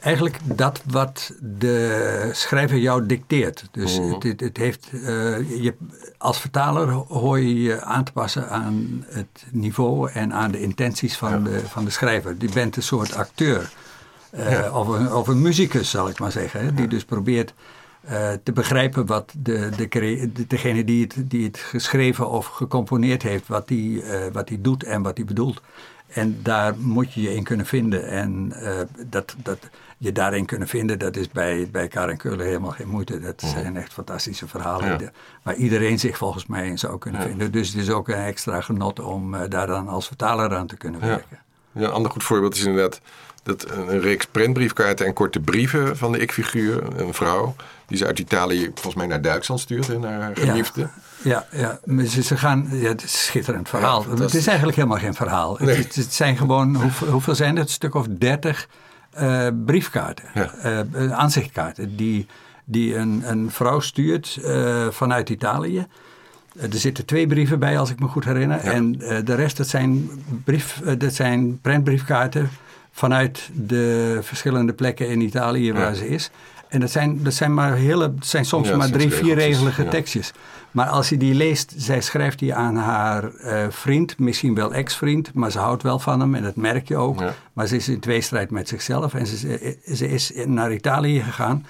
eigenlijk 0.00 0.38
dat 0.44 0.82
wat 0.86 1.32
de 1.40 2.28
schrijver 2.32 2.78
jou 2.78 3.06
dicteert. 3.06 3.68
Dus 3.70 3.98
Mhm. 3.98 4.12
het, 4.12 4.22
het, 4.22 4.40
het 4.40 4.56
heeft, 4.56 4.88
eh, 4.92 5.62
je, 5.62 5.74
als 6.18 6.40
vertaler 6.40 6.88
hoor 6.90 7.38
je 7.40 7.62
je 7.62 7.82
aan 7.82 8.04
te 8.04 8.12
passen 8.12 8.48
aan 8.48 9.04
het 9.08 9.44
niveau 9.50 10.10
en 10.10 10.32
aan 10.32 10.50
de 10.50 10.60
intenties 10.60 11.16
van, 11.16 11.44
de, 11.44 11.60
van 11.68 11.84
de 11.84 11.90
schrijver. 11.90 12.36
Je 12.38 12.48
bent 12.54 12.76
een 12.76 12.82
soort 12.82 13.14
acteur. 13.14 13.72
Of, 14.72 14.88
een, 14.88 15.12
of 15.12 15.28
een 15.28 15.42
muzikus, 15.42 15.90
zal 15.90 16.08
ik 16.08 16.18
maar 16.18 16.32
zeggen. 16.32 16.64
Hè, 16.64 16.74
die 16.74 16.88
dus 16.88 17.04
probeert 17.04 17.54
eh, 18.00 18.30
te 18.42 18.52
begrijpen 18.52 19.06
wat 19.06 19.32
de, 19.38 19.68
de, 19.76 20.46
degene 20.46 20.84
die 20.84 21.02
het, 21.02 21.14
die 21.30 21.44
het 21.46 21.58
geschreven 21.58 22.28
of 22.30 22.46
gecomponeerd 22.46 23.22
heeft, 23.22 23.48
wat 23.48 23.68
die, 23.68 24.02
eh, 24.02 24.32
wat 24.32 24.48
die 24.48 24.60
doet 24.60 24.84
en 24.84 25.02
wat 25.02 25.16
die 25.16 25.24
bedoelt. 25.24 25.60
En 26.06 26.40
daar 26.42 26.74
moet 26.78 27.12
je 27.12 27.22
je 27.22 27.34
in 27.34 27.44
kunnen 27.44 27.66
vinden. 27.66 28.08
En 28.08 28.52
eh, 28.52 28.80
dat, 29.06 29.34
dat 29.42 29.58
je 29.98 30.12
daarin 30.12 30.44
kunnen 30.46 30.68
vinden, 30.68 30.98
dat 30.98 31.16
is 31.16 31.28
bij, 31.28 31.68
bij 31.72 31.88
Karen 31.88 32.16
Keulen 32.16 32.46
helemaal 32.46 32.70
geen 32.70 32.88
moeite. 32.88 33.20
Dat 33.20 33.40
zijn 33.46 33.76
echt 33.76 33.92
fantastische 33.92 34.48
verhalen 34.48 34.98
Ja. 35.00 35.10
waar 35.42 35.54
iedereen 35.54 35.98
zich 35.98 36.16
volgens 36.16 36.46
mij 36.46 36.66
in 36.66 36.78
zou 36.78 36.98
kunnen 36.98 37.20
Ja. 37.20 37.26
vinden. 37.26 37.52
Dus 37.52 37.68
het 37.68 37.76
is 37.82 37.90
ook 37.90 38.08
een 38.08 38.14
extra 38.14 38.60
genot 38.60 39.00
om 39.00 39.48
daar 39.48 39.66
dan 39.66 39.88
als 39.88 40.06
vertaler 40.06 40.54
aan 40.56 40.66
te 40.66 40.76
kunnen 40.76 41.00
Ja. 41.00 41.06
werken. 41.06 41.38
Ja, 41.72 41.82
een 41.86 41.92
ander 41.92 42.10
goed 42.10 42.24
voorbeeld 42.24 42.54
is 42.54 42.64
inderdaad 42.64 43.00
dat 43.42 43.70
een, 43.70 44.00
reeks 44.00 44.26
prentbriefkaarten 44.26 45.06
en 45.06 45.12
korte 45.12 45.40
brieven 45.40 45.96
van 45.96 46.12
de 46.12 46.18
ik-figuur, 46.18 47.00
een 47.00 47.14
vrouw, 47.14 47.54
die 47.86 47.96
ze 47.96 48.06
uit 48.06 48.18
Italië 48.18 48.70
volgens 48.74 48.94
mij 48.94 49.06
naar 49.06 49.22
Duitsland 49.22 49.60
stuurt, 49.60 50.00
naar 50.00 50.20
haar 50.20 50.36
geliefde. 50.36 50.88
Ja, 51.22 51.46
ja, 51.52 51.78
ze, 52.06 52.36
gaan, 52.36 52.68
ja, 52.70 52.88
het 52.88 53.02
is 53.02 53.12
een 53.12 53.18
schitterend 53.18 53.68
verhaal. 53.68 54.06
het 54.08 54.34
is 54.34 54.46
eigenlijk 54.46 54.76
helemaal 54.76 54.98
geen 54.98 55.14
verhaal. 55.14 55.56
Nee. 55.60 55.76
Het, 55.76 55.94
het 55.94 56.12
zijn 56.14 56.36
gewoon, 56.36 56.74
hoeveel, 56.74 57.08
hoeveel 57.08 57.34
zijn 57.34 57.56
het? 57.56 57.66
Een 57.66 57.72
stuk 57.72 57.94
of 57.94 58.06
dertig 58.08 58.68
eh, 59.12 59.48
briefkaarten, 59.66 60.24
Ja. 60.34 60.54
eh, 60.54 60.80
eh, 60.80 61.12
aanzichtkaarten, 61.12 61.96
die, 61.96 62.26
die 62.64 62.96
een, 62.96 63.22
een 63.26 63.50
vrouw 63.50 63.80
stuurt 63.80 64.38
vanuit 64.90 65.28
Italië. 65.28 65.86
Er 66.60 66.68
zitten 66.70 67.04
twee 67.04 67.26
brieven 67.26 67.58
bij, 67.58 67.78
als 67.78 67.90
ik 67.90 68.00
me 68.00 68.06
goed 68.06 68.24
herinner. 68.24 68.58
En 68.58 68.92
de 68.98 69.34
rest, 69.34 69.56
dat 69.56 69.68
zijn, 69.68 70.10
brief, 70.44 70.80
dat 70.98 71.14
zijn 71.14 71.60
prentbriefkaarten 71.60 72.50
vanuit 72.92 73.50
de 73.54 74.18
verschillende 74.22 74.72
plekken 74.72 75.08
in 75.08 75.20
Italië 75.20 75.72
waar 75.72 75.88
Ja. 75.88 75.94
ze 75.94 76.08
is. 76.08 76.30
En 76.68 76.80
dat 76.80 76.90
zijn, 76.90 77.22
dat 77.22 77.34
zijn 77.34 77.54
maar 77.54 77.74
hele, 77.74 78.14
zijn 78.20 78.44
soms 78.44 78.68
Ja, 78.68 78.76
maar 78.76 78.90
drie, 78.90 79.10
vier 79.12 79.34
regelige 79.34 79.82
ja. 79.84 79.90
tekstjes. 79.90 80.32
Maar 80.70 80.86
als 80.86 81.08
je 81.08 81.16
die 81.16 81.34
leest, 81.34 81.74
zij 81.76 82.00
schrijft 82.00 82.38
die 82.38 82.54
aan 82.54 82.76
haar 82.76 83.34
eh, 83.34 83.64
vriend, 83.68 84.18
misschien 84.18 84.54
wel 84.54 84.74
ex-vriend, 84.74 85.34
maar 85.34 85.50
ze 85.50 85.58
houdt 85.58 85.82
wel 85.82 85.98
van 85.98 86.20
hem 86.20 86.34
en 86.34 86.42
dat 86.42 86.56
merk 86.56 86.88
je 86.88 86.96
ook. 86.96 87.22
Maar 87.52 87.66
ze 87.66 87.76
is 87.76 87.88
in 87.88 88.00
tweestrijd 88.00 88.50
met 88.50 88.68
zichzelf 88.68 89.14
en 89.14 89.26
ze, 89.26 89.76
ze 89.94 90.08
is 90.08 90.32
naar 90.46 90.72
Italië 90.72 91.20
gegaan 91.22 91.66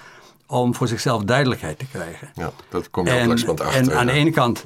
om 0.47 0.75
voor 0.75 0.87
zichzelf 0.87 1.23
duidelijkheid 1.23 1.79
te 1.79 1.85
krijgen. 1.91 2.29
Ja, 2.35 2.51
dat 2.69 2.89
kom 2.89 3.05
je 3.05 3.11
op 3.47 3.59
En, 3.59 3.65
achter. 3.65 3.91
en 3.91 3.97
aan 3.97 4.05
de 4.05 4.11
ja. 4.11 4.17
ene 4.17 4.31
kant, 4.31 4.65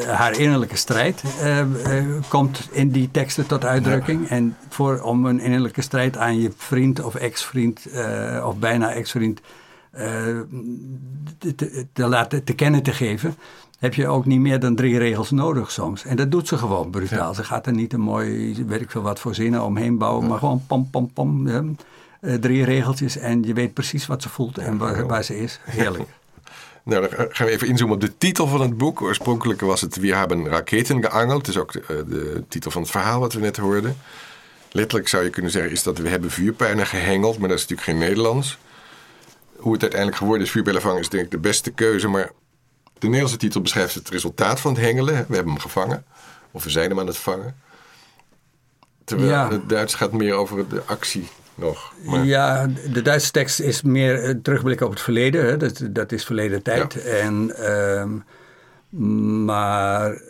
eh, 0.00 0.08
haar 0.08 0.38
innerlijke 0.38 0.76
strijd 0.76 1.22
eh, 1.40 1.60
eh, 1.98 2.04
komt 2.28 2.68
in 2.70 2.90
die 2.90 3.10
teksten 3.10 3.46
tot 3.46 3.64
uitdrukking. 3.64 4.28
En 4.28 4.56
voor, 4.68 5.00
om 5.00 5.26
een 5.26 5.40
innerlijke 5.40 5.82
strijd 5.82 6.16
aan 6.16 6.40
je 6.40 6.50
vriend 6.56 7.04
of 7.04 7.14
ex-vriend 7.14 7.86
eh, 7.86 8.44
of 8.46 8.56
bijna 8.56 8.92
ex-vriend 8.92 9.40
eh, 9.92 10.04
te, 11.38 11.54
te, 11.54 11.86
te 11.92 12.06
laten 12.06 12.44
te 12.44 12.52
kennen 12.52 12.82
te 12.82 12.92
geven, 12.92 13.34
heb 13.78 13.94
je 13.94 14.08
ook 14.08 14.26
niet 14.26 14.40
meer 14.40 14.60
dan 14.60 14.74
drie 14.74 14.98
regels 14.98 15.30
nodig 15.30 15.70
soms. 15.70 16.04
En 16.04 16.16
dat 16.16 16.30
doet 16.30 16.48
ze 16.48 16.58
gewoon 16.58 16.90
brutaal. 16.90 17.34
Ze 17.34 17.44
gaat 17.44 17.66
er 17.66 17.72
niet 17.72 17.92
een 17.92 18.00
mooi, 18.00 18.54
weet 18.66 18.80
ik 18.80 18.90
veel 18.90 19.02
wat 19.02 19.20
voor 19.20 19.34
zinnen 19.34 19.64
omheen 19.64 19.98
bouwen, 19.98 20.26
maar 20.26 20.38
gewoon 20.38 20.62
pom, 20.66 20.90
pom, 20.90 21.12
pom. 21.12 21.48
Eh, 22.22 22.34
drie 22.34 22.64
regeltjes 22.64 23.16
en 23.16 23.42
je 23.42 23.52
weet 23.52 23.74
precies 23.74 24.06
wat 24.06 24.22
ze 24.22 24.28
voelt 24.28 24.58
en 24.58 24.78
waar, 24.78 25.06
waar 25.06 25.24
ze 25.24 25.38
is. 25.38 25.60
Heerlijk. 25.64 26.08
Nou, 26.84 27.08
dan 27.08 27.26
gaan 27.30 27.46
we 27.46 27.52
even 27.52 27.68
inzoomen 27.68 27.94
op 27.94 28.00
de 28.00 28.18
titel 28.18 28.46
van 28.46 28.60
het 28.60 28.76
boek. 28.76 29.00
Oorspronkelijk 29.00 29.60
was 29.60 29.80
het 29.80 29.96
We 29.96 30.14
hebben 30.14 30.48
raketen 30.48 31.02
geangeld. 31.02 31.46
Het 31.46 31.54
is 31.54 31.60
ook 31.60 31.72
de, 31.72 31.80
eh, 31.80 31.96
de, 32.06 32.44
titel 32.48 32.70
van 32.70 32.82
het 32.82 32.90
verhaal 32.90 33.20
wat 33.20 33.32
we 33.32 33.40
net 33.40 33.56
hoorden. 33.56 33.96
Letterlijk 34.70 35.08
zou 35.08 35.24
je 35.24 35.30
kunnen 35.30 35.50
zeggen 35.50 35.72
is 35.72 35.82
dat 35.82 35.98
we 35.98 36.08
hebben 36.08 36.30
vuurpijlen 36.30 36.86
gehengeld, 36.86 37.38
maar 37.38 37.48
dat 37.48 37.58
is 37.58 37.66
natuurlijk 37.66 37.88
geen 37.88 38.08
Nederlands. 38.08 38.58
Hoe 39.56 39.72
het 39.72 39.82
uiteindelijk 39.82 40.20
geworden 40.20 40.46
is, 40.46 40.52
vuurpijlen 40.52 40.82
vangen, 40.82 41.00
is 41.00 41.08
denk 41.08 41.24
ik 41.24 41.30
de 41.30 41.38
beste 41.38 41.70
keuze. 41.70 42.08
Maar 42.08 42.30
de 42.98 43.06
Nederlandse 43.06 43.36
titel 43.36 43.60
beschrijft 43.60 43.94
het 43.94 44.08
resultaat 44.08 44.60
van 44.60 44.72
het 44.72 44.82
hengelen. 44.82 45.14
We 45.28 45.34
hebben 45.34 45.52
hem 45.52 45.62
gevangen, 45.62 46.04
of 46.50 46.64
we 46.64 46.70
zijn 46.70 46.88
hem 46.88 47.00
aan 47.00 47.06
het 47.06 47.16
vangen. 47.16 47.56
Terwijl 49.04 49.30
Ja. 49.30 49.50
het 49.50 49.68
Duits 49.68 49.94
gaat 49.94 50.12
meer 50.12 50.34
over 50.34 50.68
de 50.68 50.82
actie 50.86 51.28
nog. 51.54 51.92
Maar, 52.04 52.24
Ja, 52.24 52.66
de 52.92 53.02
Duitse 53.02 53.30
tekst 53.30 53.60
is 53.60 53.82
meer 53.82 54.22
eh, 54.22 54.34
terugblik 54.42 54.80
op 54.80 54.90
het 54.90 55.00
verleden. 55.00 55.44
Hè. 55.44 55.56
Dat, 55.56 55.82
dat 55.90 56.12
is 56.12 56.24
verleden 56.24 56.62
tijd. 56.62 57.04
En, 57.04 57.56
ehm, 57.56 58.10
maar 59.44 60.20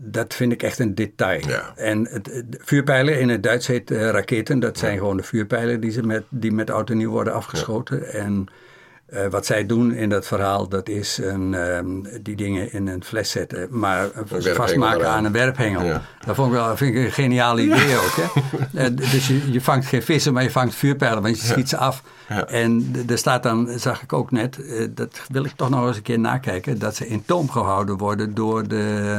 dat 0.00 0.34
vind 0.34 0.52
ik 0.52 0.62
echt 0.62 0.78
een 0.78 0.94
detail. 0.94 1.48
Ja. 1.48 1.72
En 1.76 2.08
het, 2.10 2.30
vuurpijlen 2.58 3.20
in 3.20 3.28
het 3.28 3.42
Duits 3.42 3.66
heet 3.66 3.90
eh, 3.90 4.10
raketen. 4.10 4.60
Dat 4.60 4.78
zijn 4.78 4.98
gewoon 4.98 5.16
de 5.16 5.22
vuurpijlen 5.22 5.80
die, 5.80 5.90
ze 5.90 6.02
met, 6.02 6.24
die 6.28 6.52
met 6.52 6.70
oud 6.70 6.90
en 6.90 6.96
nieuw 6.96 7.10
worden 7.10 7.32
afgeschoten. 7.32 8.12
En 8.12 8.46
eh, 9.08 9.26
wat 9.26 9.46
zij 9.46 9.66
doen 9.66 9.92
in 9.92 10.08
dat 10.08 10.26
verhaal, 10.26 10.68
dat 10.68 10.88
is 10.88 11.18
een, 11.18 11.54
ehm, 11.54 11.86
die 12.22 12.36
dingen 12.36 12.72
in 12.72 12.86
een 12.86 13.04
fles 13.04 13.30
zetten, 13.30 13.68
maar 13.70 14.08
vastmaken 14.24 15.00
eraan. 15.00 15.16
aan 15.16 15.24
een 15.24 15.32
werphengel. 15.32 15.82
Ja. 15.82 16.02
Dat 16.26 16.34
vond 16.34 16.48
ik 16.48 16.54
wel 16.54 16.76
vind 16.76 16.94
ik 16.94 17.04
een 17.04 17.12
geniaal 17.12 17.58
idee 17.58 17.96
ook. 17.96 18.16
Hè? 18.16 18.26
Eh, 18.74 18.86
dus 18.94 19.26
je, 19.26 19.52
je 19.52 19.60
vangt 19.60 19.86
geen 19.86 20.02
vissen, 20.02 20.32
maar 20.32 20.42
je 20.42 20.50
vangt 20.50 20.74
vuurpijlen, 20.74 21.22
want 21.22 21.40
je 21.40 21.46
schiet 21.46 21.68
ze 21.68 21.76
af. 21.76 22.02
En 22.48 22.92
er 23.08 23.18
staat 23.18 23.42
dan, 23.42 23.68
zag 23.76 24.02
ik 24.02 24.12
ook 24.12 24.30
net, 24.30 24.58
eh, 24.66 24.86
dat 24.90 25.20
wil 25.28 25.44
ik 25.44 25.52
toch 25.56 25.70
nog 25.70 25.86
eens 25.86 25.96
een 25.96 26.02
keer 26.02 26.18
nakijken, 26.18 26.78
dat 26.78 26.96
ze 26.96 27.08
in 27.08 27.24
toom 27.24 27.50
gehouden 27.50 27.96
worden 27.96 28.34
door 28.34 28.68
de, 28.68 29.16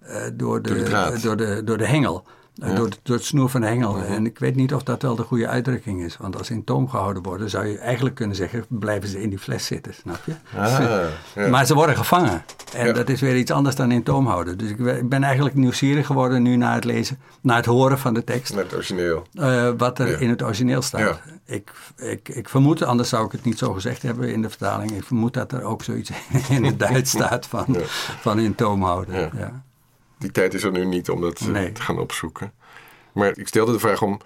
eh, 0.00 0.22
door 0.32 0.62
de, 0.62 0.68
Door 0.74 0.84
de 0.84 1.20
door 1.22 1.36
de, 1.36 1.62
door 1.64 1.78
de 1.78 1.86
hengel. 1.86 2.24
Door, 2.60 2.84
het- 2.84 3.00
door 3.02 3.16
het 3.16 3.24
snoer 3.24 3.48
van 3.48 3.60
de 3.60 3.66
hengel. 3.66 4.02
En 4.02 4.26
ik 4.26 4.38
weet 4.38 4.56
niet 4.56 4.74
of 4.74 4.82
dat 4.82 5.02
wel 5.02 5.14
de 5.16 5.22
goede 5.22 5.48
uitdrukking 5.48 6.02
is. 6.02 6.16
Want 6.16 6.38
als 6.38 6.46
ze 6.46 6.52
in 6.52 6.64
toom 6.64 6.88
gehouden 6.88 7.22
worden, 7.22 7.50
zou 7.50 7.66
je 7.66 7.78
eigenlijk 7.78 8.14
kunnen 8.14 8.36
zeggen: 8.36 8.64
blijven 8.68 9.08
ze 9.08 9.22
in 9.22 9.28
die 9.28 9.38
fles 9.38 9.66
zitten, 9.66 9.94
snap 9.94 10.20
je? 10.24 10.32
Ah, 10.56 10.78
ja. 11.34 11.48
Maar 11.50 11.66
ze 11.66 11.74
worden 11.74 11.96
gevangen. 11.96 12.44
En 12.74 12.94
dat 12.94 13.08
is 13.08 13.20
weer 13.20 13.36
iets 13.36 13.50
anders 13.50 13.76
dan 13.76 13.90
in 13.92 14.02
toom 14.02 14.26
houden. 14.26 14.58
Dus 14.58 14.70
ik 14.70 15.08
ben, 15.08 15.22
eigenlijk 15.24 15.54
nieuwsgierig 15.54 16.06
geworden 16.06 16.42
nu 16.42 16.56
na 16.56 16.74
het 16.74 16.84
lezen, 16.84 17.18
na 17.40 17.56
het 17.56 17.64
horen 17.66 17.98
van 17.98 18.14
de 18.14 18.24
tekst. 18.24 18.54
Naar 18.54 18.64
het 18.64 18.74
origineel. 18.74 19.26
eh, 19.34 19.70
wat 19.76 19.98
er 19.98 20.20
in 20.20 20.28
het 20.30 20.42
origineel 20.42 20.82
staat. 20.82 21.20
Ik, 21.44 21.70
ik, 21.96 22.28
ik 22.28 22.48
vermoed, 22.48 22.82
anders 22.82 23.08
zou 23.08 23.26
ik 23.26 23.32
het 23.32 23.44
niet 23.44 23.58
zo 23.58 23.72
gezegd 23.72 24.02
hebben 24.02 24.32
in 24.32 24.42
de 24.42 24.48
vertaling. 24.48 24.90
Ik 24.90 25.04
vermoed 25.04 25.34
dat 25.34 25.52
er 25.52 25.62
ook 25.62 25.82
zoiets 25.82 26.10
in 26.48 26.64
het 26.64 26.78
Duits 26.78 27.10
staat 27.18 27.46
van, 27.46 27.64
van 28.20 28.38
in 28.38 28.54
toom 28.54 28.82
houden. 28.82 29.30
Ja. 29.36 29.66
Die 30.18 30.30
tijd 30.30 30.54
is 30.54 30.62
er 30.62 30.70
nu 30.70 30.84
niet 30.84 31.10
om 31.10 31.20
dat 31.20 31.40
eh, 31.40 31.46
Nee. 31.46 31.72
te 31.72 31.82
gaan 31.82 31.98
opzoeken. 31.98 32.52
Maar 33.12 33.38
ik 33.38 33.48
stelde 33.48 33.72
de 33.72 33.78
vraag 33.78 34.02
om. 34.02 34.20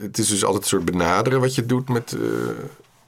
Het 0.00 0.18
is 0.18 0.28
dus 0.28 0.44
altijd 0.44 0.62
een 0.62 0.68
soort 0.68 0.84
benaderen 0.84 1.40
wat 1.40 1.54
je 1.54 1.66
doet 1.66 1.88
met. 1.88 2.16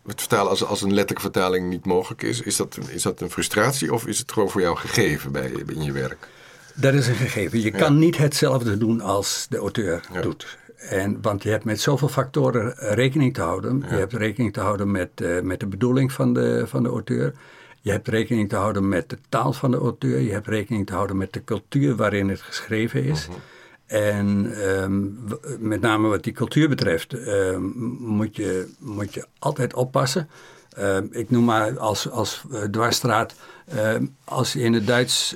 het 0.07 0.21
vertalen 0.21 0.51
als, 0.51 0.65
als 0.65 0.83
een 0.83 0.89
letterlijke 0.95 1.31
vertaling 1.31 1.69
niet 1.69 1.85
mogelijk 1.87 2.23
is. 2.23 2.41
Is 2.41 2.57
dat, 2.57 2.79
is 2.89 3.03
dat 3.03 3.21
een 3.21 3.31
frustratie 3.31 3.93
of 3.93 4.07
is 4.07 4.19
het 4.19 4.33
gewoon 4.33 4.51
voor 4.51 4.61
jou 4.61 4.77
gegeven 4.77 5.33
bij, 5.33 5.53
in 5.67 5.83
je 5.83 5.93
werk? 5.93 6.29
Dat 6.75 6.95
is 6.95 7.07
een 7.07 7.15
gegeven. 7.15 7.61
Je 7.61 7.71
kan 7.71 7.99
niet 7.99 8.17
hetzelfde 8.17 8.79
doen 8.79 9.01
als 9.01 9.47
de 9.49 9.57
auteur 9.57 10.01
Ja. 10.13 10.21
doet. 10.21 10.59
En, 10.77 11.19
want 11.23 11.43
je 11.43 11.49
hebt 11.49 11.65
met 11.65 11.81
zoveel 11.81 12.09
factoren 12.09 12.75
rekening 12.79 13.35
te 13.35 13.41
houden. 13.41 13.85
Je 13.89 13.95
hebt 13.95 14.13
rekening 14.13 14.53
te 14.53 14.61
houden 14.61 14.91
met, 14.91 15.09
eh, 15.15 15.41
met 15.41 15.61
de 15.61 15.67
bedoeling 15.67 16.13
van 16.13 16.33
de, 16.33 16.65
van 16.67 16.83
de 16.83 16.89
auteur. 16.89 17.35
Je 17.85 17.91
hebt 17.91 18.09
rekening 18.09 18.49
te 18.49 18.57
houden 18.57 18.89
met 18.89 19.09
de 19.11 19.19
taal 19.29 19.53
van 19.53 19.71
de 19.71 19.77
auteur. 19.77 20.21
Je 20.21 20.33
hebt 20.33 20.47
rekening 20.47 20.87
te 20.87 20.93
houden 20.93 21.17
met 21.17 21.33
de 21.33 21.45
cultuur 21.45 21.97
waarin 21.97 22.29
het 22.29 22.41
geschreven 22.41 23.05
is. 23.05 23.29
En 23.87 24.53
ehm, 24.63 25.03
met 25.69 25.81
name 25.81 26.09
wat 26.09 26.23
die 26.23 26.33
cultuur 26.33 26.69
betreft, 26.69 27.13
ehm, 27.13 27.63
moet, 27.99 28.37
je, 28.37 28.69
moet 28.79 29.15
je 29.15 29.27
altijd 29.39 29.75
oppassen. 29.75 30.29
Ehm, 30.77 31.07
ik 31.11 31.31
noem 31.31 31.45
maar 31.45 31.79
als, 31.79 32.11
als 32.11 32.45
eh, 32.53 32.63
dwarsstraat, 32.63 33.35
als 34.25 34.53
je 34.53 34.61
in 34.61 34.73
het 34.73 34.87
Duits 34.87 35.35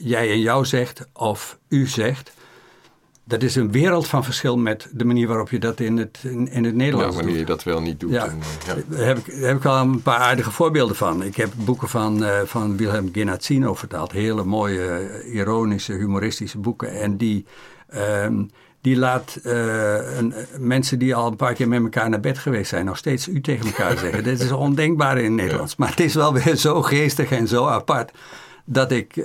jij 0.00 0.30
en 0.30 0.40
jou 0.40 0.64
zegt 0.64 1.06
of 1.12 1.58
u 1.68 1.86
zegt, 1.86 2.32
dat 3.30 3.42
is 3.42 3.56
een 3.56 3.72
wereld 3.72 4.06
van 4.06 4.24
verschil 4.24 4.58
met 4.58 4.88
de 4.92 5.04
manier 5.04 5.26
waarop 5.26 5.50
je 5.50 5.58
dat 5.58 5.80
in 5.80 5.96
het, 5.96 6.18
in, 6.22 6.48
in 6.50 6.64
het 6.64 6.72
Ja, 6.72 6.78
Nederlands 6.78 7.16
wanneer 7.16 7.34
doet. 7.34 7.40
je 7.40 7.52
dat 7.54 7.62
wel 7.62 7.80
niet 7.80 8.00
doet. 8.00 8.10
Ja, 8.10 8.26
en, 8.26 8.38
eh, 8.40 8.66
ja. 8.66 8.82
daar 8.96 9.06
heb 9.06 9.18
ik, 9.18 9.40
daar 9.40 9.48
heb 9.48 9.56
ik 9.56 9.62
wel 9.62 9.76
een 9.76 10.02
paar 10.02 10.18
aardige 10.18 10.50
voorbeelden 10.50 10.96
van. 10.96 11.22
Ik 11.22 11.36
heb 11.36 11.52
boeken 11.56 11.88
van, 11.88 12.24
eh, 12.24 12.40
van 12.44 12.76
Wilhelm 12.76 13.08
Genazzino 13.12 13.74
vertaald. 13.74 14.12
Hele 14.12 14.44
mooie, 14.44 14.88
eh, 14.88 15.34
ironische, 15.34 15.92
humoristische 15.92 16.58
boeken. 16.58 17.00
En 17.00 17.16
die, 17.16 17.46
ehm, 17.88 18.42
die 18.80 18.96
laat 18.96 19.38
een, 19.42 20.34
mensen 20.58 20.98
die 20.98 21.14
al 21.14 21.26
een 21.26 21.36
paar 21.36 21.54
keer 21.54 21.68
met 21.68 21.82
elkaar 21.82 22.10
naar 22.10 22.20
bed 22.20 22.38
geweest 22.38 22.68
zijn... 22.68 22.84
nog 22.84 22.96
steeds 22.96 23.28
u 23.28 23.40
tegen 23.40 23.66
elkaar 23.66 23.98
zeggen. 24.04 24.24
Dit 24.24 24.40
is 24.40 24.52
ondenkbaar 24.52 25.18
in 25.18 25.24
het 25.24 25.32
Nederlands. 25.32 25.76
Maar 25.76 25.90
het 25.90 26.00
is 26.00 26.14
wel 26.14 26.32
weer 26.32 26.56
zo 26.56 26.82
geestig 26.82 27.30
en 27.30 27.48
zo 27.48 27.66
apart... 27.66 28.12
dat 28.64 28.90
ik, 28.90 29.18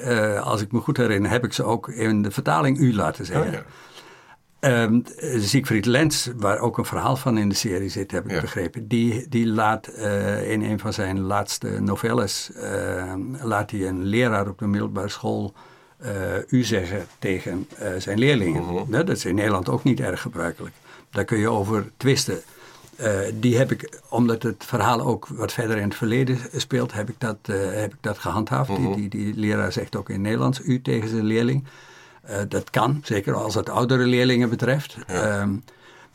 als 0.44 0.62
ik 0.62 0.72
me 0.72 0.80
goed 0.80 0.98
herinner, 0.98 1.32
heb 1.32 1.44
ik 1.44 1.54
ze 1.54 1.64
ook 1.64 1.90
in 1.90 2.22
de 2.22 2.32
vertaling 2.32 2.78
u 2.80 2.96
laten 2.96 3.26
zeggen. 3.26 3.54
Oh, 3.54 3.66
Ehm, 4.66 5.00
Siegfried 5.40 5.86
Lenz, 5.86 6.28
waar 6.38 6.60
ook 6.60 6.78
een 6.78 6.86
verhaal 6.86 7.16
van 7.16 7.38
in 7.38 7.50
de 7.50 7.56
serie 7.56 7.90
zit, 7.90 8.12
heb 8.12 8.26
ik 8.26 8.32
Ja. 8.32 8.42
begrepen. 8.42 8.88
Die, 8.88 9.26
die 9.30 9.48
laat 9.48 9.88
eh, 9.88 10.52
in 10.52 10.62
een 10.62 10.80
van 10.80 10.94
zijn 10.94 11.20
laatste 11.20 11.80
novelles, 11.80 12.52
ehm, 12.56 13.20
laat 13.42 13.72
hij 13.72 13.88
een 13.88 14.04
leraar 14.04 14.48
op 14.48 14.60
de 14.60 14.68
middelbare 14.68 15.08
school 15.10 15.54
eh, 15.98 16.12
u 16.48 16.64
zeggen 16.64 17.06
tegen 17.20 17.68
zijn 17.98 18.20
leerlingen. 18.20 18.62
Mhm. 18.64 18.74
Nou, 18.74 19.04
dat 19.04 19.10
is 19.16 19.26
in 19.26 19.36
Nederland 19.36 19.70
ook 19.70 19.84
niet 19.84 20.00
erg 20.00 20.22
gebruikelijk. 20.22 20.76
Daar 21.12 21.26
kun 21.26 21.38
je 21.38 21.50
over 21.50 21.92
twisten. 21.98 22.42
Die 23.34 23.58
heb 23.58 23.72
ik, 23.72 24.00
omdat 24.10 24.44
het 24.44 24.64
verhaal 24.66 25.02
ook 25.02 25.28
wat 25.28 25.54
verder 25.54 25.78
in 25.78 25.84
het 25.88 25.96
verleden 25.96 26.38
speelt, 26.56 26.94
heb 26.94 27.10
ik 27.10 27.16
dat, 27.18 27.38
heb 27.72 27.94
ik 27.94 28.00
dat 28.02 28.18
gehandhaafd. 28.18 28.70
Mhm. 28.70 28.82
die, 28.94 29.10
die, 29.10 29.10
die 29.10 29.34
leraar 29.36 29.72
zegt 29.72 29.96
ook 29.96 30.10
in 30.10 30.22
Nederlands 30.22 30.62
u 30.64 30.82
tegen 30.82 31.10
zijn 31.10 31.24
leerling. 31.26 31.64
Eh, 32.26 32.38
dat 32.48 32.70
kan, 32.70 33.02
zeker 33.04 33.34
als 33.34 33.56
het 33.56 33.70
oudere 33.70 34.06
leerlingen 34.06 34.50
betreft. 34.50 34.98
Ehm, 35.08 35.50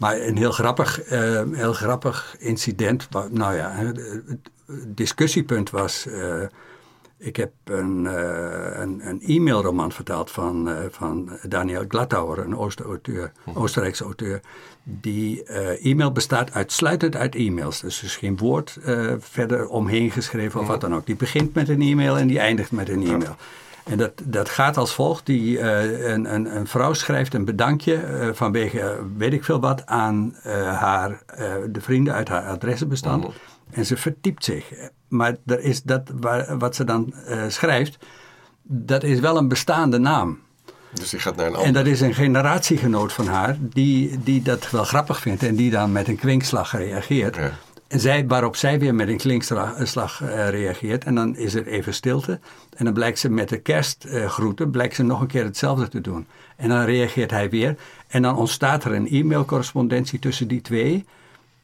maar 0.01 0.20
een 0.20 0.37
heel 0.37 0.53
grappig, 0.53 1.01
eh, 1.01 1.42
heel 1.53 1.73
grappig 1.73 2.37
incident. 2.38 3.09
Nou 3.31 3.55
ja, 3.55 3.70
het, 3.70 4.01
discussiepunt 4.87 5.70
was. 5.70 6.07
eh, 6.07 6.42
ik 7.18 7.37
heb 7.37 7.53
een, 7.64 8.07
eh, 8.07 8.81
een, 8.81 9.01
een 9.05 9.20
e-mailroman 9.27 9.92
vertaald 9.92 10.31
van, 10.31 10.68
van 10.90 11.31
Daniel 11.49 11.85
Glattauer, 11.88 12.38
een 12.38 12.57
Ooster-auteur, 12.57 13.33
Oostenrijkse 13.55 14.05
auteur. 14.05 14.40
Die 14.83 15.44
e-mail 15.79 16.12
bestaat 16.12 16.53
uitsluitend 16.53 17.16
uit 17.16 17.35
e-mails. 17.35 17.81
Dus 17.81 17.99
er 17.99 18.05
is 18.05 18.16
geen 18.16 18.37
woord 18.37 18.79
verder 19.18 19.68
omheen 19.68 20.11
geschreven 20.11 20.61
of 20.61 20.66
wat 20.66 20.81
dan 20.81 20.94
ook. 20.94 21.07
Die 21.07 21.16
begint 21.16 21.55
met 21.55 21.68
een 21.68 21.83
e-mail 21.83 22.16
en 22.16 22.27
die 22.27 22.38
eindigt 22.38 22.73
met 22.73 22.88
een 22.88 23.07
e-mail. 23.07 23.37
En 23.85 23.97
dat, 23.97 24.12
dat 24.25 24.49
gaat 24.49 24.77
als 24.77 24.95
volgt. 24.95 25.27
Die, 25.27 25.59
eh, 25.59 26.12
een, 26.12 26.35
een, 26.35 26.57
een 26.57 26.66
vrouw 26.66 26.93
schrijft 26.93 27.35
een 27.35 27.45
bedankje 27.45 27.95
eh, 27.95 28.29
vanwege 28.33 28.81
eh, 28.81 28.99
weet 29.16 29.33
ik 29.33 29.45
veel 29.45 29.61
wat 29.61 29.87
aan 29.87 30.35
haar, 30.75 31.23
de 31.71 31.81
vrienden 31.81 32.14
uit 32.14 32.29
haar 32.29 32.43
adressenbestand. 32.43 33.27
En 33.71 33.87
ze 33.87 33.97
vertypt 33.97 34.45
zich. 34.45 34.73
Maar 35.09 35.37
er 35.47 35.61
is 35.61 35.83
dat, 35.83 36.11
waar, 36.21 36.59
wat 36.59 36.75
ze 36.75 36.85
dan 36.85 37.14
schrijft, 37.49 37.99
dat 38.62 39.03
is 39.03 39.21
wel 39.21 39.37
een 39.37 39.49
bestaande 39.49 39.99
naam. 39.99 40.38
Dus 40.93 41.11
die 41.11 41.21
gaat 41.21 41.37
naar 41.37 41.47
een 41.47 41.55
En 41.55 41.73
dat 41.73 41.87
is 41.87 42.01
een 42.01 42.14
generatiegenoot 42.14 43.12
van 43.12 43.26
haar 43.26 43.57
die, 43.61 44.18
die 44.22 44.43
dat 44.43 44.70
wel 44.70 44.85
grappig 44.85 45.20
vindt 45.20 45.43
en 45.43 45.55
die 45.55 45.70
dan 45.70 45.93
met 45.93 46.09
een 46.09 46.16
kwinkslag 46.16 46.76
reageert. 46.76 47.37
Ja. 47.37 47.51
En 47.91 48.01
zij, 48.01 48.26
waarop 48.26 48.57
zij 48.57 48.78
weer 48.78 48.95
met 48.95 49.09
een 49.09 49.16
klinkslag 49.16 50.22
eh, 50.22 50.49
reageert. 50.49 51.05
En 51.05 51.14
dan 51.14 51.36
is 51.36 51.55
er 51.55 51.66
even 51.66 51.95
stilte. 51.95 52.41
En 52.76 52.84
dan 52.84 52.95
blijkt 52.95 53.18
ze 53.18 53.30
met 53.30 53.49
de 53.49 53.59
kerstgroeten, 53.59 54.70
blijkt 54.70 54.95
ze 54.95 55.03
nog 55.03 55.20
een 55.20 55.26
keer 55.26 55.45
hetzelfde 55.45 55.88
te 55.88 56.01
doen. 56.01 56.26
En 56.57 56.68
dan 56.68 56.84
reageert 56.84 57.30
hij 57.30 57.51
weer. 57.51 57.76
En 58.09 58.22
dan 58.22 58.36
ontstaat 58.36 58.84
er 58.84 58.93
een 58.93 59.09
e-mailcorrespondentie 59.09 60.18
tussen 60.18 60.49
die 60.49 60.61
twee. 60.61 61.05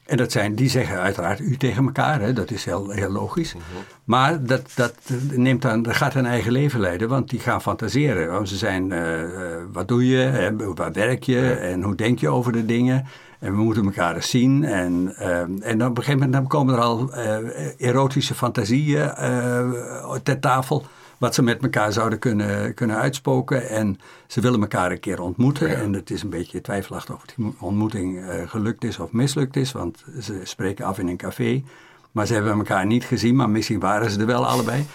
En 0.05 0.17
dat 0.17 0.31
zijn, 0.31 0.55
die 0.55 0.69
zeggen 0.69 0.99
uiteraard 0.99 1.39
u 1.39 1.57
tegen 1.57 1.85
elkaar, 1.85 2.21
hè? 2.21 2.33
dat 2.33 2.51
is 2.51 2.65
heel, 2.65 2.89
heel 2.89 3.11
logisch. 3.11 3.55
Maar 4.03 4.43
dat, 4.43 4.71
dat, 4.75 4.95
neemt 5.31 5.61
dan, 5.61 5.81
dat 5.81 5.95
gaat 5.95 6.13
hun 6.13 6.25
eigen 6.25 6.51
leven 6.51 6.79
leiden, 6.79 7.09
want 7.09 7.29
die 7.29 7.39
gaan 7.39 7.61
fantaseren. 7.61 8.31
Want 8.31 8.49
ze 8.49 8.57
zijn, 8.57 8.91
eh, 8.91 9.23
eh, 9.23 9.61
wat 9.71 9.87
doe 9.87 10.07
je, 10.07 10.53
waar 10.75 10.91
werk 10.91 11.23
je 11.23 11.49
en 11.49 11.83
hoe 11.83 11.95
denk 11.95 12.19
je 12.19 12.29
over 12.29 12.51
de 12.51 12.65
dingen. 12.65 13.05
En 13.39 13.55
we 13.55 13.61
moeten 13.61 13.85
elkaar 13.85 14.15
eens 14.15 14.29
zien. 14.29 14.63
En, 14.63 15.13
eh, 15.15 15.39
en 15.39 15.85
op 15.85 15.97
een 15.97 16.03
gegeven 16.03 16.13
moment 16.13 16.33
dan 16.33 16.47
komen 16.47 16.75
er 16.75 16.81
al 16.81 17.13
eh, 17.13 17.87
erotische 17.87 18.35
fantasieën 18.35 19.09
eh, 19.09 20.13
ter 20.23 20.39
tafel. 20.39 20.85
wat 21.17 21.33
ze 21.33 21.41
met 21.41 21.61
elkaar 21.63 21.93
zouden 21.93 22.19
kunnen, 22.19 22.73
kunnen 22.73 22.95
uitspoken. 22.95 23.69
En 23.69 23.99
ze 24.27 24.41
willen 24.41 24.61
elkaar 24.61 24.91
een 24.91 24.99
keer 24.99 25.21
ontmoeten. 25.21 25.77
En 25.77 25.93
het 25.93 26.09
is 26.09 26.23
een 26.23 26.29
beetje 26.29 26.61
twijfelachtig 26.61 27.15
of 27.15 27.25
die 27.25 27.55
ontmoeting 27.59 28.23
gelukt 28.45 28.83
is 28.83 28.99
of 28.99 29.11
mislukt 29.11 29.55
is, 29.55 29.71
want 29.71 30.03
ze 30.21 30.41
spreken 30.43 30.85
af 30.85 30.99
in 30.99 31.07
een 31.07 31.17
café. 31.17 31.63
Maar 32.11 32.25
ze 32.25 32.33
hebben 32.33 32.57
elkaar 32.57 32.85
niet 32.85 33.03
gezien, 33.03 33.35
maar 33.35 33.49
misschien 33.49 33.79
waren 33.79 34.11
ze 34.11 34.19
er 34.19 34.25
wel 34.25 34.45
allebei. 34.45 34.85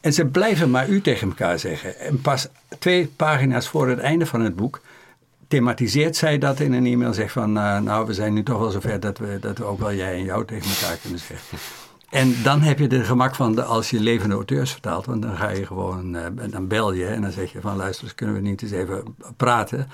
En 0.00 0.12
ze 0.12 0.26
blijven 0.26 0.70
maar 0.70 0.88
u 0.88 1.00
tegen 1.00 1.28
elkaar 1.28 1.58
zeggen. 1.58 1.98
En 1.98 2.20
pas 2.20 2.48
twee 2.78 3.06
pagina's 3.16 3.68
voor 3.68 3.88
het 3.88 3.98
einde 3.98 4.26
van 4.26 4.40
het 4.40 4.56
boek 4.56 4.80
thematiseert 5.52 6.16
zij 6.16 6.38
dat 6.38 6.60
in 6.60 6.72
een 6.72 6.86
e-mail. 6.86 7.14
Zegt 7.14 7.32
van, 7.32 7.56
uh, 7.56 7.78
nou, 7.78 8.06
we 8.06 8.14
zijn 8.14 8.32
nu 8.32 8.42
toch 8.42 8.58
wel 8.58 8.70
zover 8.70 9.00
dat 9.00 9.18
we, 9.18 9.38
dat 9.40 9.58
we 9.58 9.64
ook 9.64 9.78
wel 9.78 9.94
jij 9.94 10.12
en 10.12 10.24
jou 10.24 10.44
tegen 10.44 10.70
elkaar 10.70 10.96
kunnen 10.96 11.18
zeggen. 11.18 11.58
En 12.10 12.36
dan 12.42 12.60
heb 12.60 12.78
je 12.78 12.86
de 12.86 13.04
gemak 13.04 13.34
van 13.34 13.54
de, 13.54 13.62
als 13.62 13.90
je 13.90 14.00
levende 14.00 14.34
auteurs 14.34 14.70
vertaalt. 14.70 15.06
Want 15.06 15.22
dan 15.22 15.36
ga 15.36 15.48
je 15.48 15.66
gewoon, 15.66 16.16
uh, 16.16 16.22
dan 16.50 16.68
bel 16.68 16.92
je 16.92 17.06
en 17.06 17.22
dan 17.22 17.32
zeg 17.32 17.52
je 17.52 17.60
van, 17.60 17.76
luister, 17.76 18.04
dus 18.04 18.14
kunnen 18.14 18.34
we 18.34 18.40
niet 18.40 18.62
eens 18.62 18.70
even 18.70 19.16
praten. 19.36 19.88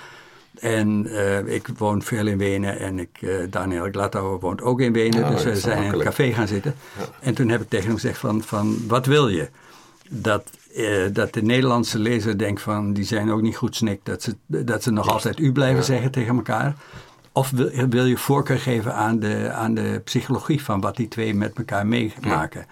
En 0.59 1.05
uh, 1.07 1.53
ik 1.53 1.67
woon 1.77 2.01
veel 2.01 2.27
in 2.27 2.37
Wenen 2.37 2.79
en 2.79 2.99
ik, 2.99 3.27
Daniel 3.49 3.89
Glattauer 3.91 4.39
woont 4.39 4.61
ook 4.61 4.81
in 4.81 4.93
Wenen. 4.93 5.31
dus 5.31 5.43
we 5.43 5.55
zijn 5.55 5.83
in 5.83 5.93
een 5.93 5.99
café 5.99 6.33
gaan 6.33 6.47
zitten. 6.47 6.75
Ja. 6.97 7.05
En 7.19 7.33
toen 7.33 7.49
heb 7.49 7.61
ik 7.61 7.69
tegen 7.69 7.85
hem 7.85 7.95
gezegd 7.95 8.17
van, 8.17 8.41
van 8.41 8.87
wat 8.87 9.05
wil 9.05 9.27
je? 9.27 9.49
Dat 10.09 10.49
uh, 10.79 11.13
dat 11.13 11.33
de 11.33 11.41
Nederlandse 11.41 11.99
lezer 11.99 12.37
denkt 12.37 12.61
van 12.61 12.93
die 12.93 13.03
zijn 13.03 13.31
ook 13.31 13.41
niet 13.41 13.55
goed 13.55 13.75
snik, 13.75 13.99
dat 14.03 14.23
ze, 14.23 14.35
dat 14.45 14.83
ze 14.83 14.91
nog 14.91 15.09
altijd 15.09 15.39
u 15.39 15.51
blijven 15.51 15.83
zeggen 15.83 16.11
tegen 16.11 16.35
elkaar. 16.35 16.75
Of 17.31 17.49
wil, 17.49 17.87
wil, 17.89 18.05
je 18.05 18.17
voorkeur 18.17 18.59
geven 18.59 18.95
aan 18.95 19.19
de, 19.19 19.51
aan 19.51 19.73
de 19.73 20.01
psychologie 20.03 20.63
van 20.63 20.81
wat 20.81 20.95
die 20.95 21.07
twee 21.07 21.33
met 21.33 21.57
elkaar 21.57 21.87
meemaken? 21.87 22.65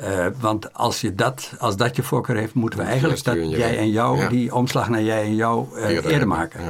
Uh, 0.00 0.26
want 0.40 0.74
als, 0.74 1.00
je 1.00 1.14
dat, 1.14 1.52
als 1.58 1.76
dat 1.76 1.96
je 1.96 2.02
voorkeur 2.02 2.36
heeft, 2.36 2.54
moeten 2.54 2.78
we 2.78 2.84
eigenlijk 2.84 3.24
dat 3.24 3.50
jij 3.50 3.78
en 3.78 3.90
jou, 3.90 4.28
die 4.28 4.54
omslag 4.54 4.88
naar 4.88 5.02
jij 5.02 5.22
en 5.22 5.34
jou, 5.34 5.66
uh, 5.76 5.88
eerder, 5.88 6.10
eerder, 6.10 6.28
maken. 6.28 6.60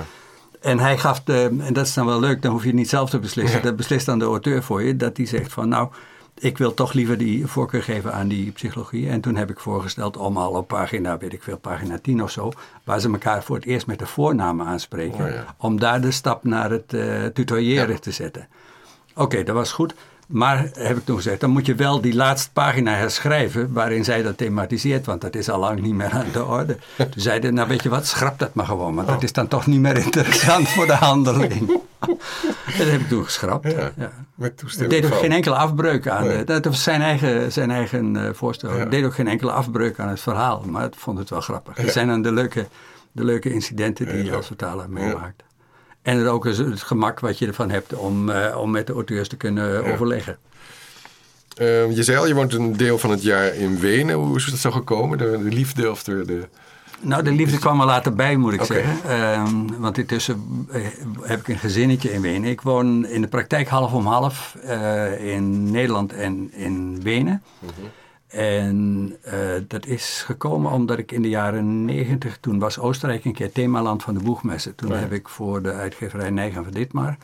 En 0.61 0.78
hij 0.78 0.99
gaf, 0.99 1.22
de, 1.22 1.57
en 1.61 1.72
dat 1.72 1.86
is 1.86 1.95
dan 1.95 2.07
wel 2.07 2.20
leuk, 2.20 2.43
dan 2.43 2.53
hoef 2.53 2.61
je 2.61 2.68
het 2.68 2.76
niet 2.76 2.88
zelf 2.88 3.11
te 3.11 3.18
beslissen. 3.18 3.62
Dat 3.62 3.76
beslist 3.76 4.07
dan 4.07 4.18
de 4.18 4.24
auteur 4.24 4.62
voor 4.62 4.82
je, 4.82 4.97
dat 4.97 5.16
die 5.16 5.26
zegt 5.26 5.53
van 5.53 5.68
nou, 5.68 5.88
ik 6.41 6.59
wil 6.59 6.74
toch 6.74 6.93
liever 6.93 7.18
die 7.18 7.47
voorkeur 7.47 7.82
geven 7.82 8.12
aan 8.12 8.28
die 8.28 8.51
psychologie. 8.51 9.09
En 9.09 9.20
toen 9.20 9.36
heb 9.36 9.51
ik 9.51 9.61
voorgesteld 9.61 10.16
om 10.16 10.36
al 10.36 10.53
op 10.53 10.68
pagina, 10.68 11.18
weet 11.18 11.32
ik 11.32 11.43
veel, 11.43 11.59
pagina 11.59 11.99
10 11.99 12.22
of 12.22 12.30
zo, 12.30 12.53
waar 12.84 13.01
ze 13.01 13.11
elkaar 13.11 13.43
voor 13.43 13.57
het 13.57 13.64
eerst 13.64 13.86
met 13.86 13.99
de 13.99 14.07
voornamen 14.07 14.66
aanspreken, 14.66 15.24
oh 15.24 15.41
om 15.57 15.80
daar 15.80 16.01
de 16.01 16.11
stap 16.11 16.45
naar 16.45 16.70
het 16.70 16.93
uh, 16.93 17.26
tutoyeren 17.26 18.01
te 18.01 18.11
zetten. 18.11 18.49
Oké, 19.14 19.43
dat 19.43 19.55
was 19.55 19.72
goed. 19.72 19.95
Maar, 20.31 20.70
heb 20.72 20.97
ik 20.97 21.05
toen 21.05 21.16
gezegd, 21.16 21.41
dan 21.41 21.51
moet 21.51 21.66
je 21.66 21.74
wel 21.74 22.01
die 22.01 22.14
laatste 22.14 22.51
pagina 22.53 22.95
herschrijven 22.95 23.72
waarin 23.72 24.05
zij 24.05 24.22
dat 24.22 24.37
thematiseert, 24.37 25.07
want 25.07 25.20
dat 25.20 25.35
is 25.35 25.49
al 25.49 25.59
lang 25.59 25.81
niet 25.81 25.95
meer 25.95 26.11
aan 26.11 26.26
de 26.33 26.45
orde. 26.45 26.76
Toen 26.97 27.11
zeiden, 27.16 27.55
nou 27.55 27.68
weet 27.68 27.83
je 27.83 27.89
wat, 27.89 28.07
schrap 28.07 28.39
dat 28.39 28.55
maar 28.55 28.66
gewoon, 28.66 28.95
want 28.95 29.07
dat 29.07 29.16
oh. 29.16 29.22
is 29.22 29.33
dan 29.33 29.49
toch 29.49 29.66
niet 29.66 29.81
meer 29.81 29.97
interessant 29.97 30.68
voor 30.68 30.87
de 30.87 30.93
handeling. 30.93 31.66
dat 32.78 32.87
heb 32.87 33.01
ik 33.01 33.09
toen 33.09 33.24
geschrapt. 33.24 33.72
Ja, 33.72 33.91
ja. 33.97 34.12
Met 34.35 34.57
toestemming. 34.59 34.93
Het 34.93 35.03
deed 35.03 35.12
ook 35.12 35.20
geen 35.20 35.33
enkele 35.33 35.55
afbreuk 35.55 36.09
aan, 36.09 36.26
nee. 36.26 36.45
dat 36.45 36.64
was 36.64 36.83
zijn 36.83 37.03
eigen, 37.03 37.53
zijn 37.53 37.70
eigen 37.70 38.14
uh, 38.14 38.28
voorstel. 38.33 38.70
Het 38.70 38.91
deed 38.91 39.05
ook 39.05 39.14
geen 39.14 39.28
enkele 39.28 39.53
afbreuk 39.53 39.99
aan 39.99 40.09
het 40.09 40.20
verhaal, 40.20 40.62
maar 40.66 40.85
ik 40.85 40.95
vond 40.97 41.18
het 41.18 41.31
wel 41.31 41.41
grappig. 41.41 41.74
Dat 41.74 41.93
zijn 41.93 42.07
dan 42.07 42.22
de 42.22 42.33
leuke, 42.33 42.66
de 43.12 43.24
leuke 43.24 43.53
incidenten 43.53 44.07
die 44.07 44.24
je 44.24 44.35
als 44.35 44.47
vertaler 44.47 44.91
meemaakt. 44.91 45.43
En 46.03 46.26
ook 46.26 46.44
het 46.44 46.82
gemak 46.82 47.20
wat 47.20 47.38
je 47.38 47.46
ervan 47.46 47.70
hebt 47.70 47.94
om, 47.94 48.28
uh, 48.28 48.57
om 48.57 48.70
met 48.70 48.86
de 48.86 48.92
auteurs 48.92 49.28
te 49.28 49.36
kunnen 49.36 49.72
ja. 49.72 49.92
overleggen. 49.92 50.38
Uh, 51.59 51.96
je 51.96 52.03
zei 52.03 52.18
al, 52.18 52.26
je 52.26 52.34
woont 52.34 52.55
een 52.55 52.76
deel 52.76 52.98
van 52.98 53.11
het 53.11 53.22
jaar 53.22 53.55
in 53.55 53.78
Wenen. 53.78 54.16
Hoe 54.16 54.36
is 54.36 54.44
dat 54.44 54.59
zo 54.59 54.70
gekomen? 54.70 55.18
De, 55.18 55.38
de 55.42 55.55
liefde 55.57 55.90
of 55.90 56.03
de, 56.03 56.24
de... 56.24 56.48
Nou, 57.01 57.22
de 57.22 57.32
liefde 57.32 57.59
kwam 57.59 57.80
er 57.80 57.86
later 57.86 58.14
bij, 58.14 58.36
moet 58.36 58.53
ik 58.53 58.62
okay. 58.62 58.76
zeggen. 58.76 59.11
Uh, 59.11 59.78
want 59.78 59.98
intussen 59.98 60.66
eh, 60.70 60.82
heb 61.20 61.40
ik 61.40 61.48
een 61.48 61.59
gezinnetje 61.59 62.12
in 62.12 62.20
Wenen. 62.20 62.51
Ik 62.51 62.61
woon 62.61 63.07
in 63.07 63.20
de 63.20 63.28
praktijk 63.28 63.68
half 63.68 63.92
om 63.92 64.07
half 64.07 64.57
uh, 64.64 65.34
in 65.34 65.70
Nederland 65.70 66.12
en 66.12 66.51
in 66.53 67.03
Wenen. 67.03 67.42
Mm 67.59 67.68
-hmm. 67.76 67.88
En 68.31 69.16
uh, 69.26 69.35
dat 69.68 69.87
is 69.87 70.22
gekomen 70.26 70.72
omdat 70.72 70.99
ik 70.99 71.12
in 71.12 71.22
de 71.22 71.28
jaren 71.28 71.85
negentig, 71.85 72.39
toen 72.39 72.59
was 72.59 72.78
Oostenrijk 72.78 73.24
een 73.24 73.33
keer 73.33 73.53
themaland 73.53 74.03
van 74.03 74.14
de 74.14 74.24
boegmessen. 74.24 74.74
Toen 74.74 74.93
heb 74.93 75.12
ik 75.12 75.28
voor 75.28 75.62
de 75.62 75.72
uitgeverij 75.72 76.31
Nijgen 76.31 76.64
van 76.64 76.72
Ditmar, 76.72 77.16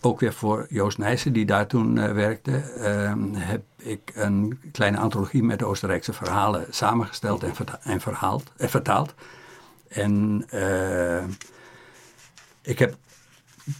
ook 0.00 0.20
weer 0.20 0.32
voor 0.32 0.66
Joost 0.68 0.98
Nijssen, 0.98 1.32
die 1.32 1.46
daar 1.46 1.66
toen 1.66 1.96
uh, 1.96 2.12
werkte, 2.12 2.50
uh, 2.78 3.12
heb 3.34 3.62
ik 3.76 4.12
een 4.14 4.60
kleine 4.72 4.98
antologie 4.98 5.42
met 5.42 5.62
Oostenrijkse 5.62 6.12
verhalen 6.12 6.66
samengesteld 6.70 7.42
en, 7.42 7.54
verta 7.54 7.80
en 7.82 8.00
verhaald, 8.00 8.52
en 8.56 8.68
vertaald. 8.70 9.14
En 9.88 10.44
ik 12.62 12.78
heb 12.78 12.96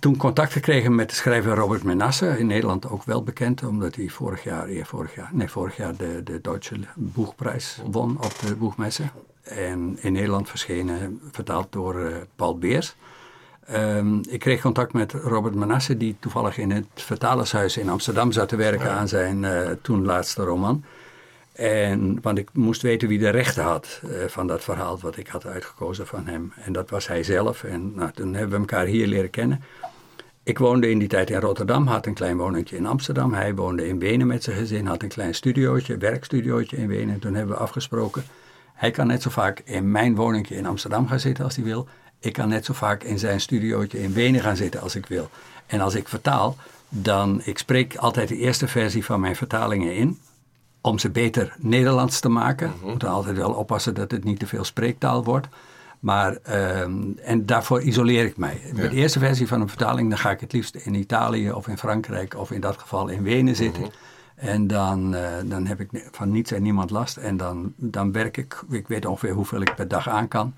toen 0.00 0.16
contact 0.16 0.52
gekregen 0.52 0.94
met 0.94 1.08
de 1.08 1.14
schrijver 1.14 1.54
Robert 1.54 1.82
Menasse, 1.82 2.38
in 2.38 2.46
Nederland 2.46 2.88
ook 2.88 3.04
wel 3.04 3.22
bekend, 3.22 3.62
omdat 3.62 3.94
hij 3.94 4.08
vorig 4.08 4.44
jaar, 4.44 4.72
ja, 4.72 4.84
vorig 4.84 5.14
jaar, 5.14 5.30
nee, 5.32 5.48
vorig 5.48 5.76
jaar 5.76 5.96
de, 5.96 6.20
de 6.24 6.40
Duitse 6.40 6.76
Boegprijs 6.94 7.80
won 7.90 8.16
op 8.16 8.38
de 8.46 8.56
Boegmessen. 8.56 9.10
En 9.42 9.98
in 10.00 10.12
Nederland 10.12 10.48
verschenen, 10.48 11.20
vertaald 11.32 11.72
door 11.72 12.00
uh, 12.00 12.16
Paul 12.36 12.58
Beers. 12.58 12.94
Um, 13.74 14.20
ik 14.28 14.40
kreeg 14.40 14.60
contact 14.60 14.92
met 14.92 15.12
Robert 15.12 15.54
Menasse, 15.54 15.96
die 15.96 16.16
toevallig 16.20 16.58
in 16.58 16.70
het 16.70 16.86
vertalershuis 16.94 17.76
in 17.76 17.88
Amsterdam 17.88 18.32
zat 18.32 18.48
te 18.48 18.56
werken 18.56 18.92
aan 18.92 19.08
zijn 19.08 19.42
uh, 19.42 19.70
toen 19.82 20.04
laatste 20.04 20.42
roman. 20.42 20.84
En, 21.58 22.18
want 22.22 22.38
ik 22.38 22.48
moest 22.52 22.82
weten 22.82 23.08
wie 23.08 23.18
de 23.18 23.28
rechten 23.28 23.62
had 23.62 24.00
uh, 24.04 24.24
van 24.26 24.46
dat 24.46 24.64
verhaal 24.64 24.98
wat 25.00 25.16
ik 25.16 25.26
had 25.26 25.46
uitgekozen 25.46 26.06
van 26.06 26.26
hem. 26.26 26.52
En 26.64 26.72
dat 26.72 26.90
was 26.90 27.06
hij 27.06 27.22
zelf. 27.22 27.64
En 27.64 27.94
nou, 27.94 28.10
toen 28.12 28.34
hebben 28.34 28.50
we 28.50 28.58
elkaar 28.58 28.86
hier 28.86 29.06
leren 29.06 29.30
kennen. 29.30 29.62
Ik 30.42 30.58
woonde 30.58 30.90
in 30.90 30.98
die 30.98 31.08
tijd 31.08 31.30
in 31.30 31.40
Rotterdam, 31.40 31.86
had 31.86 32.06
een 32.06 32.14
klein 32.14 32.36
woningje 32.36 32.76
in 32.76 32.86
Amsterdam. 32.86 33.34
Hij 33.34 33.54
woonde 33.54 33.88
in 33.88 33.98
Wenen 33.98 34.26
met 34.26 34.42
zijn 34.42 34.56
gezin, 34.56 34.86
had 34.86 35.02
een 35.02 35.08
klein 35.08 35.34
studiootje, 35.34 35.96
werkstudiootje 35.96 36.76
in 36.76 36.88
Wenen. 36.88 37.14
En 37.14 37.20
toen 37.20 37.34
hebben 37.34 37.56
we 37.56 37.62
afgesproken, 37.62 38.24
hij 38.74 38.90
kan 38.90 39.06
net 39.06 39.22
zo 39.22 39.30
vaak 39.30 39.62
in 39.64 39.90
mijn 39.90 40.14
woningje 40.14 40.56
in 40.56 40.66
Amsterdam 40.66 41.08
gaan 41.08 41.20
zitten 41.20 41.44
als 41.44 41.56
hij 41.56 41.64
wil. 41.64 41.88
Ik 42.20 42.32
kan 42.32 42.48
net 42.48 42.64
zo 42.64 42.72
vaak 42.72 43.02
in 43.02 43.18
zijn 43.18 43.40
studiootje 43.40 44.02
in 44.02 44.12
Wenen 44.12 44.40
gaan 44.40 44.56
zitten 44.56 44.80
als 44.80 44.94
ik 44.94 45.06
wil. 45.06 45.30
En 45.66 45.80
als 45.80 45.94
ik 45.94 46.08
vertaal, 46.08 46.56
dan, 46.88 47.40
ik 47.44 47.58
spreek 47.58 47.96
altijd 47.96 48.28
de 48.28 48.36
eerste 48.36 48.68
versie 48.68 49.04
van 49.04 49.20
mijn 49.20 49.36
vertalingen 49.36 49.94
in 49.94 50.18
om 50.80 50.98
ze 50.98 51.10
beter 51.10 51.54
Nederlands 51.58 52.20
te 52.20 52.28
maken. 52.28 52.72
We 52.80 52.90
moeten 52.90 53.08
altijd 53.08 53.36
wel 53.36 53.52
oppassen 53.52 53.94
dat 53.94 54.10
het 54.10 54.24
niet 54.24 54.38
te 54.38 54.46
veel 54.46 54.64
spreektaal 54.64 55.24
wordt. 55.24 55.48
Maar, 56.00 56.36
um, 56.80 57.18
en 57.22 57.46
daarvoor 57.46 57.82
isoleer 57.82 58.24
ik 58.24 58.36
mij. 58.36 58.60
Ja. 58.64 58.72
Met 58.74 58.90
de 58.90 58.96
eerste 58.96 59.18
versie 59.18 59.48
van 59.48 59.60
een 59.60 59.68
vertaling, 59.68 60.08
dan 60.08 60.18
ga 60.18 60.30
ik 60.30 60.40
het 60.40 60.52
liefst 60.52 60.74
in 60.74 60.94
Italië 60.94 61.52
of 61.52 61.68
in 61.68 61.78
Frankrijk 61.78 62.36
of 62.36 62.50
in 62.50 62.60
dat 62.60 62.78
geval 62.78 63.08
in 63.08 63.22
Wenen 63.22 63.56
zitten. 63.56 63.82
Mm 63.82 63.88
-hmm. 63.88 64.48
En 64.48 64.66
dan, 64.66 65.14
uh, 65.14 65.20
dan 65.44 65.66
heb 65.66 65.80
ik 65.80 66.08
van 66.10 66.30
niets 66.30 66.52
en 66.52 66.62
niemand 66.62 66.90
last. 66.90 67.16
En 67.16 67.36
dan, 67.36 67.72
dan 67.76 68.12
werk 68.12 68.36
ik, 68.36 68.62
ik 68.70 68.88
weet 68.88 69.06
ongeveer 69.06 69.32
hoeveel 69.32 69.60
ik 69.60 69.74
per 69.74 69.88
dag 69.88 70.08
aan 70.08 70.28
kan. 70.28 70.54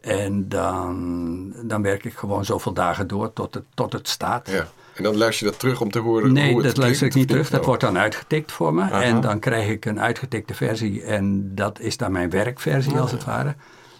En 0.00 0.48
dan, 0.48 1.54
dan 1.62 1.82
werk 1.82 2.04
ik 2.04 2.14
gewoon 2.14 2.44
zoveel 2.44 2.72
dagen 2.72 3.06
door 3.06 3.32
tot 3.32 3.54
het, 3.54 3.64
tot 3.74 3.92
het 3.92 4.08
staat. 4.08 4.50
Ja. 4.50 4.66
En 4.94 5.02
dan 5.02 5.16
luister 5.16 5.46
je 5.46 5.50
dat 5.50 5.60
terug 5.60 5.80
om 5.80 5.90
te 5.90 5.98
horen 5.98 6.32
nee, 6.32 6.52
hoe 6.52 6.56
het 6.56 6.66
dat 6.66 6.76
luister 6.76 7.06
ik 7.06 7.14
niet 7.14 7.28
terug. 7.28 7.50
Dat 7.50 7.64
wordt 7.64 7.80
dan 7.80 7.98
uitgetikt 7.98 8.52
voor 8.52 8.74
me. 8.74 8.82
Aha. 8.82 9.02
En 9.02 9.20
dan 9.20 9.38
krijg 9.38 9.68
ik 9.68 9.84
een 9.84 10.00
uitgetikte 10.00 10.54
versie. 10.54 11.02
En 11.02 11.54
dat 11.54 11.80
is 11.80 11.96
dan 11.96 12.12
mijn 12.12 12.30
werkversie 12.30 12.98
als 12.98 13.12
het 13.12 13.24
ware. 13.24 13.54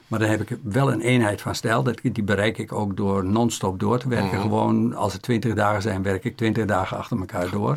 Maar 0.07 0.19
dan 0.19 0.29
heb 0.29 0.41
ik 0.41 0.59
wel 0.63 0.93
een 0.93 1.01
eenheid 1.01 1.41
van 1.41 1.55
stijl. 1.55 1.83
Dat, 1.83 1.99
die 2.03 2.23
bereik 2.23 2.59
ik 2.59 2.73
ook 2.73 2.97
door 2.97 3.25
non-stop 3.25 3.81
door 3.81 3.99
te 3.99 4.09
werken. 4.09 4.37
Mm. 4.37 4.43
Gewoon 4.43 4.95
als 4.95 5.13
het 5.13 5.23
twintig 5.23 5.55
dagen 5.55 5.83
zijn, 5.83 6.03
werk 6.03 6.25
ik 6.25 6.37
twintig 6.37 6.65
dagen 6.65 6.97
achter 6.97 7.19
elkaar 7.19 7.51
door. 7.51 7.77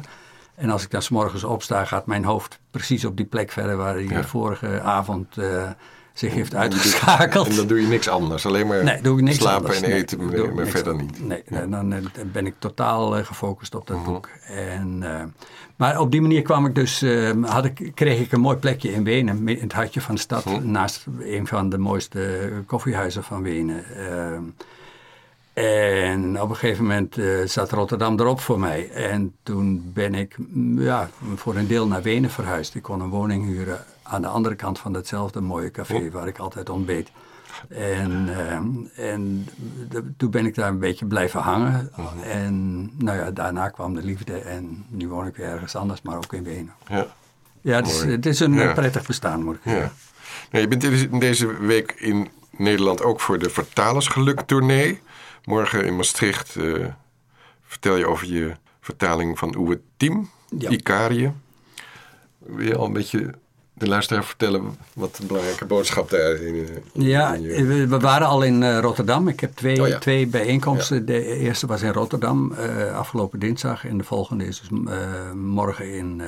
En 0.55 0.69
als 0.69 0.83
ik 0.83 0.91
dan 0.91 1.01
s 1.01 1.09
morgens 1.09 1.43
opsta, 1.43 1.85
gaat 1.85 2.05
mijn 2.05 2.23
hoofd 2.23 2.59
precies 2.71 3.05
op 3.05 3.17
die 3.17 3.25
plek 3.25 3.51
verder 3.51 3.77
waar 3.77 3.93
hij 3.93 4.03
ja. 4.03 4.23
vorige 4.23 4.81
avond 4.81 5.37
uh, 5.37 5.69
zich 6.13 6.33
heeft 6.33 6.55
uitgeschakeld. 6.55 7.47
En 7.47 7.55
dan 7.55 7.67
doe 7.67 7.81
je 7.81 7.87
niks 7.87 8.07
anders, 8.07 8.45
alleen 8.45 8.67
maar 8.67 8.83
nee, 8.83 9.01
doe 9.01 9.17
ik 9.17 9.23
niks 9.23 9.37
slapen 9.37 9.65
anders. 9.65 9.81
en 9.81 9.91
eten, 9.91 10.29
nee, 10.29 10.51
maar 10.51 10.65
verder 10.65 10.95
niet. 10.95 11.27
Nee, 11.27 11.43
nee, 11.47 11.67
dan 11.67 12.11
ben 12.31 12.45
ik 12.45 12.53
totaal 12.59 13.17
uh, 13.17 13.25
gefocust 13.25 13.75
op 13.75 13.87
dat 13.87 13.97
uh-huh. 13.97 14.13
boek. 14.13 14.29
En, 14.47 14.99
uh, 15.03 15.23
maar 15.75 15.99
op 15.99 16.11
die 16.11 16.21
manier 16.21 16.41
kwam 16.41 16.65
ik 16.65 16.75
dus, 16.75 17.03
uh, 17.03 17.31
had 17.41 17.65
ik, 17.65 17.91
kreeg 17.93 18.19
ik 18.19 18.31
een 18.31 18.41
mooi 18.41 18.57
plekje 18.57 18.93
in 18.93 19.03
Wenen, 19.03 19.47
in 19.47 19.61
het 19.61 19.73
hartje 19.73 20.01
van 20.01 20.15
de 20.15 20.21
stad, 20.21 20.45
uh-huh. 20.45 20.63
naast 20.63 21.05
een 21.19 21.47
van 21.47 21.69
de 21.69 21.77
mooiste 21.77 22.51
koffiehuizen 22.65 23.23
van 23.23 23.41
Wenen. 23.41 23.83
En 25.53 26.41
op 26.41 26.49
een 26.49 26.55
gegeven 26.55 26.83
moment 26.83 27.17
uh, 27.17 27.45
zat 27.45 27.71
Rotterdam 27.71 28.19
erop 28.19 28.39
voor 28.39 28.59
mij. 28.59 28.89
En 28.89 29.35
toen 29.43 29.91
ben 29.93 30.15
ik 30.15 30.35
ja, 30.77 31.09
voor 31.35 31.55
een 31.55 31.67
deel 31.67 31.87
naar 31.87 32.01
Wenen 32.01 32.29
verhuisd. 32.29 32.75
Ik 32.75 32.81
kon 32.81 33.01
een 33.01 33.09
woning 33.09 33.45
huren 33.45 33.79
aan 34.13 34.21
de 34.21 34.27
andere 34.27 34.55
kant 34.55 34.79
van 34.79 34.93
datzelfde 34.93 35.41
mooie 35.41 35.71
café 35.71 35.95
oh. 35.95 36.11
waar 36.11 36.27
ik 36.27 36.37
altijd 36.37 36.69
ontbeet. 36.69 37.11
En, 37.69 38.27
uh, 38.27 39.09
en 39.11 39.47
de, 39.89 40.13
toen 40.17 40.29
ben 40.31 40.45
ik 40.45 40.55
daar 40.55 40.69
een 40.69 40.79
beetje 40.79 41.05
blijven 41.05 41.39
hangen. 41.41 41.91
Oh. 41.97 42.11
En 42.25 42.83
nou 43.03 43.17
ja, 43.17 43.31
daarna 43.31 43.69
kwam 43.69 43.93
de 43.93 44.03
liefde 44.03 44.37
en 44.37 44.85
nu 44.89 45.07
woon 45.07 45.27
ik 45.27 45.35
weer 45.35 45.47
ergens 45.47 45.75
anders, 45.75 46.01
maar 46.01 46.17
ook 46.17 46.33
in 46.33 46.43
Wenen. 46.43 46.73
Ja. 46.87 47.07
Ja, 47.61 47.75
het 47.75 47.87
is, 47.87 48.03
het 48.03 48.25
is 48.25 48.39
een 48.39 48.53
Ja. 48.53 48.67
eh, 48.67 48.73
prettig 48.73 49.05
bestaan, 49.05 49.43
moet 49.43 49.55
ik 49.55 49.61
zeggen. 49.63 49.81
Ja. 49.83 49.91
Nou, 50.51 50.69
je 50.69 50.77
bent 50.77 51.19
deze 51.21 51.57
week 51.57 51.91
in 51.91 52.29
Nederland 52.57 53.03
ook 53.03 53.19
voor 53.19 53.39
de 53.39 53.49
Vertalersgeluk-tournee. 53.49 55.01
Morgen 55.43 55.85
in 55.85 55.95
Maastricht 55.95 56.55
eh, 56.55 56.85
vertel 57.63 57.95
je 57.95 58.07
over 58.07 58.27
je 58.27 58.51
vertaling 58.81 59.39
van 59.39 59.55
uw 59.55 59.75
team, 59.97 60.29
Ja. 60.57 60.69
Icarië. 60.69 61.33
Wil 62.37 62.65
je 62.65 62.75
al 62.75 62.85
een 62.85 62.93
beetje 62.93 63.33
de 63.73 63.87
luisteraar 63.87 64.23
vertellen 64.25 64.77
wat 64.93 65.15
de 65.15 65.25
belangrijke 65.25 65.65
boodschap 65.65 66.09
daar 66.09 66.35
in, 66.35 66.55
eh, 66.67 67.05
Ja, 67.07 67.33
in 67.33 67.41
je- 67.41 67.87
we, 67.87 67.99
waren 67.99 68.27
al 68.27 68.41
in 68.43 68.63
eh, 68.63 68.79
Rotterdam. 68.79 69.27
Ik 69.27 69.39
heb 69.39 69.55
twee, 69.55 69.81
Oh 69.81 69.87
ja. 69.87 69.97
twee 69.99 70.27
bijeenkomsten. 70.27 71.05
De 71.05 71.25
eerste 71.37 71.67
was 71.67 71.81
in 71.81 71.91
Rotterdam 71.91 72.51
eh, 72.53 72.95
afgelopen 72.97 73.39
dinsdag. 73.39 73.85
En 73.85 73.97
de 73.97 74.03
volgende 74.03 74.45
is 74.45 74.59
dus 74.69 74.79
morgen 75.35 75.93
in 75.93 76.21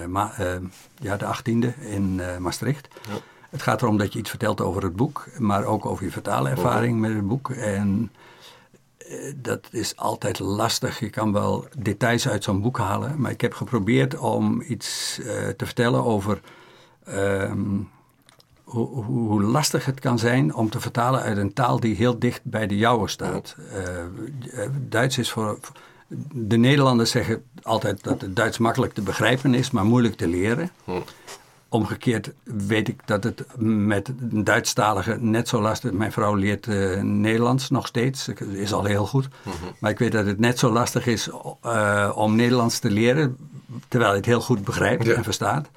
ja, 1.01 1.17
de 1.17 1.25
18e 1.25 1.73
in 1.79 2.21
Maastricht. 2.39 2.87
Ja. 3.09 3.13
Het 3.49 3.61
gaat 3.61 3.81
erom 3.81 3.97
dat 3.97 4.13
je 4.13 4.19
iets 4.19 4.29
vertelt 4.29 4.61
over 4.61 4.83
het 4.83 4.95
boek, 4.95 5.25
maar 5.37 5.65
ook 5.65 5.85
over 5.85 6.03
je 6.05 6.11
vertaalervaring 6.11 6.99
met 6.99 7.13
het 7.13 7.27
boek. 7.27 7.49
En 7.49 8.11
dat 9.35 9.67
is 9.71 9.95
altijd 9.95 10.39
lastig. 10.39 10.99
Je 10.99 11.09
kan 11.09 11.31
wel 11.33 11.65
details 11.77 12.27
uit 12.27 12.43
zo'n 12.43 12.61
boek 12.61 12.77
halen, 12.77 13.15
maar 13.21 13.31
ik 13.31 13.41
heb 13.41 13.53
geprobeerd 13.53 14.17
om 14.17 14.61
iets 14.67 15.19
te 15.57 15.65
vertellen 15.65 16.03
over 16.03 16.39
ehm, 17.05 17.59
hoe, 18.63 19.43
lastig 19.43 19.85
het 19.85 19.99
kan 19.99 20.19
zijn 20.19 20.53
om 20.53 20.69
te 20.69 20.79
vertalen 20.79 21.21
uit 21.21 21.37
een 21.37 21.53
taal 21.53 21.79
die 21.79 21.95
heel 21.95 22.19
dicht 22.19 22.41
bij 22.43 22.67
de 22.67 22.77
jouwe 22.77 23.07
staat. 23.07 23.55
Eh, 23.71 23.99
eh, 24.63 24.69
Duits 24.89 25.17
is 25.17 25.31
voor. 25.31 25.59
De 26.31 26.57
Nederlanders 26.57 27.11
zeggen 27.11 27.43
altijd 27.61 28.03
dat 28.03 28.21
het 28.21 28.35
Duits 28.35 28.57
makkelijk 28.57 28.93
te 28.93 29.01
begrijpen 29.01 29.53
is, 29.53 29.71
maar 29.71 29.85
moeilijk 29.85 30.15
te 30.15 30.27
leren. 30.27 30.69
Omgekeerd 31.69 32.31
weet 32.43 32.87
ik 32.87 32.99
dat 33.05 33.23
het 33.23 33.45
met 33.57 34.11
een 34.31 34.43
Duitsstalige 34.43 35.17
net 35.19 35.47
zo 35.47 35.61
lastig 35.61 35.91
is. 35.91 35.97
Mijn 35.97 36.11
vrouw 36.11 36.33
leert 36.35 36.67
eh, 36.67 37.01
Nederlands 37.01 37.69
nog 37.69 37.87
steeds, 37.87 38.27
is 38.51 38.73
al 38.73 38.83
heel 38.83 39.05
goed. 39.05 39.27
Maar 39.79 39.91
ik 39.91 39.99
weet 39.99 40.11
dat 40.11 40.25
het 40.25 40.39
net 40.39 40.59
zo 40.59 40.71
lastig 40.71 41.07
is 41.07 41.29
om 42.15 42.35
Nederlands 42.35 42.79
te 42.79 42.91
leren, 42.91 43.37
terwijl 43.87 44.11
je 44.11 44.17
het 44.17 44.25
heel 44.25 44.41
goed 44.41 44.63
begrijpt 44.63 45.05
Ja. 45.05 45.13
en 45.13 45.23
verstaat. 45.23 45.69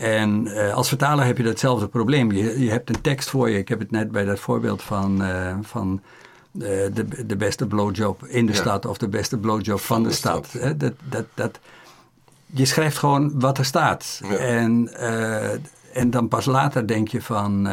En 0.00 0.46
eh, 0.46 0.74
als 0.74 0.88
vertaler 0.88 1.24
heb 1.24 1.36
je 1.36 1.42
datzelfde 1.42 1.88
probleem. 1.88 2.32
Je, 2.32 2.64
je 2.64 2.70
hebt 2.70 2.88
een 2.88 3.00
tekst 3.00 3.30
voor 3.30 3.50
je. 3.50 3.58
Ik 3.58 3.68
heb 3.68 3.78
het 3.78 3.90
net 3.90 4.10
bij 4.10 4.24
dat 4.24 4.40
voorbeeld 4.40 4.82
van, 4.82 5.22
eh, 5.22 5.56
van 5.62 6.00
eh, 6.52 6.60
de, 6.92 7.26
de 7.26 7.36
beste 7.36 7.66
blowjob 7.66 8.24
in 8.26 8.46
de 8.46 8.52
Ja. 8.52 8.58
stad 8.58 8.86
of 8.86 8.98
de 8.98 9.08
beste 9.08 9.38
blowjob 9.38 9.80
van, 9.80 10.02
de, 10.02 10.08
de 10.08 10.14
stad. 10.14 10.48
Dat, 10.76 10.92
dat, 11.08 11.24
dat, 11.34 11.58
je 12.46 12.64
schrijft 12.64 12.98
gewoon 12.98 13.40
wat 13.40 13.58
er 13.58 13.64
staat. 13.64 14.20
Ja. 14.28 14.36
En, 14.36 14.90
en 15.92 16.10
dan 16.10 16.28
pas 16.28 16.44
later 16.44 16.86
denk 16.86 17.08
je 17.08 17.22
van, 17.22 17.68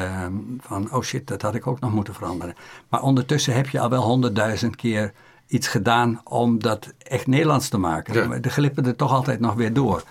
van, 0.60 0.94
oh 0.94 1.02
shit, 1.02 1.28
dat 1.28 1.42
had 1.42 1.56
ik 1.56 1.68
ook 1.68 1.80
nog 1.80 1.92
moeten 1.92 2.14
veranderen. 2.14 2.56
Maar 2.90 3.02
ondertussen 3.02 3.54
heb 3.54 3.70
je 3.70 3.80
al 3.80 3.90
wel 3.90 4.04
honderdduizend 4.04 4.76
keer 4.76 5.14
iets 5.48 5.68
gedaan 5.68 6.22
om 6.24 6.60
dat 6.60 6.94
echt 6.98 7.28
Nederlands 7.28 7.70
te 7.70 7.78
maken. 7.78 8.30
Ja. 8.30 8.40
De 8.40 8.50
glippen 8.50 8.86
er 8.86 8.96
toch 8.96 9.12
altijd 9.12 9.40
nog 9.40 9.54
weer 9.54 9.74
door. 9.74 10.04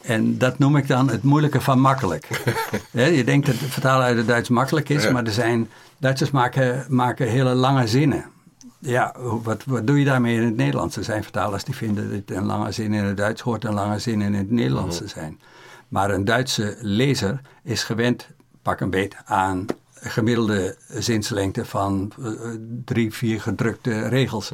En 0.00 0.38
dat 0.38 0.58
noem 0.58 0.76
ik 0.76 0.86
dan 0.86 1.08
het 1.10 1.22
moeilijke 1.22 1.60
van 1.60 1.80
makkelijk. 1.80 2.28
Je 2.92 3.24
denkt 3.24 3.46
dat 3.46 3.58
het 3.58 3.70
vertalen 3.70 4.06
uit 4.06 4.16
het 4.16 4.26
Duits 4.26 4.48
makkelijk 4.48 4.88
is, 4.88 5.02
Ja. 5.02 5.10
maar 5.10 5.24
er 5.24 5.32
zijn, 5.32 5.68
Duitsers 5.98 6.30
maken, 6.30 6.84
maken 6.88 7.28
hele 7.28 7.54
lange 7.54 7.86
zinnen. 7.86 8.24
Ja, 8.78 9.14
wat, 9.42 9.64
wat 9.64 9.86
doe 9.86 9.98
je 9.98 10.04
daarmee 10.04 10.36
in 10.36 10.42
het 10.44 10.56
Nederlands? 10.56 10.96
Er 10.96 11.04
zijn 11.04 11.22
vertalers 11.22 11.64
die 11.64 11.74
vinden 11.76 12.10
dat 12.26 12.36
een 12.36 12.44
lange 12.46 12.72
zin 12.72 12.92
in 12.94 13.04
het 13.04 13.16
Duits 13.16 13.42
hoort 13.42 13.64
een 13.64 13.74
lange 13.74 13.98
zin 13.98 14.20
in 14.20 14.34
het 14.34 14.50
Nederlands 14.50 14.96
te 14.96 15.08
zijn. 15.08 15.40
Maar 15.88 16.10
een 16.10 16.24
Duitse 16.24 16.76
lezer 16.80 17.40
is 17.62 17.82
gewend, 17.82 18.28
pak 18.62 18.80
een 18.80 18.90
beet, 18.90 19.16
aan 19.24 19.66
gemiddelde 19.94 20.76
zinslengte 20.88 21.64
van 21.64 22.12
eh, 22.22 22.30
drie, 22.84 23.14
vier 23.14 23.40
gedrukte 23.40 24.08
regels. 24.08 24.52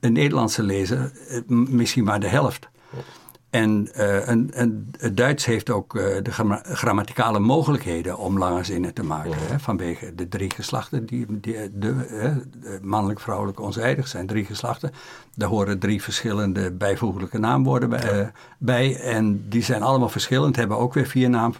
Een 0.00 0.12
Nederlandse 0.12 0.62
lezer 0.62 1.12
eh, 1.28 1.40
misschien 1.48 2.04
maar 2.04 2.20
de 2.20 2.28
helft. 2.28 2.68
En 3.54 3.88
eh, 3.94 4.26
een, 4.26 4.90
het 4.98 5.16
Duits 5.16 5.44
heeft 5.44 5.70
ook 5.70 5.96
eh, 5.96 6.22
de 6.22 6.32
gramma- 6.32 6.62
grammaticale 6.64 7.38
mogelijkheden 7.38 8.18
om 8.18 8.38
lange 8.38 8.64
zinnen 8.64 8.94
te 8.94 9.02
maken. 9.02 9.32
Hè, 9.38 9.58
vanwege 9.58 10.14
de 10.14 10.28
drie 10.28 10.50
geslachten, 10.50 11.06
die, 11.06 11.26
die, 11.28 11.54
de, 11.72 11.94
de 12.10 12.78
mannelijk, 12.82 13.20
vrouwelijk, 13.20 13.60
onzijdig 13.60 14.08
zijn 14.08 14.26
drie 14.26 14.44
geslachten. 14.44 14.92
Daar 15.34 15.48
horen 15.48 15.78
drie 15.78 16.02
verschillende 16.02 16.70
bijvoeglijke 16.70 17.38
naamwoorden 17.38 17.88
bij, 17.88 18.20
eh, 18.20 18.26
bij. 18.58 19.00
En 19.00 19.48
die 19.48 19.62
zijn 19.62 19.82
allemaal 19.82 20.08
verschillend, 20.08 20.56
hebben 20.56 20.78
ook 20.78 20.94
weer 20.94 21.06
vier 21.06 21.30
naam, 21.30 21.54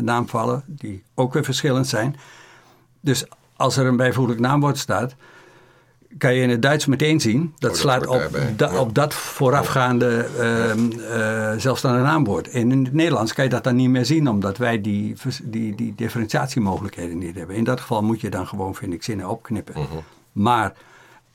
naamvallen, 0.00 0.62
die 0.66 1.02
ook 1.14 1.32
weer 1.32 1.44
verschillend 1.44 1.86
zijn. 1.86 2.16
Dus 3.00 3.24
als 3.56 3.76
er 3.76 3.86
een 3.86 3.96
bijvoeglijk 3.96 4.40
naamwoord 4.40 4.78
staat, 4.78 5.14
kan 6.18 6.34
je 6.34 6.42
in 6.42 6.50
het 6.50 6.62
Duits 6.62 6.86
meteen 6.86 7.20
zien. 7.20 7.54
Dat 7.58 7.70
dat 7.70 7.80
slaat 7.80 8.06
op, 8.06 8.18
daarbij, 8.18 8.54
da- 8.56 8.72
ja. 8.72 8.78
op 8.80 8.94
dat 8.94 9.14
voorafgaande 9.14 10.26
ehm 10.38 10.90
eh, 11.00 11.52
zelfstandig 11.56 12.02
naamwoord. 12.02 12.48
En 12.48 12.72
in 12.72 12.84
het 12.84 12.92
Nederlands 12.92 13.32
kan 13.32 13.44
je 13.44 13.50
dat 13.50 13.64
dan 13.64 13.76
niet 13.76 13.88
meer 13.88 14.04
zien, 14.04 14.28
omdat 14.28 14.56
wij 14.56 14.80
die, 14.80 15.16
die, 15.42 15.74
die 15.74 15.94
differentiatiemogelijkheden 15.96 17.18
niet 17.18 17.34
hebben. 17.36 17.56
In 17.56 17.64
dat 17.64 17.80
geval 17.80 18.02
moet 18.02 18.20
je 18.20 18.30
dan 18.30 18.46
gewoon, 18.46 18.74
vind 18.74 18.92
ik, 18.92 19.02
zinnen 19.02 19.28
opknippen. 19.28 19.74
Mhm. 19.80 19.94
Maar 20.32 20.72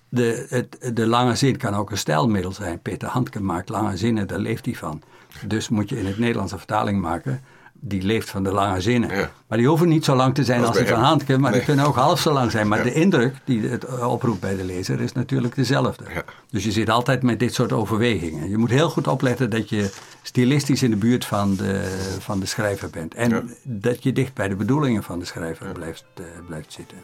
de, 0.10 0.46
het, 0.50 0.92
de 0.94 1.08
lange 1.08 1.36
zin 1.36 1.58
kan 1.58 1.74
ook 1.76 1.92
een 1.92 1.98
stijlmiddel 1.98 2.52
zijn. 2.52 2.82
Peter 2.82 3.08
Handke 3.08 3.42
maakt 3.42 3.70
lange 3.70 3.98
zinnen, 3.98 4.28
daar 4.28 4.40
leeft 4.40 4.66
hij 4.66 4.76
van. 4.76 5.02
Dus 5.46 5.70
moet 5.70 5.90
je 5.90 6.00
in 6.00 6.06
het 6.06 6.20
Nederlands 6.20 6.52
een 6.52 6.58
vertaling 6.58 7.02
maken. 7.02 7.42
Die 7.74 8.02
leeft 8.02 8.30
van 8.30 8.44
de 8.44 8.52
lange 8.52 8.82
zinnen. 8.82 9.16
Ja. 9.18 9.32
Maar 9.48 9.58
die 9.58 9.68
hoeven 9.68 9.88
niet 9.88 10.06
zo 10.06 10.16
lang 10.16 10.36
te 10.36 10.44
zijn 10.44 10.60
Als 10.60 10.68
als, 10.70 10.78
van 10.78 10.88
hem. 10.88 11.04
Handke. 11.04 11.38
Maar 11.38 11.50
Nee. 11.52 11.60
die 11.60 11.68
kunnen 11.68 11.86
ook 11.86 11.96
half 11.96 12.20
zo 12.20 12.34
lang 12.34 12.52
zijn. 12.52 12.68
Maar 12.68 12.78
Ja. 12.78 12.84
de 12.84 12.94
indruk 12.94 13.36
die 13.46 13.68
het 13.68 13.84
eh, 13.84 14.12
oproept 14.12 14.40
bij 14.40 14.56
de 14.56 14.64
lezer 14.64 15.02
is 15.02 15.12
natuurlijk 15.12 15.56
dezelfde. 15.56 16.04
Ja. 16.14 16.24
Dus 16.50 16.64
je 16.64 16.72
zit 16.72 16.90
altijd 16.90 17.24
met 17.24 17.40
dit 17.40 17.54
soort 17.54 17.72
overwegingen. 17.72 18.50
Je 18.50 18.58
moet 18.58 18.70
heel 18.70 18.90
goed 18.90 19.08
opletten 19.08 19.50
dat 19.50 19.70
je 19.70 19.92
stilistisch 20.22 20.84
in 20.84 20.90
de 20.90 20.96
buurt 20.98 21.26
van 21.26 21.56
de, 21.56 21.98
van 22.20 22.40
de 22.40 22.46
schrijver 22.46 22.90
bent. 22.90 23.14
En 23.14 23.56
dat 23.64 24.04
je 24.04 24.12
dicht 24.14 24.34
bij 24.34 24.48
de 24.48 24.56
bedoelingen 24.56 25.04
van 25.04 25.20
de 25.20 25.26
schrijver 25.26 25.72
blijft, 25.72 26.06
eh, 26.16 26.24
blijft 26.48 26.74
zitten. 26.74 26.98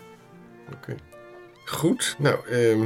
Oké. 0.74 0.96
Goed, 1.66 2.16
nou, 2.20 2.36
ehm, 2.50 2.84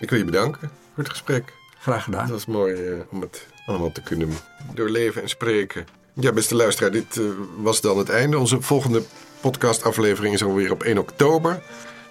ik 0.00 0.10
wil 0.10 0.18
je 0.18 0.24
bedanken 0.24 0.60
voor 0.94 1.02
het 1.02 1.08
gesprek. 1.08 1.52
Graag 1.78 2.04
gedaan. 2.04 2.20
Het 2.20 2.30
was 2.30 2.46
mooi 2.46 2.74
eh, 2.74 2.92
om 3.10 3.20
het 3.20 3.46
allemaal 3.66 3.92
te 3.92 4.02
kunnen 4.02 4.28
doorleven 4.74 5.22
en 5.22 5.28
spreken. 5.28 5.86
Ja, 6.20 6.32
beste 6.32 6.54
luisteraar, 6.54 6.90
dit 6.90 7.16
eh, 7.16 7.24
was 7.56 7.80
dan 7.80 7.98
het 7.98 8.08
einde. 8.08 8.38
Onze 8.38 8.62
volgende 8.62 9.02
podcastaflevering 9.40 10.34
is 10.34 10.42
alweer 10.42 10.70
op 10.70 10.82
1 10.82 10.98
oktober. 10.98 11.62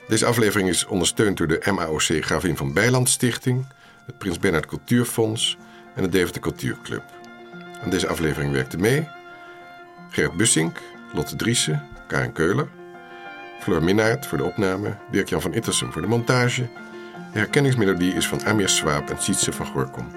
Deze 0.07 0.25
aflevering 0.25 0.69
is 0.69 0.85
ondersteund 0.85 1.37
door 1.37 1.47
de 1.47 1.71
MAOC 1.71 2.01
Gravin 2.01 2.57
van 2.57 2.73
Bijland 2.73 3.09
Stichting, 3.09 3.65
het 4.05 4.17
Prins 4.17 4.39
Bernhard 4.39 4.65
Cultuurfonds 4.65 5.57
en 5.95 6.03
de 6.03 6.09
Deventer 6.09 6.41
Cultuurclub. 6.41 7.03
Aan 7.83 7.89
deze 7.89 8.07
aflevering 8.07 8.51
werkte 8.51 8.77
mee 8.77 9.07
Gerrit 10.09 10.37
Bussink, 10.37 10.81
Lotte 11.13 11.35
Driessen, 11.35 11.87
Karen 12.07 12.33
Keuler, 12.33 12.67
Floor 13.61 13.83
Minnaert 13.83 14.25
voor 14.25 14.37
de 14.37 14.43
opname, 14.43 14.97
Dirk-Jan 15.11 15.41
van 15.41 15.53
Ittersum 15.53 15.91
voor 15.91 16.01
de 16.01 16.07
montage. 16.07 16.67
De 17.33 17.39
herkenningsmelodie 17.39 18.13
is 18.13 18.27
van 18.27 18.45
Amir 18.45 18.69
Swaap 18.69 19.09
en 19.09 19.21
Sietse 19.21 19.53
van 19.53 19.65
Gorkom. 19.65 20.16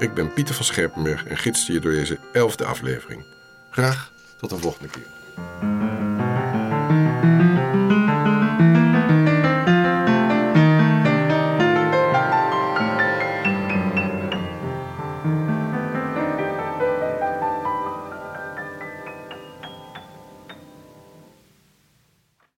Ik 0.00 0.14
ben 0.14 0.32
Pieter 0.32 0.54
van 0.54 0.64
Scherpenberg 0.64 1.26
en 1.26 1.36
gidste 1.36 1.72
je 1.72 1.80
door 1.80 1.92
deze 1.92 2.18
elfde 2.32 2.64
aflevering. 2.64 3.24
Graag 3.70 4.12
tot 4.36 4.52
een 4.52 4.58
volgende 4.58 4.88
keer. 4.88 6.09